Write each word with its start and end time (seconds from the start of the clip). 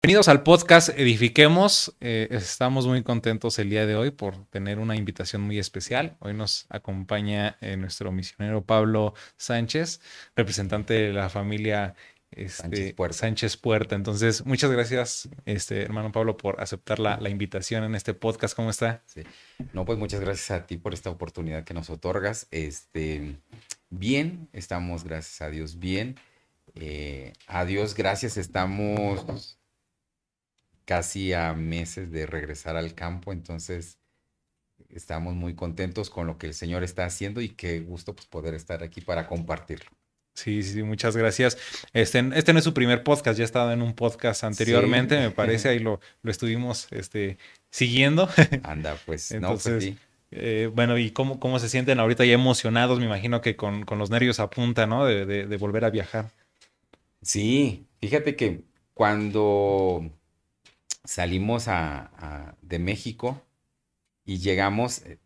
Bienvenidos 0.00 0.28
al 0.28 0.44
podcast 0.44 0.90
Edifiquemos. 0.90 1.96
Eh, 2.00 2.28
estamos 2.30 2.86
muy 2.86 3.02
contentos 3.02 3.58
el 3.58 3.68
día 3.68 3.84
de 3.84 3.96
hoy 3.96 4.12
por 4.12 4.46
tener 4.46 4.78
una 4.78 4.94
invitación 4.94 5.42
muy 5.42 5.58
especial. 5.58 6.16
Hoy 6.20 6.34
nos 6.34 6.66
acompaña 6.68 7.58
eh, 7.60 7.76
nuestro 7.76 8.12
misionero 8.12 8.64
Pablo 8.64 9.14
Sánchez, 9.36 10.00
representante 10.36 10.94
de 10.94 11.12
la 11.12 11.28
familia 11.28 11.96
este, 12.30 12.94
Sánchez, 13.10 13.56
Puerta. 13.56 13.96
Entonces, 13.96 14.46
muchas 14.46 14.70
gracias, 14.70 15.28
este, 15.46 15.82
hermano 15.82 16.12
Pablo, 16.12 16.36
por 16.36 16.60
aceptar 16.60 17.00
la, 17.00 17.18
invitación 17.28 17.82
en 17.82 17.96
este 17.96 18.14
podcast. 18.14 18.54
¿Cómo 18.54 18.70
está? 18.70 19.02
Sí. 19.04 19.22
No, 19.72 19.84
pues 19.84 19.98
muchas 19.98 20.20
gracias 20.20 20.52
a 20.52 20.64
ti 20.64 20.76
por 20.76 20.94
esta 20.94 21.10
oportunidad 21.10 21.64
que 21.64 21.74
nos 21.74 21.90
otorgas. 21.90 22.46
Este, 22.52 23.34
bien, 23.90 24.48
estamos, 24.52 25.02
gracias 25.02 25.42
a 25.42 25.50
Dios, 25.50 25.80
bien. 25.80 26.14
Eh, 26.76 27.32
a 27.48 27.64
Dios, 27.64 27.96
gracias, 27.96 28.36
estamos 28.36 29.57
casi 30.88 31.34
a 31.34 31.52
meses 31.52 32.10
de 32.10 32.24
regresar 32.24 32.78
al 32.78 32.94
campo, 32.94 33.30
entonces 33.30 33.98
estamos 34.88 35.34
muy 35.34 35.54
contentos 35.54 36.08
con 36.08 36.26
lo 36.26 36.38
que 36.38 36.46
el 36.46 36.54
Señor 36.54 36.82
está 36.82 37.04
haciendo 37.04 37.42
y 37.42 37.50
qué 37.50 37.80
gusto 37.80 38.16
pues, 38.16 38.26
poder 38.26 38.54
estar 38.54 38.82
aquí 38.82 39.02
para 39.02 39.26
compartirlo. 39.26 39.90
Sí, 40.34 40.62
sí, 40.62 40.82
muchas 40.82 41.14
gracias. 41.14 41.58
Este, 41.92 42.26
este 42.34 42.54
no 42.54 42.60
es 42.60 42.64
su 42.64 42.72
primer 42.72 43.04
podcast, 43.04 43.36
ya 43.36 43.44
he 43.44 43.44
estado 43.44 43.70
en 43.72 43.82
un 43.82 43.94
podcast 43.94 44.44
anteriormente, 44.44 45.18
me 45.18 45.30
parece, 45.30 45.68
ahí 45.68 45.78
lo, 45.78 46.00
lo 46.22 46.30
estuvimos 46.30 46.88
este, 46.90 47.36
siguiendo. 47.70 48.26
Anda, 48.62 48.96
pues, 49.04 49.30
Entonces, 49.32 49.72
no, 49.72 49.78
pues 49.78 49.84
sí. 49.84 49.98
Eh, 50.30 50.70
bueno, 50.74 50.96
¿y 50.96 51.10
cómo, 51.10 51.38
cómo 51.38 51.58
se 51.58 51.68
sienten 51.68 52.00
ahorita 52.00 52.24
ya 52.24 52.32
emocionados? 52.32 52.98
Me 52.98 53.04
imagino 53.04 53.42
que 53.42 53.56
con, 53.56 53.84
con 53.84 53.98
los 53.98 54.08
nervios 54.08 54.40
a 54.40 54.48
punta, 54.48 54.86
¿no? 54.86 55.04
De, 55.04 55.26
de, 55.26 55.46
de, 55.46 55.56
volver 55.58 55.84
a 55.84 55.90
viajar. 55.90 56.30
Sí, 57.20 57.84
fíjate 58.00 58.36
que 58.36 58.62
cuando 58.94 60.10
salimos 61.04 61.68
a, 61.68 62.56
de 62.62 62.78
México 62.78 63.42
y 64.24 64.38
llegamos, 64.38 65.02
eh, 65.06 65.18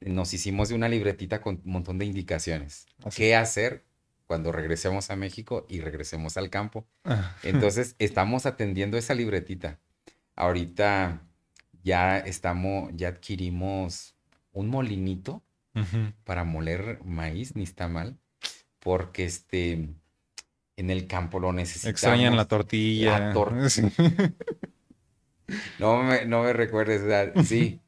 nos 0.00 0.34
hicimos 0.34 0.68
de 0.68 0.74
una 0.74 0.88
libretita 0.88 1.40
con 1.40 1.60
un 1.64 1.72
montón 1.72 1.98
de 1.98 2.06
indicaciones. 2.06 2.86
¿Qué 3.14 3.36
hacer 3.36 3.84
cuando 4.26 4.50
regresemos 4.50 5.10
a 5.10 5.16
México 5.16 5.64
y 5.68 5.80
regresemos 5.80 6.36
al 6.36 6.50
campo? 6.50 6.86
Ah. 7.04 7.36
Entonces, 7.42 7.94
estamos 7.98 8.46
atendiendo 8.46 8.98
esa 8.98 9.14
libretita. 9.14 9.78
Ahorita 10.34 11.22
ya 11.84 12.18
estamos, 12.18 12.90
ya 12.94 13.08
adquirimos 13.08 14.14
un 14.52 14.68
molinito 14.68 15.42
para 16.24 16.44
moler 16.44 17.00
maíz, 17.02 17.56
ni 17.56 17.62
está 17.62 17.88
mal, 17.88 18.18
porque 18.78 19.24
este, 19.24 19.88
en 20.76 20.90
el 20.90 21.06
campo 21.06 21.40
lo 21.40 21.52
necesitamos. 21.52 21.92
Extrañan 21.92 22.36
la 22.36 22.46
tortilla. 22.46 23.18
La 23.18 23.32
tortilla. 23.32 23.90
No 25.78 26.02
me, 26.02 26.24
no 26.26 26.42
me 26.42 26.52
recuerdes, 26.52 27.02
sí. 27.46 27.80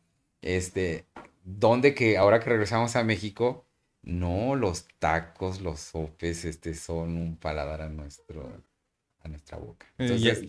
Este, 0.42 1.06
donde 1.44 1.94
que 1.94 2.16
ahora 2.16 2.40
que 2.40 2.50
regresamos 2.50 2.96
a 2.96 3.04
México, 3.04 3.66
no, 4.02 4.54
los 4.56 4.86
tacos, 4.98 5.60
los 5.60 5.80
sopes, 5.80 6.44
este, 6.44 6.74
son 6.74 7.16
un 7.16 7.36
paladar 7.36 7.82
a 7.82 7.88
nuestro, 7.88 8.62
a 9.22 9.28
nuestra 9.28 9.58
boca. 9.58 9.86
Eh, 9.98 10.06
Entonces, 10.06 10.48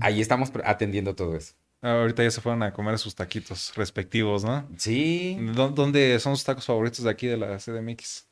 ahí 0.00 0.20
estamos 0.20 0.52
atendiendo 0.64 1.14
todo 1.14 1.36
eso. 1.36 1.54
Ahorita 1.82 2.22
ya 2.22 2.30
se 2.30 2.42
fueron 2.42 2.62
a 2.62 2.72
comer 2.74 2.98
sus 2.98 3.14
taquitos 3.14 3.74
respectivos, 3.74 4.44
¿no? 4.44 4.68
Sí. 4.76 5.38
¿Dónde 5.54 6.18
son 6.20 6.36
sus 6.36 6.44
tacos 6.44 6.66
favoritos 6.66 7.04
de 7.04 7.10
aquí 7.10 7.26
de 7.26 7.38
la 7.38 7.58
CDMX? 7.58 8.26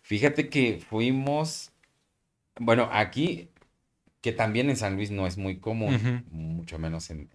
Fíjate 0.00 0.48
que 0.48 0.82
fuimos, 0.88 1.70
bueno, 2.58 2.88
aquí 2.90 3.50
que 4.22 4.32
también 4.32 4.70
en 4.70 4.76
San 4.76 4.96
Luis 4.96 5.10
no 5.10 5.26
es 5.26 5.36
muy 5.36 5.58
común, 5.58 6.24
mucho 6.30 6.78
menos 6.78 7.10
en, 7.10 7.28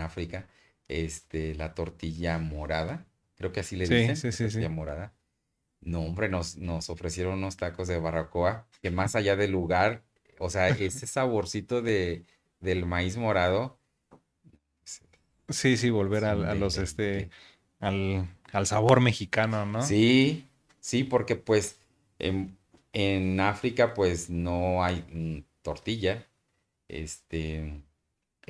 África, 0.00 0.46
este, 0.88 1.54
la 1.54 1.74
tortilla 1.74 2.38
morada, 2.38 3.06
creo 3.36 3.52
que 3.52 3.60
así 3.60 3.76
le 3.76 3.86
dicen, 3.86 4.16
sí, 4.16 4.32
sí, 4.32 4.44
tortilla 4.44 4.68
morada. 4.68 5.14
No, 5.80 6.02
hombre, 6.02 6.28
nos, 6.28 6.56
nos 6.56 6.90
ofrecieron 6.90 7.38
unos 7.38 7.56
tacos 7.56 7.88
de 7.88 7.98
barracoa 7.98 8.66
que 8.82 8.90
más 8.90 9.16
allá 9.16 9.36
del 9.36 9.52
lugar, 9.52 10.02
o 10.38 10.50
sea, 10.50 10.68
ese 10.68 11.06
saborcito 11.06 11.80
de, 11.82 12.24
del 12.60 12.86
maíz 12.86 13.16
morado. 13.16 13.78
Sí, 15.48 15.76
sí, 15.76 15.90
volver 15.90 16.24
a, 16.24 16.34
los, 16.54 16.78
este, 16.78 17.30
al, 17.80 18.28
sabor 18.64 19.00
mexicano, 19.00 19.66
¿no? 19.66 19.82
Sí, 19.82 20.48
sí, 20.78 21.02
porque 21.02 21.34
pues 21.34 21.80
en, 22.18 22.56
en 22.92 23.40
África 23.40 23.94
pues 23.94 24.30
no 24.30 24.84
hay 24.84 25.04
mm, 25.12 25.44
tortilla. 25.62 26.28
Este, 26.88 27.82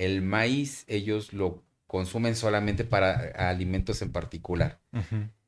el 0.01 0.23
maíz 0.23 0.85
ellos 0.89 1.35
lo 1.35 1.63
consumen 1.87 2.35
solamente 2.35 2.85
para 2.85 3.33
alimentos 3.51 4.01
en 4.01 4.13
particular. 4.13 4.81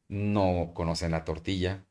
No 0.09 0.73
conocen 0.75 1.13
la 1.13 1.25
tortilla. 1.25 1.85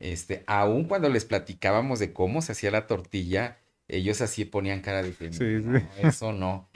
Este, 0.00 0.42
aun 0.48 0.84
cuando 0.84 1.08
les 1.08 1.24
platicábamos 1.24 2.00
de 2.00 2.12
cómo 2.12 2.42
se 2.42 2.50
hacía 2.50 2.72
la 2.72 2.88
tortilla, 2.88 3.58
ellos 3.86 4.20
así 4.22 4.44
ponían 4.44 4.80
cara 4.80 5.04
de 5.04 5.12
que 5.12 5.30
eso 6.02 6.32
no. 6.32 6.68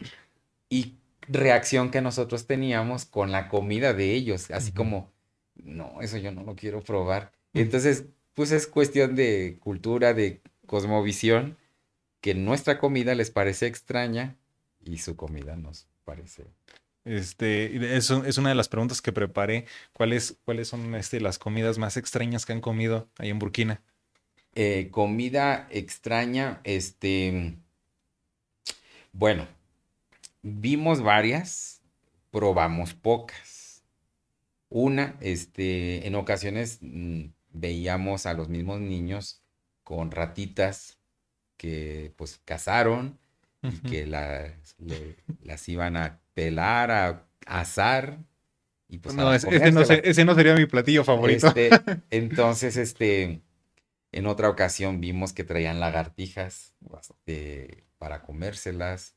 Y 0.71 0.95
reacción 1.27 1.91
que 1.91 2.01
nosotros 2.01 2.47
teníamos 2.47 3.05
con 3.05 3.33
la 3.33 3.49
comida 3.49 3.95
de 3.95 4.13
ellos, 4.13 4.53
así 4.53 4.71
como, 4.71 5.11
no, 5.57 6.01
eso 6.01 6.17
yo 6.19 6.31
no 6.31 6.45
lo 6.45 6.55
quiero 6.55 6.81
probar. 6.85 7.33
Entonces, 7.55 8.05
pues 8.35 8.53
es 8.53 8.69
cuestión 8.69 9.17
de 9.17 9.59
cultura, 9.59 10.15
de 10.15 10.43
cosmovisión 10.67 11.57
que 12.21 12.35
nuestra 12.35 12.79
comida 12.79 13.17
les 13.17 13.33
parece 13.33 13.67
extraña 13.67 14.37
y 14.89 14.99
su 14.99 15.17
comida 15.17 15.57
nos 15.57 15.87
parece. 16.05 16.47
Este, 17.05 17.97
eso 17.97 18.25
es 18.25 18.39
una 18.39 18.51
de 18.51 18.55
las 18.55 18.69
preguntas 18.69 19.01
que 19.01 19.13
preparé. 19.13 19.67
¿Cuáles, 19.93 20.39
cuáles 20.45 20.69
son 20.69 20.95
este, 20.95 21.21
las 21.21 21.39
comidas 21.39 21.79
más 21.79 21.97
extrañas 21.97 22.45
que 22.45 22.53
han 22.53 22.61
comido 22.61 23.09
ahí 23.19 23.31
en 23.31 23.39
Burkina? 23.39 23.83
Eh, 24.55 24.89
comida 24.91 25.69
extraña, 25.71 26.61
este, 26.65 27.57
bueno, 29.13 29.47
vimos 30.43 31.03
varias, 31.03 31.81
probamos 32.31 32.95
pocas. 32.95 33.85
Una, 34.69 35.17
este, 35.21 36.07
en 36.07 36.15
ocasiones 36.15 36.79
mm, 36.81 37.27
veíamos 37.53 38.27
a 38.27 38.35
los 38.35 38.49
mismos 38.49 38.81
niños 38.81 39.43
con 39.85 40.11
ratitas 40.11 40.99
que 41.57 42.13
pues 42.17 42.41
cazaron 42.45 43.19
y 43.63 43.79
que 43.89 44.07
las 44.07 45.69
iban 45.69 45.97
a 45.97 46.21
pelar, 46.35 46.91
a 46.91 47.25
asar. 47.47 48.19
Y 48.89 48.99
pues 48.99 49.15
no, 49.15 49.33
ese, 49.35 50.25
no 50.25 50.35
sería 50.35 50.55
mi 50.55 50.67
platillo 50.67 51.05
favorito. 51.05 51.49
Este, 51.49 51.71
entonces, 52.11 52.77
este, 52.77 53.43
en 54.13 54.27
otra 54.27 54.49
ocasión 54.49 55.01
vimos 55.01 55.33
que 55.33 55.45
traían 55.45 55.81
lagartijas 55.81 56.75
este, 57.01 57.85
para 57.99 58.23
comérselas. 58.23 59.15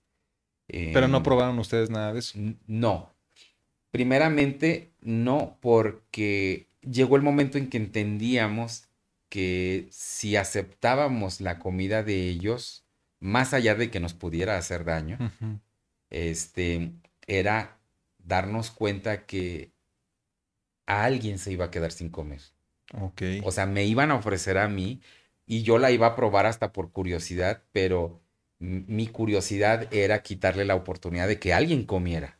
Pero 0.67 1.07
no 1.07 1.17
em, 1.17 1.23
probaron 1.23 1.59
ustedes 1.59 1.89
nada 1.89 2.13
de 2.13 2.19
eso. 2.19 2.39
No. 2.65 3.13
Primeramente, 3.91 4.91
no, 5.01 5.57
porque 5.61 6.67
llegó 6.81 7.15
el 7.17 7.21
momento 7.21 7.57
en 7.57 7.69
que 7.69 7.77
entendíamos 7.77 8.85
que 9.29 9.87
si 9.91 10.35
aceptábamos 10.35 11.39
la 11.39 11.59
comida 11.59 12.03
de 12.03 12.27
ellos, 12.27 12.83
más 13.21 13.53
allá 13.53 13.75
de 13.75 13.89
que 13.89 14.01
nos 14.01 14.13
pudiera 14.13 14.57
hacer 14.57 14.83
daño, 14.83 15.17
este, 16.09 16.91
era 17.27 17.77
darnos 18.17 18.71
cuenta 18.71 19.25
que 19.25 19.71
a 20.87 21.05
alguien 21.05 21.39
se 21.39 21.53
iba 21.53 21.65
a 21.65 21.71
quedar 21.71 21.93
sin 21.93 22.09
comer. 22.09 22.41
Okay. 22.93 23.41
O 23.45 23.51
sea, 23.51 23.65
me 23.65 23.85
iban 23.85 24.11
a 24.11 24.15
ofrecer 24.15 24.57
a 24.57 24.67
mí 24.67 25.01
y 25.45 25.63
yo 25.63 25.77
la 25.77 25.91
iba 25.91 26.07
a 26.07 26.15
probar 26.15 26.45
hasta 26.45 26.73
por 26.73 26.91
curiosidad, 26.91 27.63
pero 27.71 28.19
mi 28.59 29.07
curiosidad 29.07 29.87
era 29.93 30.21
quitarle 30.21 30.65
la 30.65 30.75
oportunidad 30.75 31.27
de 31.27 31.39
que 31.39 31.53
alguien 31.53 31.85
comiera. 31.85 32.37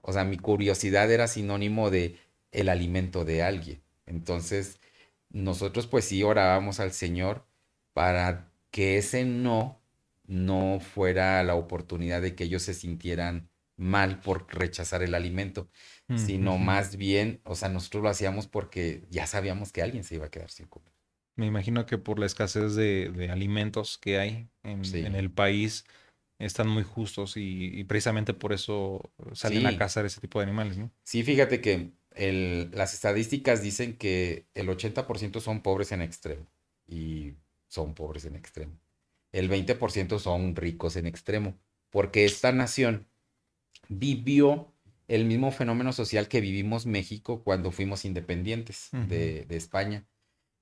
O 0.00 0.12
sea, 0.12 0.24
mi 0.24 0.38
curiosidad 0.38 1.10
era 1.10 1.28
sinónimo 1.28 1.90
de 1.90 2.16
el 2.52 2.68
alimento 2.68 3.24
de 3.24 3.42
alguien. 3.42 3.82
Entonces, 4.06 4.78
nosotros 5.30 5.86
pues 5.86 6.04
sí 6.04 6.22
orábamos 6.22 6.80
al 6.80 6.92
Señor 6.92 7.44
para 7.92 8.51
que 8.72 8.98
ese 8.98 9.24
no 9.24 9.82
no 10.26 10.80
fuera 10.80 11.42
la 11.44 11.54
oportunidad 11.54 12.22
de 12.22 12.34
que 12.34 12.44
ellos 12.44 12.62
se 12.62 12.74
sintieran 12.74 13.50
mal 13.76 14.20
por 14.20 14.46
rechazar 14.52 15.02
el 15.02 15.14
alimento, 15.14 15.68
sino 16.14 16.58
más 16.58 16.96
bien, 16.96 17.40
o 17.44 17.54
sea, 17.54 17.68
nosotros 17.68 18.02
lo 18.02 18.08
hacíamos 18.08 18.46
porque 18.46 19.02
ya 19.10 19.26
sabíamos 19.26 19.72
que 19.72 19.82
alguien 19.82 20.04
se 20.04 20.16
iba 20.16 20.26
a 20.26 20.30
quedar 20.30 20.50
sin 20.50 20.66
comer. 20.66 20.92
Me 21.36 21.46
imagino 21.46 21.86
que 21.86 21.96
por 21.96 22.18
la 22.18 22.26
escasez 22.26 22.74
de, 22.74 23.28
alimentos 23.30 23.98
que 23.98 24.18
hay 24.18 24.48
en, 24.62 25.14
el 25.14 25.30
país, 25.30 25.84
están 26.38 26.68
muy 26.68 26.82
justos 26.82 27.34
y, 27.36 27.84
precisamente 27.84 28.34
por 28.34 28.52
eso 28.52 29.00
salen 29.32 29.66
a 29.66 29.76
cazar 29.76 30.04
ese 30.04 30.20
tipo 30.20 30.38
de 30.38 30.44
animales, 30.44 30.76
¿no? 30.76 30.90
Sí, 31.02 31.22
fíjate 31.22 31.60
que 31.60 31.92
las 32.72 32.92
estadísticas 32.94 33.62
dicen 33.62 33.96
que 33.96 34.46
el 34.54 34.68
80% 34.68 35.40
son 35.40 35.62
pobres 35.62 35.92
en 35.92 36.02
extremo 36.02 36.46
y 36.86 37.34
son 37.72 37.94
pobres 37.94 38.26
en 38.26 38.36
extremo. 38.36 38.78
el 39.32 39.48
20% 39.50 40.18
son 40.18 40.54
ricos 40.54 40.96
en 40.96 41.06
extremo, 41.06 41.58
porque 41.88 42.26
esta 42.26 42.52
nación 42.52 43.08
vivió 43.88 44.74
el 45.08 45.24
mismo 45.24 45.50
fenómeno 45.52 45.92
social 45.94 46.28
que 46.28 46.42
vivimos 46.42 46.84
México 46.84 47.42
cuando 47.42 47.72
fuimos 47.72 48.04
independientes 48.04 48.90
de, 48.92 49.46
de, 49.46 49.56
España, 49.56 50.06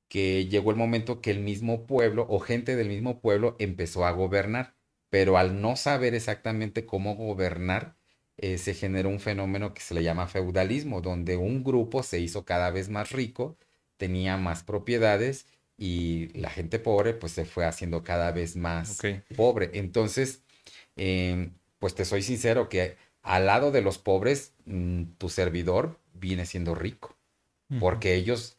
que 0.09 0.47
llegó 0.47 0.71
el 0.71 0.77
momento 0.77 1.21
que 1.21 1.33
el 1.33 1.41
mismo 1.41 1.85
pueblo 1.87 2.27
o 2.31 2.39
gente 2.39 2.77
del 2.77 2.89
mismo 2.89 3.21
pueblo 3.21 3.57
empezó 3.59 4.07
a 4.07 4.12
gobernar, 4.12 4.77
pero 5.09 5.37
al 5.37 5.61
no 5.61 5.75
saber 5.75 6.15
exactamente 6.15 6.87
cómo 6.87 7.17
gobernar, 7.17 7.97
eh, 8.37 8.57
se 8.59 8.75
generó 8.75 9.09
un 9.09 9.21
fenómeno 9.21 9.75
que 9.75 9.83
se 9.83 9.95
le 9.95 10.05
llama 10.05 10.29
feudalismo, 10.29 11.01
donde 11.01 11.37
un 11.37 11.65
grupo 11.65 12.05
se 12.05 12.21
hizo 12.21 12.45
cada 12.45 12.71
vez 12.71 12.89
más 12.89 13.11
rico, 13.11 13.59
tenía 13.97 14.37
más 14.37 14.62
propiedades 14.62 15.47
y 15.81 16.29
la 16.38 16.50
gente 16.50 16.79
pobre 16.79 17.15
pues 17.15 17.32
se 17.32 17.47
fue 17.47 17.65
haciendo 17.65 18.05
cada 18.05 18.32
vez 18.32 18.55
más 18.55 19.00
pobre. 19.35 19.71
Entonces, 19.73 20.43
em, 20.94 21.55
pues 21.79 21.94
te 21.94 22.05
soy 22.05 22.23
sincero 22.23 22.69
que 22.69 22.99
al 23.23 23.47
lado 23.47 23.73
de 23.73 23.81
los 23.81 23.97
pobres, 23.97 24.53
mm, 24.67 25.05
tu 25.17 25.31
servidor 25.31 25.99
viene 26.12 26.44
siendo 26.44 26.75
rico, 26.75 27.17
porque 27.79 28.15
ellos 28.15 28.59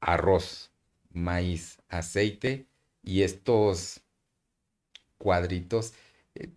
arroz, 0.00 0.70
maíz, 1.12 1.78
aceite 1.88 2.66
y 3.02 3.22
estos 3.22 4.02
cuadritos, 5.16 5.94
eh, 6.34 6.50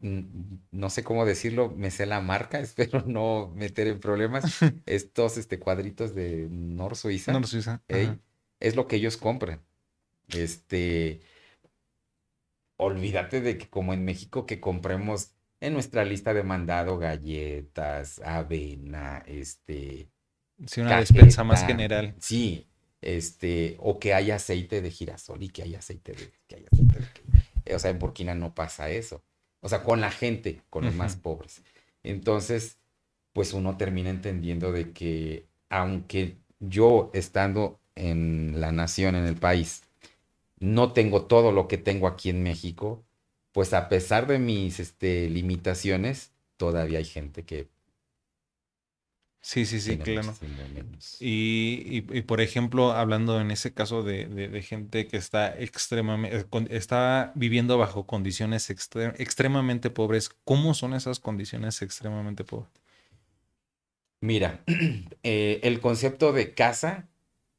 no 0.72 0.90
sé 0.90 1.04
cómo 1.06 1.26
decirlo, 1.26 1.70
me 1.70 1.92
sé 1.92 2.06
la 2.06 2.20
marca, 2.20 2.60
espero 2.60 3.04
no 3.06 3.54
meter 3.56 3.88
en 3.88 4.02
problemas, 4.02 4.44
estos 4.86 5.38
este, 5.38 5.60
cuadritos 5.60 6.14
de 6.14 6.50
Nor 6.50 6.98
Suiza, 6.98 7.32
Nor 7.32 7.48
Suiza. 7.48 7.82
Es 8.62 8.76
lo 8.76 8.88
que 8.88 8.96
ellos 8.96 9.18
compran. 9.18 9.62
Este, 10.30 11.22
olvídate 12.78 13.42
de 13.42 13.58
que 13.58 13.68
como 13.68 13.94
en 13.94 14.06
México 14.06 14.46
que 14.46 14.62
compremos 14.62 15.34
en 15.60 15.74
nuestra 15.74 16.06
lista 16.06 16.34
de 16.34 16.44
mandado 16.44 16.98
galletas, 16.98 18.20
avena, 18.20 19.24
este... 19.28 20.10
Sí, 20.66 20.82
una 20.82 21.00
despensa 21.00 21.44
más 21.44 21.66
general. 21.66 22.16
Sí, 22.20 22.68
este, 23.02 23.76
o 23.80 24.00
que 24.00 24.14
haya 24.14 24.36
aceite 24.36 24.82
de 24.82 24.92
girasol 24.92 25.44
y 25.44 25.50
que 25.50 25.64
haya 25.64 25.80
aceite 25.80 26.14
de... 26.14 26.32
Que 26.48 26.56
haya 26.56 26.68
aceite 26.72 27.00
de 27.00 27.76
o 27.76 27.80
sea, 27.80 27.92
en 27.92 28.00
Burkina 28.00 28.36
no 28.36 28.54
pasa 28.56 28.90
eso. 28.90 29.24
O 29.62 29.70
sea, 29.70 29.84
con 29.84 30.02
la 30.02 30.12
gente, 30.12 30.62
con 30.70 30.86
los 30.86 30.96
más 30.96 31.16
pobres. 31.16 31.62
Entonces, 32.04 32.80
pues 33.34 33.54
uno 33.54 33.78
termina 33.78 34.10
entendiendo 34.10 34.72
de 34.72 34.92
que 34.92 35.48
aunque 35.70 36.38
yo 36.60 37.12
estando 37.14 37.81
en 37.96 38.60
la 38.60 38.72
nación, 38.72 39.16
en 39.16 39.26
el 39.26 39.36
país, 39.36 39.84
no 40.60 40.94
tengo 40.94 41.26
todo 41.26 41.52
lo 41.52 41.68
que 41.68 41.78
tengo 41.78 42.08
aquí 42.08 42.30
en 42.30 42.44
México, 42.44 43.04
pues 43.52 43.74
a 43.74 43.90
pesar 43.90 44.28
de 44.28 44.40
mis 44.40 44.80
este, 44.80 45.30
limitaciones, 45.30 46.32
todavía 46.58 47.00
hay 47.00 47.06
gente 47.06 47.44
que... 47.44 47.68
Sí, 49.44 49.66
sí, 49.66 49.82
sí, 49.82 49.98
claro. 49.98 50.36
Y, 51.20 52.06
y, 52.12 52.22
por 52.22 52.42
ejemplo, 52.42 52.92
hablando 52.92 53.42
en 53.42 53.50
ese 53.50 53.74
caso 53.74 54.04
de, 54.04 54.28
de, 54.28 54.62
gente 54.62 55.08
que 55.08 55.18
está 55.18 55.60
extremadamente, 55.60 56.38
eh, 56.38 56.68
está 56.70 57.32
viviendo 57.34 57.80
bajo 57.80 58.06
condiciones 58.06 58.70
extremadamente 58.70 59.90
pobres, 59.90 60.30
¿cómo 60.44 60.76
son 60.76 60.94
esas 60.94 61.20
condiciones 61.20 61.82
extremadamente 61.82 62.44
pobres? 62.44 62.70
Mira, 64.22 64.64
eh, 65.24 65.60
el 65.64 65.80
concepto 65.82 66.34
de 66.34 66.54
casa 66.54 67.10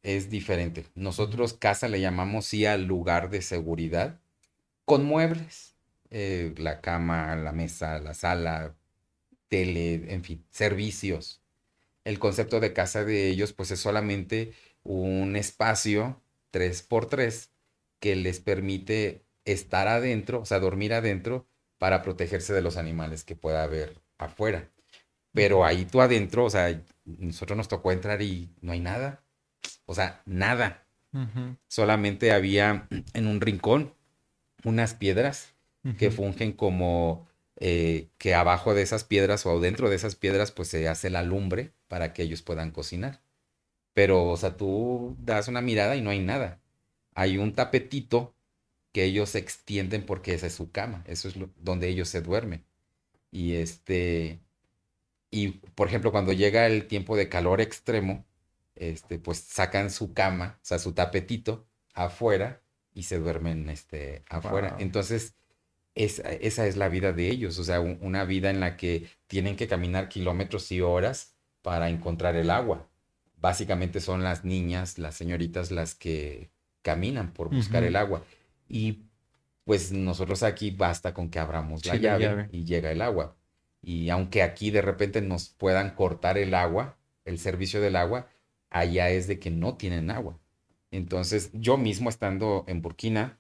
es 0.02 0.30
diferente. 0.30 0.86
Nosotros 0.94 1.54
casa 1.54 1.88
le 1.88 2.00
llamamos 2.00 2.46
sí 2.46 2.66
al 2.66 2.84
lugar 2.86 3.30
de 3.30 3.42
seguridad 3.42 4.20
con 4.84 5.04
muebles 5.04 5.76
eh, 6.10 6.54
la 6.58 6.80
cama, 6.80 7.36
la 7.36 7.52
mesa, 7.52 7.98
la 8.00 8.14
sala, 8.14 8.76
tele, 9.48 10.12
en 10.12 10.24
fin, 10.24 10.44
servicios. 10.50 11.42
El 12.04 12.18
concepto 12.18 12.60
de 12.60 12.72
casa 12.72 13.04
de 13.04 13.28
ellos 13.28 13.52
pues 13.52 13.70
es 13.70 13.80
solamente 13.80 14.52
un 14.84 15.36
espacio 15.36 16.22
3x3 16.52 17.50
que 18.00 18.16
les 18.16 18.40
permite 18.40 19.24
estar 19.44 19.88
adentro, 19.88 20.40
o 20.40 20.46
sea, 20.46 20.60
dormir 20.60 20.94
adentro 20.94 21.46
para 21.78 22.02
protegerse 22.02 22.52
de 22.52 22.62
los 22.62 22.76
animales 22.76 23.24
que 23.24 23.36
pueda 23.36 23.62
haber 23.64 24.00
afuera. 24.18 24.70
Pero 25.32 25.64
ahí 25.64 25.84
tú 25.86 26.00
adentro, 26.02 26.44
o 26.46 26.50
sea, 26.50 26.82
nosotros 27.04 27.56
nos 27.56 27.68
tocó 27.68 27.92
entrar 27.92 28.22
y 28.22 28.50
no 28.60 28.72
hay 28.72 28.80
nada. 28.80 29.21
O 29.92 29.94
sea, 29.94 30.22
nada. 30.24 30.86
Solamente 31.68 32.32
había 32.32 32.88
en 33.12 33.26
un 33.26 33.42
rincón 33.42 33.94
unas 34.64 34.94
piedras 34.94 35.54
que 35.98 36.10
fungen 36.10 36.52
como 36.52 37.26
eh, 37.56 38.08
que 38.16 38.34
abajo 38.34 38.72
de 38.72 38.82
esas 38.82 39.04
piedras 39.04 39.44
o 39.44 39.60
dentro 39.60 39.90
de 39.90 39.96
esas 39.96 40.14
piedras 40.14 40.50
pues 40.52 40.68
se 40.68 40.88
hace 40.88 41.10
la 41.10 41.22
lumbre 41.22 41.72
para 41.88 42.14
que 42.14 42.22
ellos 42.22 42.40
puedan 42.40 42.70
cocinar. 42.70 43.20
Pero, 43.92 44.30
o 44.30 44.36
sea, 44.38 44.56
tú 44.56 45.14
das 45.20 45.48
una 45.48 45.60
mirada 45.60 45.94
y 45.94 46.00
no 46.00 46.08
hay 46.08 46.20
nada. 46.20 46.62
Hay 47.14 47.36
un 47.36 47.52
tapetito 47.52 48.34
que 48.92 49.04
ellos 49.04 49.34
extienden 49.34 50.06
porque 50.06 50.32
esa 50.32 50.46
es 50.46 50.54
su 50.54 50.70
cama, 50.70 51.04
eso 51.06 51.28
es 51.28 51.34
donde 51.58 51.88
ellos 51.88 52.08
se 52.08 52.22
duermen. 52.22 52.64
Y 53.30 53.56
este, 53.56 54.40
y 55.30 55.48
por 55.74 55.88
ejemplo, 55.88 56.12
cuando 56.12 56.32
llega 56.32 56.66
el 56.66 56.86
tiempo 56.86 57.16
de 57.16 57.28
calor 57.28 57.60
extremo, 57.60 58.24
este, 58.74 59.18
pues 59.18 59.38
sacan 59.38 59.90
su 59.90 60.12
cama, 60.14 60.58
o 60.62 60.64
sea, 60.64 60.78
su 60.78 60.92
tapetito 60.92 61.66
afuera 61.94 62.62
y 62.94 63.04
se 63.04 63.18
duermen 63.18 63.68
este, 63.68 64.24
afuera. 64.28 64.76
Entonces, 64.78 65.34
esa 65.94 66.66
es 66.66 66.76
la 66.76 66.88
vida 66.88 67.12
de 67.12 67.28
ellos, 67.28 67.58
o 67.58 67.64
sea, 67.64 67.80
una 67.80 68.24
vida 68.24 68.50
en 68.50 68.60
la 68.60 68.76
que 68.76 69.08
tienen 69.26 69.56
que 69.56 69.68
caminar 69.68 70.08
kilómetros 70.08 70.72
y 70.72 70.80
horas 70.80 71.34
para 71.60 71.90
encontrar 71.90 72.36
el 72.36 72.50
agua. 72.50 72.88
Básicamente 73.36 74.00
son 74.00 74.22
las 74.22 74.44
niñas, 74.44 74.98
las 74.98 75.16
señoritas 75.16 75.70
las 75.70 75.94
que 75.94 76.50
caminan 76.82 77.32
por 77.32 77.50
buscar 77.50 77.84
el 77.84 77.96
agua. 77.96 78.24
Y 78.68 79.04
pues 79.64 79.92
nosotros 79.92 80.42
aquí 80.42 80.70
basta 80.70 81.12
con 81.12 81.28
que 81.30 81.38
abramos 81.38 81.84
la, 81.86 81.96
llave, 81.96 82.48
y 82.52 82.64
llega 82.64 82.90
el 82.90 83.02
agua. 83.02 83.36
Y 83.80 84.10
aunque 84.10 84.42
aquí 84.42 84.70
de 84.70 84.82
repente 84.82 85.20
nos 85.20 85.48
puedan 85.48 85.94
cortar 85.94 86.38
el 86.38 86.54
agua, 86.54 86.96
el 87.24 87.38
servicio 87.38 87.80
del 87.80 87.96
agua, 87.96 88.28
allá 88.72 89.10
es 89.10 89.26
de 89.26 89.38
que 89.38 89.50
no 89.50 89.76
tienen 89.76 90.10
agua. 90.10 90.38
Entonces, 90.90 91.50
yo 91.52 91.76
mismo 91.76 92.10
estando 92.10 92.64
en 92.66 92.82
Burkina, 92.82 93.38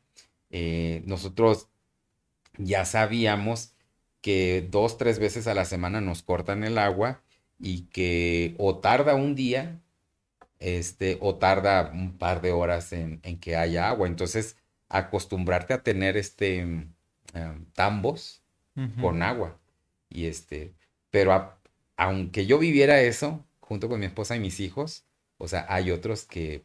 eh, 0.50 1.02
nosotros 1.06 1.68
ya 2.58 2.84
sabíamos 2.84 3.74
que 4.20 4.66
dos, 4.70 4.98
tres 4.98 5.18
veces 5.18 5.46
a 5.46 5.54
la 5.54 5.64
semana 5.64 6.00
nos 6.00 6.22
cortan 6.22 6.64
el 6.64 6.78
agua 6.78 7.22
y 7.58 7.82
que 7.86 8.54
o 8.58 8.78
tarda 8.78 9.14
un 9.14 9.34
día, 9.34 9.80
este, 10.60 11.18
o 11.20 11.36
tarda 11.36 11.90
un 11.92 12.18
par 12.18 12.40
de 12.40 12.52
horas 12.52 12.92
en, 12.92 13.20
que 13.40 13.56
haya 13.56 13.88
agua. 13.88 14.06
Entonces, 14.06 14.56
acostumbrarte 14.88 15.74
a 15.74 15.82
tener 15.82 16.16
este 16.16 16.58
em, 16.58 16.92
tambos 17.72 18.42
con 19.00 19.22
agua. 19.22 19.58
Y 20.08 20.26
este, 20.26 20.74
pero 21.10 21.54
aunque 21.96 22.46
yo 22.46 22.58
viviera 22.58 23.00
eso, 23.00 23.44
junto 23.60 23.88
con 23.88 24.00
mi 24.00 24.06
esposa 24.06 24.36
y 24.36 24.40
mis 24.40 24.60
hijos, 24.60 25.04
o 25.42 25.48
sea, 25.48 25.66
hay 25.68 25.90
otros 25.90 26.24
que 26.24 26.64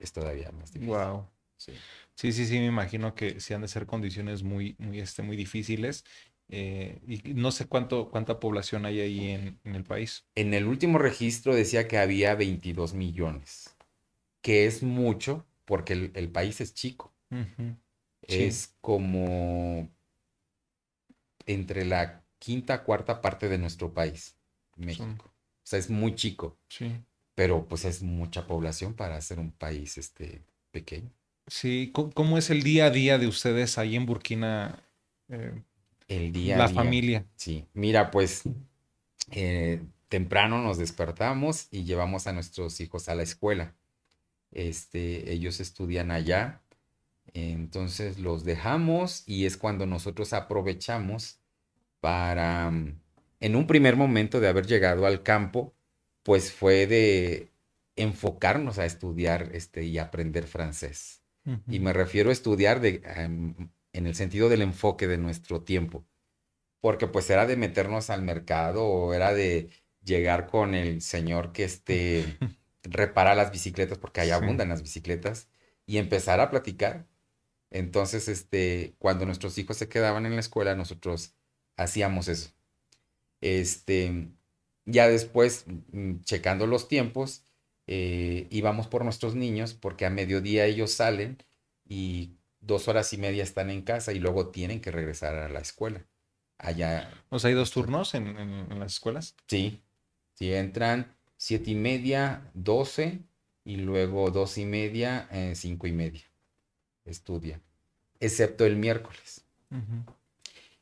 es 0.00 0.12
todavía 0.12 0.50
más 0.50 0.72
difícil. 0.72 0.94
Wow. 0.94 1.28
Sí. 1.56 1.72
Sí, 2.14 2.32
sí, 2.32 2.44
sí, 2.46 2.58
me 2.58 2.66
imagino 2.66 3.14
que 3.14 3.38
sí 3.38 3.54
han 3.54 3.60
de 3.60 3.68
ser 3.68 3.86
condiciones 3.86 4.42
muy, 4.42 4.74
muy, 4.78 4.98
este, 4.98 5.22
muy 5.22 5.36
difíciles. 5.36 6.04
Eh, 6.48 7.00
y 7.06 7.34
no 7.34 7.52
sé 7.52 7.68
cuánto, 7.68 8.10
cuánta 8.10 8.40
población 8.40 8.84
hay 8.84 9.00
ahí 9.00 9.30
en, 9.30 9.60
el 9.76 9.84
país. 9.84 10.26
En 10.34 10.54
el 10.54 10.66
último 10.66 10.98
registro 10.98 11.54
decía 11.54 11.86
que 11.86 11.98
había 11.98 12.34
22 12.34 12.94
millones, 12.94 13.76
que 14.42 14.66
es 14.66 14.82
mucho 14.82 15.46
porque 15.64 16.10
el, 16.12 16.30
país 16.30 16.60
es 16.60 16.74
chico. 16.74 17.14
Es 18.22 18.74
como 18.80 19.88
entre 21.46 21.84
la 21.84 22.24
quinta, 22.40 22.82
cuarta 22.82 23.20
parte 23.20 23.48
de 23.48 23.58
nuestro 23.58 23.94
país, 23.94 24.36
México. 24.76 25.26
O 25.26 25.70
sea, 25.70 25.78
es 25.78 25.90
muy 25.90 26.16
chico. 26.16 26.58
Sí. 26.68 26.92
Pero 27.38 27.66
pues 27.68 27.84
es 27.84 28.02
mucha 28.02 28.48
población 28.48 28.94
para 28.94 29.20
ser 29.20 29.38
un 29.38 29.52
país 29.52 29.96
este, 29.96 30.42
pequeño. 30.72 31.08
Sí, 31.46 31.92
¿cómo 31.92 32.36
es 32.36 32.50
el 32.50 32.64
día 32.64 32.86
a 32.86 32.90
día 32.90 33.16
de 33.16 33.28
ustedes 33.28 33.78
ahí 33.78 33.94
en 33.94 34.06
Burkina? 34.06 34.82
Eh, 35.28 35.52
el 36.08 36.32
día 36.32 36.56
La 36.56 36.68
familia. 36.68 37.24
Sí, 37.36 37.64
mira, 37.74 38.10
pues 38.10 38.42
eh, 39.30 39.80
temprano 40.08 40.60
nos 40.60 40.78
despertamos 40.78 41.68
y 41.70 41.84
llevamos 41.84 42.26
a 42.26 42.32
nuestros 42.32 42.80
hijos 42.80 43.08
a 43.08 43.14
la 43.14 43.22
escuela. 43.22 43.76
Este, 44.50 45.30
ellos 45.30 45.60
estudian 45.60 46.10
allá, 46.10 46.60
entonces 47.34 48.18
los 48.18 48.42
dejamos 48.42 49.22
y 49.28 49.46
es 49.46 49.56
cuando 49.56 49.86
nosotros 49.86 50.32
aprovechamos 50.32 51.38
para, 52.00 52.66
en 52.66 53.54
un 53.54 53.68
primer 53.68 53.94
momento 53.94 54.40
de 54.40 54.48
haber 54.48 54.66
llegado 54.66 55.06
al 55.06 55.22
campo, 55.22 55.77
pues 56.28 56.52
fue 56.52 56.86
de 56.86 57.48
enfocarnos 57.96 58.78
a 58.78 58.84
estudiar 58.84 59.48
este, 59.54 59.84
y 59.84 59.96
aprender 59.96 60.46
francés. 60.46 61.22
Y 61.66 61.80
me 61.80 61.94
refiero 61.94 62.28
a 62.28 62.34
estudiar 62.34 62.82
de, 62.82 63.00
em, 63.16 63.70
en 63.94 64.06
el 64.06 64.14
sentido 64.14 64.50
del 64.50 64.60
enfoque 64.60 65.06
de 65.06 65.16
nuestro 65.16 65.62
tiempo. 65.62 66.04
Porque 66.80 67.06
pues 67.06 67.30
era 67.30 67.46
de 67.46 67.56
meternos 67.56 68.10
al 68.10 68.20
mercado 68.20 68.84
o 68.84 69.14
era 69.14 69.32
de 69.32 69.70
llegar 70.04 70.48
con 70.48 70.74
el 70.74 71.00
señor 71.00 71.52
que 71.52 71.64
este 71.64 72.26
repara 72.82 73.34
las 73.34 73.50
bicicletas, 73.50 73.96
porque 73.96 74.20
ahí 74.20 74.30
abundan 74.30 74.68
las 74.68 74.82
bicicletas, 74.82 75.48
y 75.86 75.96
empezar 75.96 76.40
a 76.40 76.50
platicar. 76.50 77.06
Entonces, 77.70 78.28
este, 78.28 78.94
cuando 78.98 79.24
nuestros 79.24 79.56
hijos 79.56 79.78
se 79.78 79.88
quedaban 79.88 80.26
en 80.26 80.34
la 80.34 80.40
escuela, 80.40 80.74
nosotros 80.74 81.32
hacíamos 81.78 82.28
eso. 82.28 82.50
Este, 83.40 84.28
ya 84.88 85.08
después, 85.08 85.64
mm, 85.92 86.20
checando 86.22 86.66
los 86.66 86.88
tiempos, 86.88 87.44
eh, 87.86 88.46
íbamos 88.50 88.86
por 88.88 89.04
nuestros 89.04 89.34
niños, 89.34 89.74
porque 89.74 90.06
a 90.06 90.10
mediodía 90.10 90.66
ellos 90.66 90.92
salen 90.92 91.38
y 91.86 92.36
dos 92.60 92.88
horas 92.88 93.12
y 93.12 93.18
media 93.18 93.42
están 93.42 93.70
en 93.70 93.82
casa 93.82 94.12
y 94.12 94.18
luego 94.18 94.48
tienen 94.48 94.80
que 94.80 94.90
regresar 94.90 95.36
a 95.36 95.48
la 95.48 95.60
escuela. 95.60 96.06
Allá. 96.58 97.10
¿O 97.30 97.38
sea, 97.38 97.48
hay 97.48 97.54
dos 97.54 97.70
turnos 97.70 98.14
en, 98.14 98.36
en 98.36 98.78
las 98.80 98.94
escuelas? 98.94 99.36
Sí, 99.46 99.80
sí, 100.34 100.52
entran 100.52 101.16
siete 101.36 101.70
y 101.70 101.74
media, 101.76 102.50
doce, 102.52 103.20
y 103.68 103.76
luego 103.76 104.30
dos 104.30 104.56
y 104.56 104.64
media, 104.64 105.28
eh, 105.30 105.52
cinco 105.54 105.86
y 105.86 105.92
media. 105.92 106.22
Estudia. 107.04 107.60
Excepto 108.18 108.64
el 108.64 108.76
miércoles. 108.76 109.44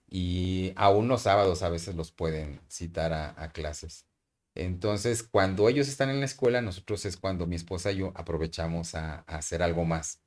Y 0.09 0.73
aún 0.77 1.09
los 1.09 1.23
sábados 1.23 1.63
a 1.63 1.69
veces 1.69 1.95
los 1.97 2.13
pueden 2.13 2.61
citar 2.69 3.13
a, 3.13 3.51
clases. 3.53 4.07
Entonces, 4.55 5.23
cuando 5.23 5.69
ellos 5.69 5.89
están 5.89 6.11
en 6.11 6.21
la 6.21 6.27
escuela, 6.27 6.63
nosotros 6.63 7.05
es 7.05 7.17
cuando 7.17 7.47
mi 7.47 7.57
esposa 7.57 7.93
y 7.93 7.99
yo 7.99 8.13
aprovechamos 8.15 8.95
a, 8.95 9.21
hacer 9.27 9.63
algo 9.63 9.85
más. 9.85 10.21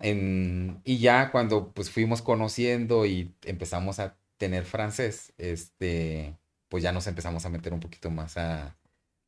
y 0.00 0.98
ya 0.98 1.30
cuando 1.30 1.72
pues 1.72 1.90
fuimos 1.90 2.22
conociendo 2.22 3.04
y 3.06 3.34
empezamos 3.44 3.98
a 3.98 4.16
tener 4.38 4.64
francés, 4.64 5.32
este, 5.38 6.38
pues 6.68 6.82
ya 6.82 6.92
nos 6.92 7.06
empezamos 7.06 7.44
a 7.44 7.50
meter 7.50 7.72
un 7.74 7.80
poquito 7.80 8.10
más 8.10 8.36
a, 8.38 8.76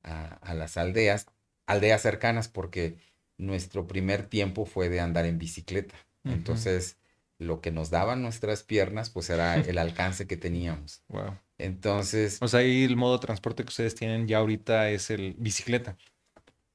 a, 0.02 0.54
las 0.54 0.76
aldeas, 0.76 1.26
aldeas 1.66 2.02
cercanas, 2.02 2.48
porque 2.48 2.96
nuestro 3.36 3.86
primer 3.86 4.26
tiempo 4.26 4.64
fue 4.64 4.88
de 4.88 5.00
andar 5.00 5.26
en 5.26 5.38
bicicleta. 5.38 5.94
Entonces, 6.24 6.99
lo 7.40 7.60
que 7.60 7.72
nos 7.72 7.90
daban 7.90 8.22
nuestras 8.22 8.62
piernas, 8.62 9.10
pues 9.10 9.30
era 9.30 9.56
el 9.56 9.78
alcance 9.78 10.26
que 10.26 10.36
teníamos. 10.36 11.02
Wow. 11.08 11.36
Entonces. 11.58 12.38
O 12.40 12.48
sea, 12.48 12.60
ahí 12.60 12.84
el 12.84 12.96
modo 12.96 13.14
de 13.14 13.26
transporte 13.26 13.64
que 13.64 13.70
ustedes 13.70 13.94
tienen 13.94 14.28
ya 14.28 14.38
ahorita 14.38 14.90
es 14.90 15.10
el 15.10 15.34
bicicleta. 15.38 15.96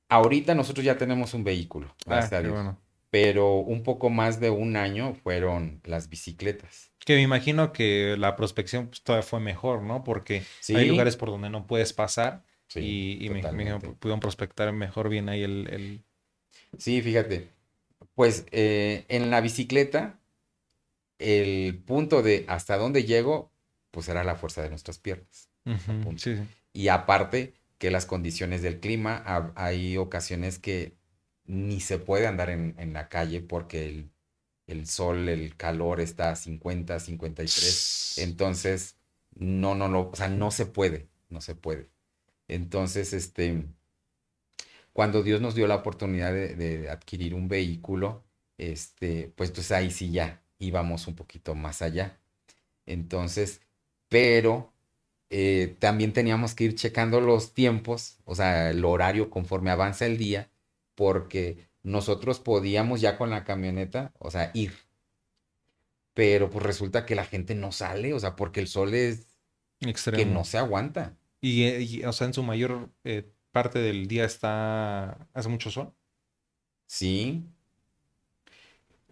Ahorita 0.10 0.54
nosotros 0.56 0.84
ya 0.86 0.98
tenemos 0.98 1.34
un 1.34 1.44
vehículo, 1.44 1.96
ah, 2.08 2.78
Pero 3.10 3.56
un 3.56 3.84
poco 3.84 4.10
más 4.10 4.40
de 4.40 4.50
un 4.50 4.76
año 4.76 5.16
fueron 5.16 5.82
las 5.84 6.10
bicicletas. 6.10 6.92
Que 7.00 7.16
me 7.16 7.22
imagino 7.22 7.72
que 7.72 8.16
la 8.18 8.36
prospección 8.36 8.88
pues, 8.88 9.02
todavía 9.02 9.28
fue 9.28 9.40
mejor, 9.40 9.82
¿no? 9.82 10.04
Porque 10.04 10.44
hay 10.70 10.88
lugares 10.88 11.16
por 11.16 11.30
donde 11.30 11.50
no 11.50 11.66
puedes 11.66 11.94
pasar 11.94 12.44
y, 12.76 13.30
me, 13.32 13.42
pudieron 13.42 14.20
prospectar 14.20 14.72
mejor 14.74 15.10
bien 15.10 15.30
ahí 15.30 15.44
el... 15.44 16.04
Sí, 16.78 17.02
fíjate. 17.02 17.50
Pues 18.16 18.46
eh, 18.52 19.06
en 19.10 19.30
la 19.30 19.42
bicicleta, 19.42 20.20
el 21.20 21.82
punto 21.86 22.22
de 22.22 22.46
hasta 22.48 22.78
dónde 22.78 23.04
llego, 23.04 23.52
pues 23.92 24.10
era 24.10 24.24
la 24.24 24.36
fuerza 24.36 24.62
de 24.62 24.70
nuestras 24.70 25.00
piernas. 25.00 25.50
Y 26.74 26.90
aparte 26.90 27.54
que 27.78 27.92
las 27.92 28.06
condiciones 28.06 28.62
del 28.62 28.80
clima, 28.80 29.52
hay 29.56 29.98
ocasiones 29.98 30.60
que 30.60 30.96
ni 31.46 31.80
se 31.80 32.00
puede 32.00 32.28
andar 32.28 32.50
en, 32.50 32.94
la 32.94 33.10
calle 33.10 33.42
porque 33.42 33.86
el, 33.86 34.12
el, 34.68 34.88
sol, 34.88 35.30
el 35.30 35.56
calor 35.56 36.02
está 36.02 36.32
a 36.32 36.36
50, 36.36 37.00
53. 37.00 38.18
Entonces, 38.18 38.98
no, 39.36 39.76
no, 39.76 39.88
no, 39.88 40.10
o 40.12 40.16
sea, 40.16 40.28
no 40.28 40.52
se 40.52 40.66
puede, 40.66 41.08
no 41.30 41.42
se 41.42 41.56
puede. 41.56 41.90
Entonces, 42.48 43.14
este, 43.14 43.66
cuando 44.94 45.24
Dios 45.24 45.42
nos 45.42 45.56
dio 45.56 45.68
la 45.68 45.76
oportunidad 45.76 46.34
de, 46.34 46.90
adquirir 46.90 47.34
un 47.34 47.48
vehículo, 47.48 48.24
este, 48.58 49.32
pues, 49.36 49.52
pues 49.52 49.72
ahí 49.72 49.92
sí 49.92 50.12
ya 50.12 50.42
íbamos 50.66 51.08
un 51.08 51.16
poquito 51.16 51.56
más 51.56 51.82
allá. 51.82 52.20
Entonces, 52.86 53.62
pero 54.10 54.74
eh, 55.30 55.76
también 55.80 56.14
teníamos 56.14 56.54
que 56.56 56.66
ir 56.66 56.76
checando 56.76 57.20
los 57.22 57.54
tiempos, 57.54 58.18
o 58.26 58.36
sea, 58.36 58.70
el 58.70 58.86
horario 58.86 59.30
conforme 59.30 59.72
avanza 59.72 60.06
el 60.06 60.18
día, 60.18 60.50
porque 60.96 61.68
nosotros 61.84 62.40
podíamos 62.40 63.02
ya 63.02 63.18
con 63.18 63.30
la 63.30 63.44
camioneta, 63.44 64.14
o 64.20 64.32
sea, 64.32 64.52
ir. 64.54 64.74
Pero 66.14 66.50
pues 66.50 66.64
resulta 66.66 67.06
que 67.06 67.16
la 67.16 67.26
gente 67.26 67.56
no 67.56 67.72
sale, 67.72 68.14
o 68.14 68.20
sea, 68.20 68.36
porque 68.36 68.60
el 68.62 68.68
sol 68.68 68.94
es 68.94 69.28
Extremo. 69.82 70.18
que 70.18 70.26
no 70.26 70.46
se 70.46 70.58
aguanta. 70.58 71.18
Y, 71.42 72.04
o 72.04 72.14
sea, 72.14 72.28
en 72.28 72.34
su 72.34 72.42
mayor 72.44 72.90
eh, 73.04 73.30
parte 73.52 73.80
del 73.80 74.08
día 74.08 74.26
está. 74.26 75.28
hace 75.34 75.50
mucho 75.50 75.70
sol. 75.72 75.94
Sí. 76.88 77.44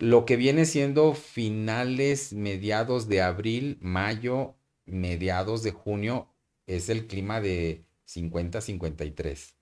Lo 0.03 0.25
que 0.25 0.35
viene 0.35 0.65
siendo 0.65 1.13
finales, 1.13 2.33
mediados 2.33 3.07
de 3.07 3.21
abril, 3.21 3.77
mayo, 3.79 4.53
mediados 4.85 5.63
de 5.63 5.71
junio, 5.71 6.27
es 6.67 6.89
el 6.89 7.07
clima 7.07 7.39
de 7.39 7.85
50-53. 8.05 9.53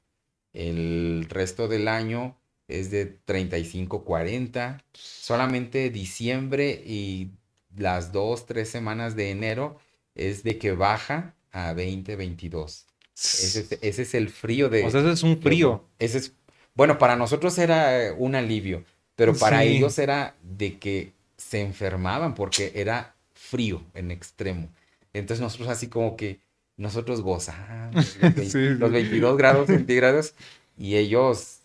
El 0.54 1.28
resto 1.30 1.68
del 1.68 1.88
año 1.88 2.40
es 2.68 2.90
de 2.90 3.24
35-40. 3.24 4.82
Solamente 4.94 5.92
diciembre 5.92 6.72
y 6.88 7.30
las 7.78 8.12
dos, 8.12 8.48
tres 8.48 8.68
semanas 8.68 9.16
de 9.16 9.30
enero 9.30 9.78
es 10.16 10.42
de 10.42 10.58
que 10.58 10.72
baja 10.72 11.36
a 11.52 11.74
20, 11.74 12.16
22. 12.16 12.88
Ese, 13.14 13.78
es 13.80 14.16
el 14.16 14.30
frío 14.30 14.70
de... 14.70 14.86
O 14.86 14.90
sea, 14.90 15.02
ese 15.02 15.12
es 15.12 15.22
un 15.22 15.40
frío. 15.40 15.86
Ese 16.00 16.18
es, 16.18 16.34
bueno, 16.74 16.98
para 16.98 17.16
nosotros 17.16 17.60
era 17.60 18.12
un 18.18 18.34
alivio, 18.34 18.84
pero 19.22 19.36
para 19.36 19.64
ellos 19.64 20.00
era 20.00 20.36
de 20.42 20.80
que 20.80 21.14
se 21.38 21.62
enfermaban 21.62 22.34
porque 22.34 22.72
era 22.74 23.14
frío 23.36 23.84
en 23.94 24.10
extremo. 24.10 24.68
Entonces 25.14 25.42
nosotros 25.42 25.70
así 25.70 25.90
como 25.90 26.18
que 26.18 26.40
nosotros 26.76 27.22
gozamos 27.22 28.18
los, 28.20 28.92
22 28.92 29.38
grados 29.38 29.68
centígrados 29.68 30.34
y 30.76 30.96
ellos 30.96 31.60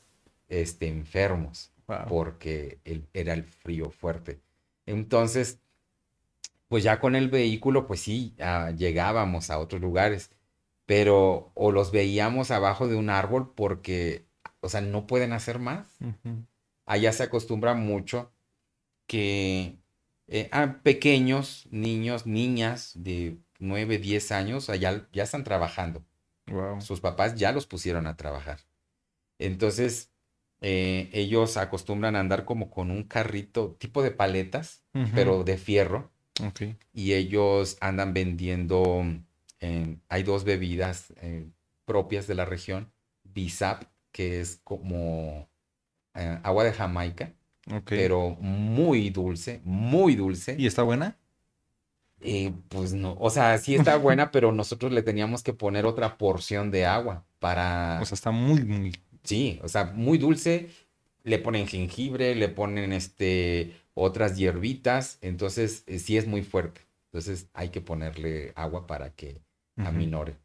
este, 0.51 0.89
enfermos 0.89 1.71
porque 2.09 2.79
era 3.15 3.33
el 3.33 3.45
frío 3.45 3.89
fuerte. 3.89 4.39
Entonces, 4.85 5.59
pues 6.69 6.85
ya 6.85 7.01
con 7.01 7.17
el 7.17 7.31
vehículo, 7.31 7.87
pues 7.87 8.01
sí, 8.01 8.35
llegábamos 8.77 9.49
a 9.49 9.59
otros 9.59 9.81
lugares, 9.81 10.31
pero 10.85 11.53
o 11.55 11.73
los 11.73 11.91
veíamos 11.91 12.51
abajo 12.51 12.87
de 12.87 12.97
un 12.97 13.09
árbol 13.09 13.51
porque, 13.55 14.27
o 14.61 14.69
sea, 14.69 14.83
no 14.83 15.07
pueden 15.07 15.33
hacer 15.33 15.59
más. 15.59 15.87
Allá 16.87 17.12
se 17.12 17.25
acostumbra 17.25 17.75
mucho 17.75 18.33
que 19.07 19.76
eh, 20.28 20.49
a 20.52 20.83
pequeños 20.83 21.66
niños, 21.71 22.26
niñas 22.26 22.93
de 22.95 23.38
9, 23.59 23.99
10 23.99 24.33
años, 24.33 24.71
allá 24.71 25.09
ya 25.12 25.25
están 25.25 25.45
trabajando. 25.45 26.05
Sus 26.81 27.00
papás 27.00 27.35
ya 27.35 27.50
los 27.52 27.66
pusieron 27.66 28.07
a 28.07 28.16
trabajar. 28.16 28.61
Entonces, 29.38 30.12
eh, 30.61 31.11
ellos 31.12 31.57
acostumbran 31.57 32.14
a 32.14 32.21
andar 32.21 32.45
como 32.45 32.71
con 32.71 32.90
un 32.90 33.02
carrito 33.02 33.75
tipo 33.78 34.02
de 34.02 34.12
paletas, 34.12 34.85
pero 35.12 35.45
de 35.45 35.59
fierro 35.59 36.11
y 36.93 37.14
ellos 37.14 37.76
andan 37.81 38.12
vendiendo, 38.14 39.05
hay 40.09 40.23
dos 40.23 40.45
bebidas 40.45 41.12
eh, 41.16 41.49
propias 41.85 42.26
de 42.26 42.35
la 42.35 42.45
región, 42.45 42.93
Bisap, 43.25 43.85
que 44.12 44.40
es 44.40 44.61
como 44.62 45.49
eh, 46.16 46.38
agua 46.42 46.64
de 46.64 46.73
Jamaica, 46.73 47.32
pero 47.85 48.37
muy 48.40 49.11
dulce, 49.11 49.61
muy 49.64 50.14
dulce. 50.16 50.56
¿Y 50.58 50.66
está 50.66 50.82
buena? 50.82 51.16
Eh, 52.20 52.52
pues 52.68 52.92
no, 52.94 53.16
o 53.18 53.30
sea, 53.30 53.58
sí 53.58 53.75
está 53.75 53.96
buena, 53.99 54.30
pero 54.30 54.52
nosotros 54.52 54.92
le 54.92 55.02
teníamos 55.02 55.42
que 55.42 55.52
poner 55.52 55.87
otra 55.87 56.18
porción 56.18 56.70
de 56.70 56.87
agua 56.87 57.25
para... 57.38 57.99
O 58.00 58.04
sea, 58.04 58.14
está 58.14 58.30
muy, 58.30 58.64
muy... 58.64 58.92
Sí, 59.23 59.61
o 59.62 59.68
sea, 59.68 59.85
muy 59.85 60.18
dulce. 60.18 60.70
Le 61.25 61.38
ponen 61.38 61.66
jengibre, 61.66 62.35
le 62.35 62.49
ponen 62.49 62.92
este 62.92 63.75
otras 63.94 64.37
hierbitas, 64.37 65.18
entonces 65.23 65.82
eh, 65.87 65.99
sí 65.99 66.16
es 66.16 66.26
muy 66.26 66.42
fuerte. 66.42 66.82
Entonces 67.06 67.49
hay 67.54 67.70
que 67.70 67.80
ponerle 67.80 68.52
agua 68.54 68.87
para 68.87 69.14
que 69.14 69.40
aminore. 69.76 70.37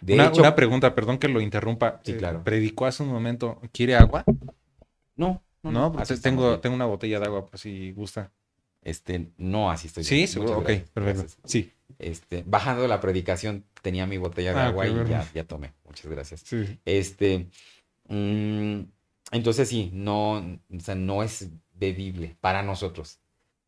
De 0.00 0.14
una, 0.14 0.26
hecho, 0.26 0.40
una 0.40 0.54
pregunta, 0.54 0.94
perdón 0.94 1.18
que 1.18 1.28
lo 1.28 1.40
interrumpa. 1.40 2.00
Sí, 2.04 2.14
claro. 2.14 2.42
predicó 2.44 2.86
hace 2.86 3.02
un 3.02 3.10
momento, 3.10 3.60
¿quiere 3.72 3.96
agua? 3.96 4.24
No. 5.16 5.42
No, 5.62 5.72
no 5.72 5.92
pues 5.92 6.20
tengo, 6.20 6.60
tengo 6.60 6.76
una 6.76 6.86
botella 6.86 7.18
de 7.18 7.26
agua, 7.26 7.46
pues 7.46 7.62
si 7.62 7.92
gusta. 7.92 8.30
Este, 8.82 9.32
no, 9.36 9.70
así 9.70 9.88
estoy. 9.88 10.04
Sí, 10.04 10.26
seguro, 10.28 10.58
ok, 10.58 10.70
perfecto. 10.94 11.34
Sí. 11.44 11.72
Este, 11.98 12.44
bajando 12.46 12.86
la 12.86 13.00
predicación, 13.00 13.64
tenía 13.82 14.06
mi 14.06 14.16
botella 14.16 14.52
de 14.52 14.60
ah, 14.60 14.66
agua 14.66 14.86
y 14.86 14.94
ya, 15.08 15.28
ya, 15.34 15.44
tomé. 15.44 15.72
Muchas 15.84 16.06
gracias. 16.06 16.42
Sí. 16.44 16.78
Este, 16.84 17.48
mm, 18.08 18.80
entonces 19.32 19.68
sí, 19.68 19.90
no, 19.92 20.34
o 20.34 20.80
sea, 20.80 20.94
no 20.94 21.24
es 21.24 21.48
bebible 21.74 22.36
para 22.40 22.62
nosotros. 22.62 23.18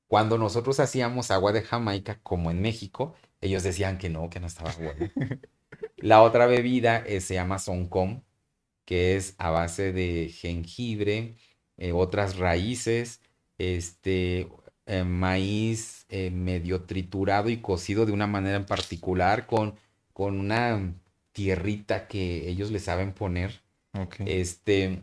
Cuando 0.06 0.38
nosotros 0.38 0.78
hacíamos 0.78 1.30
agua 1.30 1.52
de 1.52 1.62
Jamaica, 1.62 2.20
como 2.22 2.50
en 2.50 2.62
México, 2.62 3.14
ellos 3.40 3.62
decían 3.62 3.98
que 3.98 4.08
no, 4.08 4.30
que 4.30 4.40
no 4.40 4.46
estaba 4.46 4.72
bueno. 4.78 5.10
La 5.98 6.22
otra 6.22 6.46
bebida 6.46 6.98
eh, 6.98 7.20
se 7.20 7.34
llama 7.34 7.58
Soncom, 7.58 8.22
que 8.84 9.16
es 9.16 9.34
a 9.38 9.50
base 9.50 9.92
de 9.92 10.28
jengibre, 10.30 11.36
eh, 11.76 11.92
otras 11.92 12.36
raíces, 12.38 13.20
este, 13.58 14.48
eh, 14.86 15.04
maíz 15.04 16.06
medio 16.32 16.84
triturado 16.84 17.50
y 17.50 17.58
cocido 17.60 18.06
de 18.06 18.12
una 18.12 18.26
manera 18.26 18.56
en 18.56 18.66
particular 18.66 19.46
con, 19.46 19.74
con 20.12 20.38
una 20.40 20.94
tierrita 21.32 22.08
que 22.08 22.48
ellos 22.48 22.70
le 22.70 22.80
saben 22.80 23.12
poner. 23.14 23.62
Este, 24.24 25.02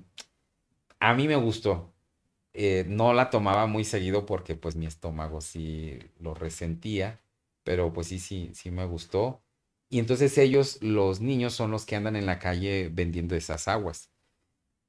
a 1.00 1.14
mí 1.14 1.28
me 1.28 1.36
gustó. 1.36 1.94
No 2.88 3.14
la 3.14 3.30
tomaba 3.30 3.68
muy 3.68 3.84
seguido 3.86 4.26
porque 4.26 4.56
pues 4.56 4.76
mi 4.76 4.86
estómago 4.88 5.42
sí 5.42 6.00
lo 6.20 6.34
resentía, 6.34 7.20
pero 7.64 7.94
pues 7.94 8.08
sí, 8.08 8.20
sí, 8.20 8.52
sí 8.54 8.72
me 8.72 8.86
gustó. 8.86 9.42
Y 9.96 10.00
entonces 10.00 10.38
ellos, 10.38 10.80
los 10.82 11.22
niños, 11.22 11.54
son 11.54 11.72
los 11.72 11.86
que 11.86 11.96
andan 11.96 12.18
en 12.18 12.26
la 12.26 12.38
calle 12.38 12.90
vendiendo 12.92 13.34
esas 13.34 13.70
aguas. 13.70 14.12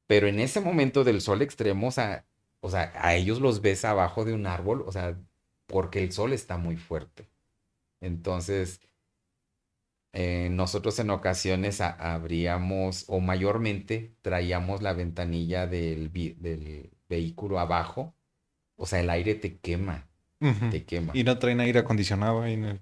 Pero 0.09 0.27
en 0.27 0.41
ese 0.41 0.61
momento 0.61 1.05
del 1.05 1.21
sol 1.21 1.43
extremo, 1.43 1.87
o 1.87 1.91
sea, 1.93 2.27
o 2.59 2.71
sea, 2.71 2.91
a 2.97 3.15
ellos 3.15 3.41
los 3.41 3.63
ves 3.63 3.85
abajo 3.85 4.25
de 4.25 4.33
un 4.33 4.49
árbol, 4.49 4.83
o 4.85 4.91
sea, 4.91 5.17
porque 5.69 6.03
el 6.03 6.11
sol 6.11 6.33
está 6.33 6.57
muy 6.57 6.77
fuerte. 6.77 7.31
Entonces, 8.01 8.81
eh, 10.13 10.49
nosotros 10.51 10.99
en 10.99 11.11
ocasiones 11.11 11.81
abríamos 11.81 13.05
o 13.07 13.21
mayormente 13.21 14.17
traíamos 14.23 14.83
la 14.83 14.93
ventanilla 14.93 15.69
del, 15.69 16.13
del, 16.13 16.91
vehículo 17.09 17.61
abajo. 17.61 18.17
O 18.75 18.87
sea, 18.87 18.99
el 18.99 19.11
aire 19.11 19.37
te 19.37 19.57
quema. 19.59 20.09
Te 20.73 20.85
quema. 20.85 21.13
Y 21.15 21.23
no 21.23 21.39
traen 21.39 21.61
aire 21.61 21.79
acondicionado 21.79 22.43
ahí 22.43 22.55
en 22.55 22.81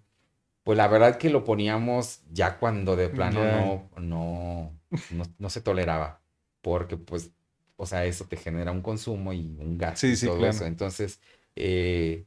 Pues 0.65 0.79
la 0.79 0.89
verdad 0.89 1.19
que 1.19 1.31
lo 1.31 1.45
poníamos 1.45 2.23
ya 2.33 2.59
cuando 2.59 2.97
de 2.97 3.11
plano 3.11 3.91
no, 3.97 4.73
no, 5.11 5.25
no, 5.39 5.51
se 5.51 5.61
toleraba. 5.61 6.21
Porque 6.63 6.97
pues, 6.97 7.31
o 7.77 7.85
sea, 7.85 8.07
eso 8.07 8.25
te 8.25 8.39
genera 8.39 8.73
un 8.73 8.81
consumo 8.81 9.35
y 9.35 9.57
un 9.59 9.77
gasto 9.77 10.07
y 10.07 10.17
todo 10.17 10.47
eso. 10.47 10.65
Entonces, 10.65 11.21
eh, 11.55 12.25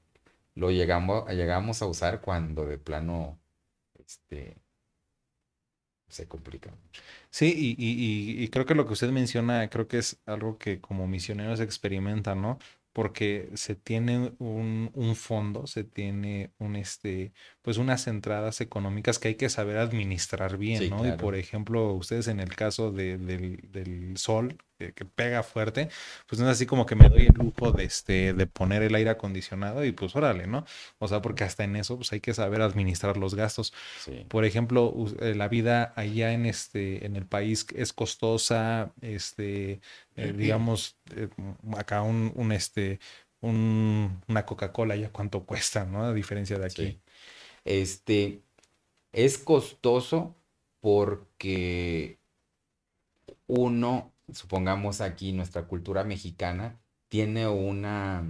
lo 0.54 0.70
llegamos, 0.70 1.28
llegamos 1.30 1.82
a 1.82 1.88
usar 1.88 2.22
cuando 2.22 2.66
de 2.66 2.78
plano, 2.78 3.40
este, 3.98 4.58
se 6.08 6.28
complica 6.28 6.72
Sí, 7.30 7.54
y, 7.56 7.76
y, 7.78 8.44
y, 8.44 8.48
creo 8.50 8.66
que 8.66 8.76
lo 8.76 8.86
que 8.86 8.94
usted 8.94 9.10
menciona, 9.10 9.70
creo 9.70 9.88
que 9.88 9.98
es 9.98 10.20
algo 10.26 10.58
que 10.58 10.80
como 10.80 11.08
misioneros 11.08 11.60
experimentan, 11.60 12.42
¿no? 12.42 12.58
Porque 12.98 13.52
se 13.54 13.76
tiene 13.76 14.32
un, 14.40 14.90
un, 14.96 15.16
fondo, 15.16 15.68
se 15.68 15.84
tiene 15.84 16.50
un 16.58 16.76
este, 16.76 17.32
pues 17.62 17.78
unas 17.78 18.08
entradas 18.08 18.60
económicas 18.60 19.20
que 19.20 19.28
hay 19.28 19.36
que 19.36 19.50
saber 19.50 19.78
administrar 19.78 20.58
bien, 20.58 20.90
¿no? 20.90 21.08
Y 21.08 21.12
por 21.12 21.36
ejemplo, 21.36 21.94
ustedes 21.94 22.28
en 22.28 22.40
el 22.40 22.56
caso 22.56 22.92
de, 22.92 23.20
del, 23.20 23.70
del 23.72 24.18
sol, 24.18 24.58
que, 24.78 25.06
pega 25.06 25.44
fuerte, 25.44 25.90
pues 26.28 26.40
no 26.40 26.48
es 26.48 26.54
así 26.54 26.66
como 26.66 26.86
que 26.86 26.96
me 26.96 27.10
doy 27.10 27.28
el 27.28 27.34
lujo 27.34 27.72
de, 27.72 27.84
este, 27.84 28.34
de 28.34 28.48
poner 28.48 28.84
el 28.84 28.96
aire 28.96 29.10
acondicionado 29.10 29.84
y 29.84 29.92
pues 29.92 30.16
órale, 30.16 30.48
¿no? 30.48 30.66
O 31.00 31.08
sea, 31.08 31.22
porque 31.22 31.44
hasta 31.44 31.64
en 31.64 31.76
eso 31.76 31.96
pues 31.96 32.12
hay 32.14 32.20
que 32.20 32.34
saber 32.34 32.62
administrar 32.62 33.18
los 33.18 33.36
gastos. 33.36 33.74
Por 34.28 34.46
ejemplo, 34.46 34.94
eh, 35.22 35.36
la 35.36 35.48
vida 35.48 35.94
allá 35.96 36.34
en, 36.34 36.46
este, 36.46 37.06
en 37.06 37.16
el 37.16 37.26
país 37.26 37.66
es 37.76 37.94
costosa, 37.94 38.94
este, 39.02 39.82
eh, 40.16 40.34
digamos, 40.36 40.98
eh, 41.16 41.30
acá 41.76 42.02
un, 42.04 42.32
un 42.36 42.52
este, 42.52 43.00
un, 43.42 44.22
una 44.28 44.46
Coca-Cola 44.46 44.96
ya 44.96 45.10
cuánto 45.12 45.44
cuesta, 45.46 45.86
¿no? 45.86 46.04
A 46.04 46.14
diferencia 46.14 46.60
de 46.60 46.66
aquí. 46.66 47.00
Este, 47.66 48.42
es 49.12 49.38
costoso 49.38 50.36
porque 50.80 52.20
uno 53.48 54.14
supongamos 54.34 55.02
aquí 55.02 55.32
nuestra 55.32 55.68
cultura 55.68 56.04
mexicana 56.04 56.80
tiene 57.08 57.48
una 57.48 58.24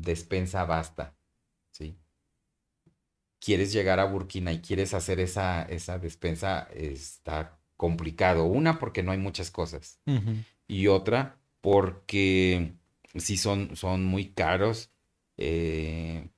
despensa 0.00 0.64
vasta, 0.64 1.14
¿sí? 1.70 1.96
Quieres 3.38 3.72
llegar 3.72 4.00
a 4.00 4.04
Burkina 4.04 4.52
y 4.52 4.60
quieres 4.60 4.94
hacer 4.94 5.20
esa, 5.20 5.62
esa 5.62 5.98
despensa, 5.98 6.68
está 6.74 7.58
complicado. 7.76 8.46
Una, 8.46 8.78
porque 8.78 9.02
no 9.02 9.12
hay 9.12 9.18
muchas 9.18 9.50
cosas. 9.50 10.00
Y 10.66 10.86
otra, 10.86 11.36
porque 11.60 12.72
sí 13.16 13.36
son, 13.36 13.76
son 13.76 14.04
muy 14.04 14.30
caros. 14.30 14.90
Eh, 15.36 16.30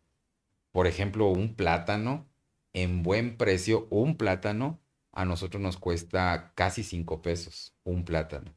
por 0.72 0.86
ejemplo, 0.86 1.28
un 1.28 1.54
plátano 1.54 2.26
en 2.72 3.02
buen 3.02 3.36
precio, 3.36 3.86
un 3.90 4.16
plátano 4.16 4.80
a 5.16 5.24
nosotros 5.24 5.62
nos 5.62 5.78
cuesta 5.78 6.52
casi 6.54 6.82
5 6.84 7.22
pesos 7.22 7.74
un 7.84 8.04
plátano. 8.04 8.54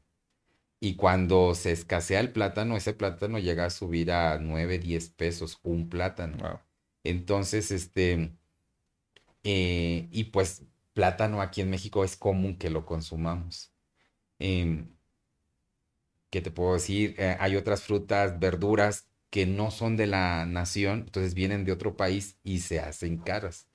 Y 0.80 0.96
cuando 0.96 1.54
se 1.54 1.72
escasea 1.72 2.20
el 2.20 2.32
plátano, 2.32 2.76
ese 2.76 2.94
plátano 2.94 3.38
llega 3.38 3.66
a 3.66 3.70
subir 3.70 4.12
a 4.12 4.38
9, 4.38 4.78
10 4.78 5.10
pesos 5.10 5.58
un 5.62 5.88
plátano. 5.90 6.62
Entonces, 7.04 7.70
este, 7.70 8.36
eh, 9.44 10.08
y 10.10 10.24
pues 10.24 10.64
plátano 10.94 11.42
aquí 11.42 11.60
en 11.62 11.70
México 11.70 12.04
es 12.04 12.16
común 12.16 12.56
que 12.58 12.70
lo 12.70 12.86
consumamos. 12.86 13.72
Em, 14.38 14.88
¿Qué 16.30 16.40
te 16.40 16.50
puedo 16.50 16.74
decir? 16.74 17.14
Eh, 17.18 17.36
hay 17.40 17.56
otras 17.56 17.82
frutas, 17.82 18.38
verduras 18.38 19.08
que 19.30 19.46
no 19.46 19.70
son 19.70 19.96
de 19.96 20.06
la 20.06 20.46
nación, 20.46 21.00
entonces 21.06 21.34
vienen 21.34 21.64
de 21.64 21.72
otro 21.72 21.96
país 21.96 22.38
y 22.42 22.60
se 22.60 22.80
hacen 22.80 23.18
caras. 23.18 23.68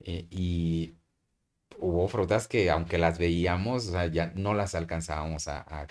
Eh, 0.00 0.28
y 0.30 0.96
hubo 1.78 2.08
frutas 2.08 2.48
que 2.48 2.70
aunque 2.70 2.98
las 2.98 3.18
veíamos, 3.18 3.88
o 3.88 3.92
sea, 3.92 4.06
ya 4.06 4.32
no 4.34 4.54
las 4.54 4.74
alcanzábamos 4.74 5.48
a, 5.48 5.86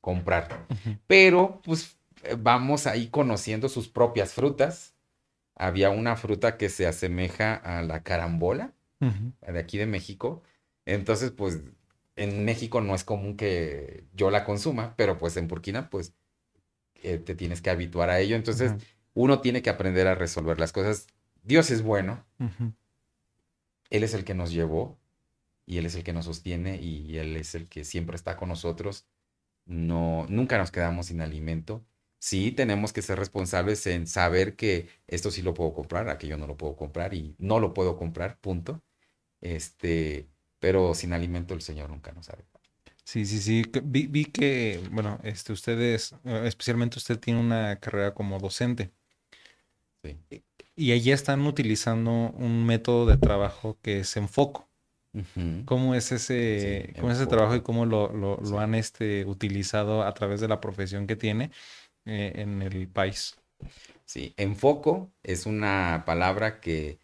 comprar. 0.00 0.66
Pero 1.06 1.60
pues 1.62 1.98
eh, 2.24 2.36
vamos 2.36 2.86
ahí 2.86 3.08
conociendo 3.08 3.68
sus 3.68 3.88
propias 3.88 4.32
frutas. 4.32 4.94
Había 5.54 5.90
una 5.90 6.16
fruta 6.16 6.56
que 6.56 6.68
se 6.68 6.86
asemeja 6.86 7.54
a 7.54 7.82
la 7.82 8.02
carambola 8.02 8.72
de 8.98 9.58
aquí 9.58 9.78
de 9.78 9.86
México. 9.86 10.42
Entonces, 10.86 11.30
pues 11.30 11.60
en 12.16 12.44
México 12.44 12.80
no 12.80 12.94
es 12.94 13.04
común 13.04 13.36
que 13.36 14.04
yo 14.14 14.30
la 14.30 14.44
consuma, 14.44 14.94
pero 14.96 15.18
pues 15.18 15.36
en 15.36 15.48
Burkina, 15.48 15.90
pues 15.90 16.14
eh, 17.02 17.18
te 17.18 17.34
tienes 17.34 17.62
que 17.62 17.70
habituar 17.70 18.10
a 18.10 18.20
ello. 18.20 18.36
Entonces, 18.36 18.72
uno 19.14 19.40
tiene 19.40 19.62
que 19.62 19.70
aprender 19.70 20.06
a 20.06 20.14
resolver 20.14 20.58
las 20.58 20.72
cosas. 20.72 21.06
Dios 21.42 21.70
es 21.70 21.82
bueno. 21.82 22.24
Él 23.90 24.04
es 24.04 24.14
el 24.14 24.24
que 24.24 24.34
nos 24.34 24.52
llevó 24.52 24.98
y 25.66 25.78
Él 25.78 25.86
es 25.86 25.94
el 25.94 26.04
que 26.04 26.12
nos 26.12 26.26
sostiene 26.26 26.80
y 26.80 27.18
Él 27.18 27.36
es 27.36 27.54
el 27.54 27.68
que 27.68 27.84
siempre 27.84 28.16
está 28.16 28.36
con 28.36 28.48
nosotros. 28.48 29.06
No, 29.66 30.26
nunca 30.28 30.58
nos 30.58 30.70
quedamos 30.70 31.06
sin 31.06 31.20
alimento. 31.20 31.84
Sí, 32.18 32.52
tenemos 32.52 32.92
que 32.92 33.02
ser 33.02 33.18
responsables 33.18 33.86
en 33.86 34.06
saber 34.06 34.56
que 34.56 34.88
esto 35.06 35.30
sí 35.30 35.42
lo 35.42 35.54
puedo 35.54 35.72
comprar, 35.74 36.08
aquello 36.10 36.36
no 36.36 36.46
lo 36.46 36.56
puedo 36.56 36.76
comprar 36.76 37.14
y 37.14 37.34
no 37.38 37.60
lo 37.60 37.74
puedo 37.74 37.96
comprar, 37.96 38.38
punto. 38.40 38.82
Este, 39.40 40.28
pero 40.58 40.94
sin 40.94 41.12
alimento 41.12 41.54
el 41.54 41.62
Señor 41.62 41.90
nunca 41.90 42.12
nos 42.12 42.26
sabe. 42.26 42.44
Sí, 43.04 43.24
sí, 43.26 43.40
sí. 43.40 43.64
Vi, 43.82 44.06
vi, 44.06 44.26
que, 44.26 44.80
bueno, 44.92 45.18
este, 45.24 45.52
ustedes, 45.52 46.14
eh, 46.24 46.42
especialmente 46.44 46.98
usted 46.98 47.18
tiene 47.18 47.40
una 47.40 47.80
carrera 47.80 48.14
como 48.14 48.38
docente. 48.38 48.92
Sí. 50.02 50.44
Y 50.80 50.92
allí 50.92 51.12
están 51.12 51.46
utilizando 51.46 52.10
un 52.10 52.64
método 52.64 53.04
de 53.04 53.18
trabajo 53.18 53.76
que 53.82 54.00
es 54.00 54.16
enfoco. 54.16 54.66
¿Cómo 55.66 55.94
es 55.94 56.10
ese, 56.10 56.94
cómo 56.98 57.12
es 57.12 57.18
ese 57.18 57.26
trabajo 57.26 57.54
y 57.54 57.60
cómo 57.60 57.84
lo, 57.84 58.10
lo, 58.10 58.60
han 58.60 58.74
este, 58.74 59.26
utilizado 59.26 60.04
a 60.04 60.14
través 60.14 60.40
de 60.40 60.48
la 60.48 60.62
profesión 60.62 61.06
que 61.06 61.16
tiene 61.16 61.50
eh, 62.06 62.32
en 62.36 62.62
el 62.62 62.88
país? 62.88 63.36
Sí, 64.06 64.32
enfoco 64.38 65.10
es 65.22 65.44
una 65.44 66.04
palabra 66.06 66.60
que 66.60 66.98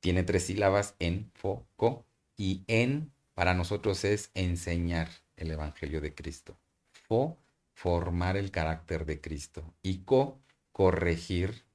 tiene 0.00 0.22
tres 0.22 0.44
sílabas, 0.44 0.94
enfoco, 0.98 2.06
y 2.34 2.62
en 2.66 3.12
para 3.34 3.52
nosotros 3.52 4.04
es 4.04 4.30
enseñar 4.32 5.10
el 5.36 5.50
Evangelio 5.50 6.00
de 6.00 6.14
Cristo. 6.14 6.56
Fo, 6.92 7.36
formar 7.74 8.38
el 8.38 8.50
carácter 8.50 9.04
de 9.04 9.20
Cristo. 9.20 9.74
Y 9.82 9.98
co, 9.98 10.40
corregir 10.72 11.67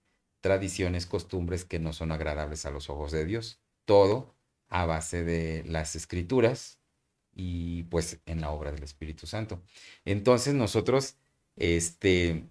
tradiciones, 0.43 1.06
costumbres 1.06 1.63
que 1.63 1.79
no 1.79 1.93
son 1.93 2.12
agradables 2.12 2.65
a 2.65 2.69
los 2.69 2.89
ojos 2.89 3.13
de 3.13 3.23
Dios. 3.23 3.62
Todo 3.86 4.36
a 4.67 4.86
base 4.86 5.23
de 5.23 5.63
las 5.65 5.95
escrituras 5.95 6.79
y 7.34 7.84
pues 7.84 8.19
en 8.25 8.41
la 8.41 8.51
obra 8.51 8.73
del 8.73 8.84
Espíritu 8.84 9.25
Santo. 9.25 9.63
Entonces 10.03 10.53
nosotros, 10.53 11.15
este, 11.56 12.43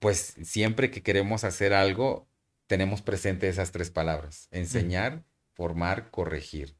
pues 0.00 0.34
siempre 0.42 0.90
que 0.90 1.04
queremos 1.04 1.44
hacer 1.44 1.72
algo, 1.72 2.26
tenemos 2.66 3.00
presente 3.00 3.48
esas 3.48 3.70
tres 3.70 3.90
palabras, 3.90 4.48
enseñar, 4.50 5.22
formar, 5.54 6.10
corregir. 6.10 6.74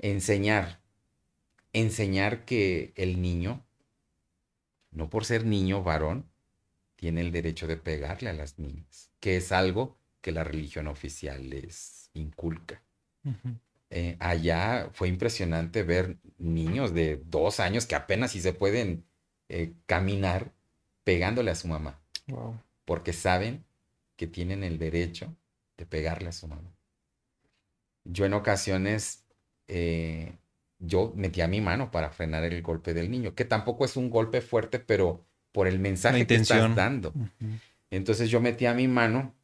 Enseñar, 0.00 0.80
enseñar 1.72 2.44
que 2.44 2.92
el 2.96 3.22
niño, 3.22 3.64
no 4.90 5.08
por 5.08 5.24
ser 5.24 5.46
niño 5.46 5.84
varón, 5.84 6.28
tiene 6.96 7.20
el 7.20 7.30
derecho 7.30 7.68
de 7.68 7.76
pegarle 7.76 8.30
a 8.30 8.32
las 8.32 8.58
niñas, 8.58 9.12
que 9.20 9.36
es 9.36 9.52
algo 9.52 9.96
que 10.20 10.32
la 10.32 10.44
religión 10.44 10.86
oficial 10.88 11.48
les 11.48 12.10
inculca. 12.14 12.82
Eh, 13.90 14.16
allá 14.18 14.90
fue 14.92 15.08
impresionante 15.08 15.82
ver 15.82 16.16
niños 16.38 16.92
de 16.92 17.22
dos 17.26 17.60
años 17.60 17.86
que 17.86 17.94
apenas 17.94 18.32
si 18.32 18.40
se 18.40 18.52
pueden 18.52 19.04
eh, 19.48 19.72
caminar 19.86 20.52
pegándole 21.04 21.50
a 21.50 21.54
su 21.54 21.68
mamá. 21.68 22.00
Porque 22.84 23.12
saben 23.12 23.64
que 24.16 24.26
tienen 24.26 24.64
el 24.64 24.78
derecho 24.78 25.34
de 25.76 25.86
pegarle 25.86 26.28
a 26.30 26.32
su 26.32 26.48
mamá. 26.48 26.72
Yo 28.04 28.24
en 28.24 28.34
ocasiones, 28.34 29.24
eh, 29.68 30.32
yo 30.78 31.12
metía 31.14 31.46
mi 31.46 31.60
mano 31.60 31.90
para 31.90 32.10
frenar 32.10 32.44
el 32.44 32.62
golpe 32.62 32.94
del 32.94 33.10
niño, 33.10 33.34
que 33.34 33.44
tampoco 33.44 33.84
es 33.84 33.96
un 33.96 34.10
golpe 34.10 34.40
fuerte, 34.40 34.78
pero 34.78 35.24
por 35.52 35.66
el 35.66 35.78
mensaje 35.78 36.26
que 36.26 36.34
estás 36.34 36.74
dando. 36.74 37.12
Entonces 37.96 38.30
yo 38.30 38.40
metía 38.40 38.74
mi 38.74 38.88
mano 38.88 39.34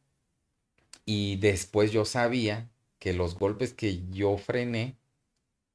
y 1.05 1.37
después 1.37 1.91
yo 1.91 2.05
sabía 2.05 2.69
que 2.99 3.13
los 3.13 3.35
golpes 3.35 3.73
que 3.73 4.07
yo 4.09 4.37
frené, 4.37 4.97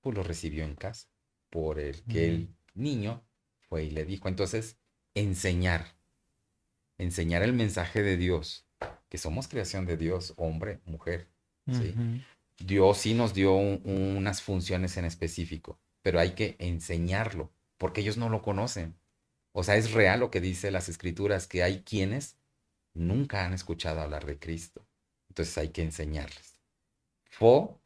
pues 0.00 0.16
los 0.16 0.26
recibió 0.26 0.64
en 0.64 0.74
casa, 0.74 1.08
por 1.50 1.78
el 1.78 2.02
que 2.04 2.28
el 2.28 2.48
niño 2.74 3.22
fue 3.68 3.84
y 3.84 3.90
le 3.90 4.04
dijo. 4.04 4.28
Entonces, 4.28 4.76
enseñar, 5.14 5.96
enseñar 6.96 7.42
el 7.42 7.52
mensaje 7.52 8.02
de 8.02 8.16
Dios, 8.16 8.64
que 9.08 9.18
somos 9.18 9.48
creación 9.48 9.84
de 9.84 9.96
Dios, 9.96 10.32
hombre, 10.36 10.80
mujer, 10.86 11.28
¿sí? 11.70 11.94
Dios 12.58 12.98
sí 12.98 13.12
nos 13.12 13.34
dio 13.34 13.54
unas 13.54 14.40
funciones 14.40 14.96
en 14.96 15.04
específico, 15.04 15.78
pero 16.00 16.18
hay 16.18 16.30
que 16.32 16.56
enseñarlo, 16.58 17.52
porque 17.76 18.00
ellos 18.00 18.16
no 18.16 18.30
lo 18.30 18.40
conocen. 18.40 18.94
O 19.52 19.64
sea, 19.64 19.76
es 19.76 19.92
real 19.92 20.20
lo 20.20 20.30
que 20.30 20.40
dice 20.40 20.70
las 20.70 20.88
escrituras, 20.88 21.46
que 21.46 21.62
hay 21.62 21.82
quienes 21.82 22.37
nunca 22.98 23.44
han 23.44 23.54
escuchado 23.54 24.00
hablar 24.00 24.26
de 24.26 24.38
Cristo. 24.38 24.86
Entonces 25.28 25.56
hay 25.58 25.68
que 25.68 25.82
enseñarles. 25.82 26.60
Fo, 27.24 27.80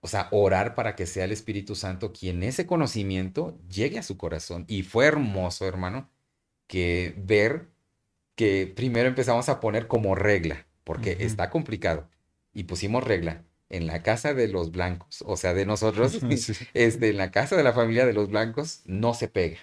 o 0.00 0.08
sea, 0.08 0.28
orar 0.30 0.74
para 0.74 0.94
que 0.94 1.06
sea 1.06 1.24
el 1.24 1.32
Espíritu 1.32 1.74
Santo 1.74 2.12
quien 2.12 2.42
ese 2.42 2.66
conocimiento 2.66 3.58
llegue 3.68 3.98
a 3.98 4.02
su 4.02 4.16
corazón. 4.16 4.64
Y 4.68 4.82
fue 4.82 5.06
hermoso, 5.06 5.66
hermano, 5.66 6.10
que 6.66 7.14
ver 7.16 7.68
que 8.36 8.72
primero 8.74 9.08
empezamos 9.08 9.48
a 9.48 9.60
poner 9.60 9.88
como 9.88 10.14
regla, 10.14 10.66
porque 10.84 11.16
está 11.20 11.50
complicado, 11.50 12.08
y 12.52 12.64
pusimos 12.64 13.02
regla 13.02 13.42
en 13.68 13.86
la 13.86 14.02
casa 14.02 14.34
de 14.34 14.46
los 14.46 14.70
blancos, 14.70 15.24
o 15.26 15.36
sea, 15.36 15.54
de 15.54 15.66
nosotros, 15.66 16.20
este, 16.74 17.08
en 17.08 17.16
la 17.16 17.30
casa 17.30 17.56
de 17.56 17.64
la 17.64 17.72
familia 17.72 18.06
de 18.06 18.12
los 18.12 18.28
blancos, 18.28 18.82
no 18.84 19.14
se 19.14 19.28
pega, 19.28 19.58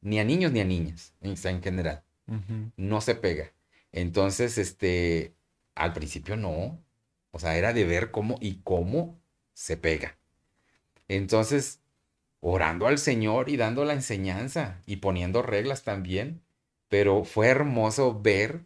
ni 0.00 0.18
a 0.18 0.24
niños 0.24 0.52
ni 0.52 0.60
a 0.60 0.64
niñas, 0.64 1.14
en 1.22 1.62
general, 1.62 2.02
no 2.76 3.00
se 3.00 3.14
pega. 3.14 3.52
Entonces, 3.92 4.58
este, 4.58 5.34
al 5.74 5.92
principio 5.92 6.36
no, 6.36 6.82
o 7.30 7.38
sea, 7.38 7.56
era 7.56 7.72
de 7.72 7.84
ver 7.84 8.10
cómo 8.10 8.36
y 8.40 8.60
cómo 8.62 9.18
se 9.54 9.76
pega. 9.76 10.18
Entonces, 11.08 11.80
orando 12.40 12.86
al 12.86 12.98
Señor 12.98 13.48
y 13.48 13.56
dando 13.56 13.84
la 13.84 13.94
enseñanza 13.94 14.82
y 14.86 14.96
poniendo 14.96 15.42
reglas 15.42 15.82
también, 15.82 16.42
pero 16.88 17.24
fue 17.24 17.48
hermoso 17.48 18.20
ver 18.20 18.64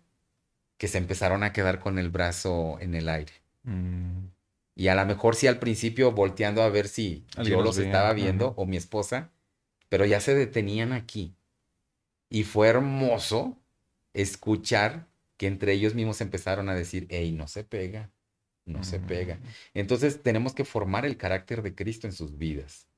que 0.77 0.89
se 0.89 0.99
empezaron 0.99 1.43
a 1.43 1.53
quedar 1.53 1.79
con 1.79 1.99
el 1.99 2.11
brazo 2.11 2.79
en 2.81 2.95
el 2.95 3.09
aire. 3.09 3.33
Mm. 3.63 4.27
Y 4.75 4.89
a 4.89 4.95
lo 4.95 5.05
mejor 5.07 5.37
sí 5.37 5.47
al 5.47 5.59
principio 5.59 6.13
volteando 6.13 6.63
a 6.63 6.69
ver 6.69 6.89
si 6.89 7.25
yo 7.45 7.63
los 7.63 7.79
estaba 7.79 8.13
viendo 8.15 8.55
o 8.57 8.67
mi 8.67 8.77
esposa, 8.77 9.31
pero 9.89 10.07
ya 10.07 10.21
se 10.21 10.35
detenían 10.35 10.93
aquí. 10.93 11.35
Y 12.31 12.45
fue 12.45 12.69
hermoso 12.69 13.59
escuchar 14.15 15.07
que 15.37 15.47
entre 15.47 15.73
ellos 15.73 15.95
mismos 15.95 16.21
empezaron 16.21 16.69
a 16.69 16.75
decir, 16.75 17.07
hey, 17.11 17.33
no 17.33 17.49
se 17.49 17.65
pega, 17.65 18.11
no 18.65 18.85
se 18.85 19.01
pega. 19.01 19.37
Mm. 19.37 19.41
Entonces 19.75 20.23
tenemos 20.23 20.55
que 20.55 20.65
formar 20.65 21.05
el 21.05 21.17
carácter 21.17 21.63
de 21.63 21.75
Cristo 21.75 22.07
en 22.07 22.13
sus 22.13 22.39
vidas. 22.39 22.89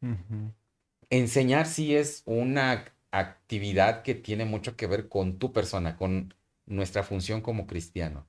Enseñar 1.11 1.67
sí 1.67 1.95
es 1.95 2.23
una 2.27 2.85
actividad 3.11 4.03
que 4.03 4.15
tiene 4.15 4.45
mucho 4.45 4.77
que 4.77 4.87
ver 4.87 5.09
con 5.09 5.39
tu 5.39 5.53
persona, 5.53 5.97
con 5.97 6.35
nuestra 6.67 7.03
función 7.03 7.41
como 7.41 7.67
cristiano. 7.67 8.27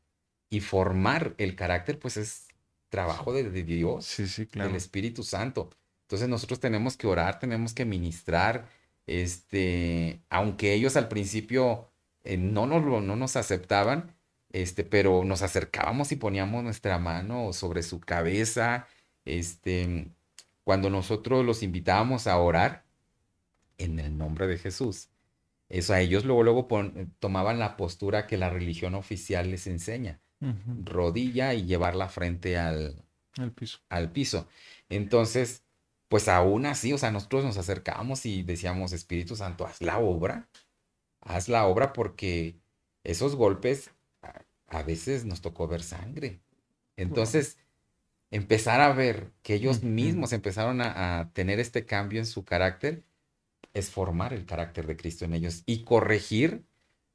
Y 0.50 0.60
formar 0.60 1.34
el 1.38 1.56
carácter, 1.56 2.00
pues 2.00 2.18
es 2.18 2.48
trabajo 2.89 3.34
de, 3.34 3.50
Dios, 3.63 4.06
sí, 4.06 4.28
sí, 4.28 4.46
claro. 4.46 4.70
del 4.70 4.78
Espíritu 4.78 5.24
Santo. 5.24 5.70
Entonces 6.04 6.30
nosotros 6.30 6.60
tenemos 6.60 6.96
que 6.98 7.08
orar, 7.08 7.39
tenemos 7.39 7.74
que 7.74 7.84
ministrar, 7.84 8.70
este, 9.08 10.22
aunque 10.30 10.74
ellos 10.74 10.96
al 10.96 11.08
principio 11.08 11.89
eh, 12.26 12.38
no, 12.38 12.66
nos, 12.66 12.84
no 13.04 13.16
nos 13.16 13.36
aceptaban, 13.36 14.16
este, 14.52 14.84
pero 14.84 15.24
nos 15.24 15.42
acercábamos 15.42 16.12
y 16.12 16.16
poníamos 16.16 16.64
nuestra 16.64 17.00
mano 17.00 17.54
sobre 17.54 17.84
su 17.84 18.00
cabeza, 18.00 18.88
este, 19.26 20.10
cuando 20.64 20.90
nosotros 20.90 21.46
los 21.46 21.64
invitábamos 21.64 22.28
a 22.28 22.38
orar, 22.38 22.86
en 23.78 24.00
el 24.00 24.18
nombre 24.18 24.48
de 24.48 24.58
Jesús. 24.58 25.10
Eso 25.70 25.94
a 25.94 26.02
ellos 26.02 26.26
luego, 26.26 26.44
luego 26.44 26.68
tomaban 27.20 27.60
la 27.60 27.76
postura 27.76 28.28
que 28.28 28.38
la 28.38 28.50
religión 28.50 28.96
oficial 28.96 29.50
les 29.50 29.68
enseña. 29.68 30.22
Rodilla 30.84 31.56
y 31.56 31.66
llevar 31.66 31.96
la 31.96 32.08
frente 32.08 32.58
al, 32.58 33.04
piso. 33.56 33.80
al 33.90 34.12
piso. 34.12 34.48
Entonces, 34.90 35.64
pues 36.08 36.28
aún 36.28 36.68
así, 36.68 36.94
o 36.94 37.00
sea, 37.00 37.10
nosotros 37.10 37.44
nos 37.44 37.58
acercábamos 37.58 38.26
y 38.28 38.44
decíamos, 38.44 38.94
Espíritu 38.94 39.36
Santo, 39.36 39.66
haz 39.66 39.82
la 39.82 39.98
obra. 39.98 40.48
Haz 41.26 41.50
la 41.50 41.68
obra 41.68 41.92
porque 41.92 42.58
esos 43.04 43.36
golpes 43.36 43.92
a, 44.68 44.84
veces 44.84 45.26
nos 45.26 45.42
tocó 45.42 45.68
ver 45.68 45.84
sangre. 45.84 46.40
Entonces, 46.96 47.58
empezar 48.32 48.80
a 48.80 48.94
ver 48.94 49.34
que 49.44 49.56
ellos 49.56 49.84
mismos 49.84 50.32
empezaron 50.32 50.82
a 50.82 51.32
tener 51.34 51.60
este 51.60 51.86
cambio 51.86 52.20
en 52.20 52.26
su 52.26 52.46
carácter 52.46 53.04
es 53.76 53.92
formar 53.92 54.34
el 54.34 54.46
carácter 54.46 54.88
de 54.88 54.98
Cristo 54.98 55.26
en 55.26 55.34
ellos 55.34 55.64
y 55.66 55.84
corregir 55.84 56.66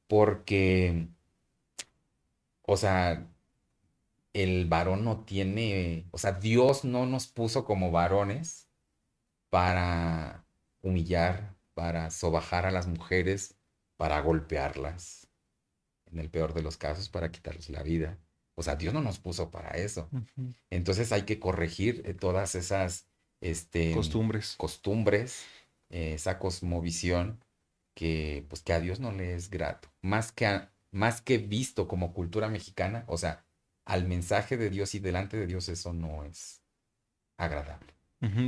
porque, 0.07 1.09
o 2.63 2.77
sea, 2.77 3.27
el 4.35 4.67
varón 4.67 5.05
no 5.05 5.25
tiene, 5.25 6.07
o 6.11 6.19
sea, 6.19 6.33
Dios 6.33 6.85
no 6.85 7.07
nos 7.07 7.29
puso 7.29 7.65
como 7.65 7.91
varones 7.91 8.69
para 9.51 10.45
humillar, 10.83 11.57
para 11.75 12.11
sobajar 12.11 12.67
a 12.67 12.71
las 12.71 12.87
mujeres, 12.87 13.57
para 14.01 14.19
golpearlas, 14.23 15.29
en 16.11 16.21
el 16.21 16.31
peor 16.31 16.55
de 16.55 16.63
los 16.63 16.79
casos, 16.79 17.11
para 17.11 17.31
quitarles 17.31 17.69
la 17.69 17.83
vida. 17.83 18.17
O 18.55 18.63
sea, 18.63 18.77
Dios 18.77 18.95
no 18.95 19.03
nos 19.03 19.19
puso 19.19 19.51
para 19.51 19.73
eso. 19.73 20.09
Entonces 20.71 21.13
hay 21.13 21.25
que 21.25 21.39
corregir 21.39 22.01
eh, 22.07 22.15
todas 22.15 22.55
esas 22.55 23.09
este, 23.43 23.93
costumbres. 23.93 24.55
costumbres 24.57 25.45
esa 25.91 26.39
cosmovisión 26.39 27.45
que, 27.95 28.47
pues, 28.49 28.63
que 28.63 28.73
a 28.73 28.81
Dios 28.81 29.01
no 29.01 29.13
le 29.13 29.35
es 29.35 29.51
grato. 29.51 29.91
Más 30.01 30.33
que, 30.33 30.63
más 30.91 31.21
que 31.21 31.37
visto 31.37 31.87
como 31.87 32.15
cultura 32.15 32.49
mexicana, 32.49 33.05
o 33.07 33.19
sea, 33.19 33.45
al 33.85 34.09
mensaje 34.09 34.57
de 34.57 34.71
Dios 34.71 34.95
y 34.95 35.01
delante 35.01 35.37
de 35.37 35.47
Dios 35.47 35.69
eso 35.69 35.93
no 35.93 36.25
es 36.25 36.63
agradable. 37.37 37.93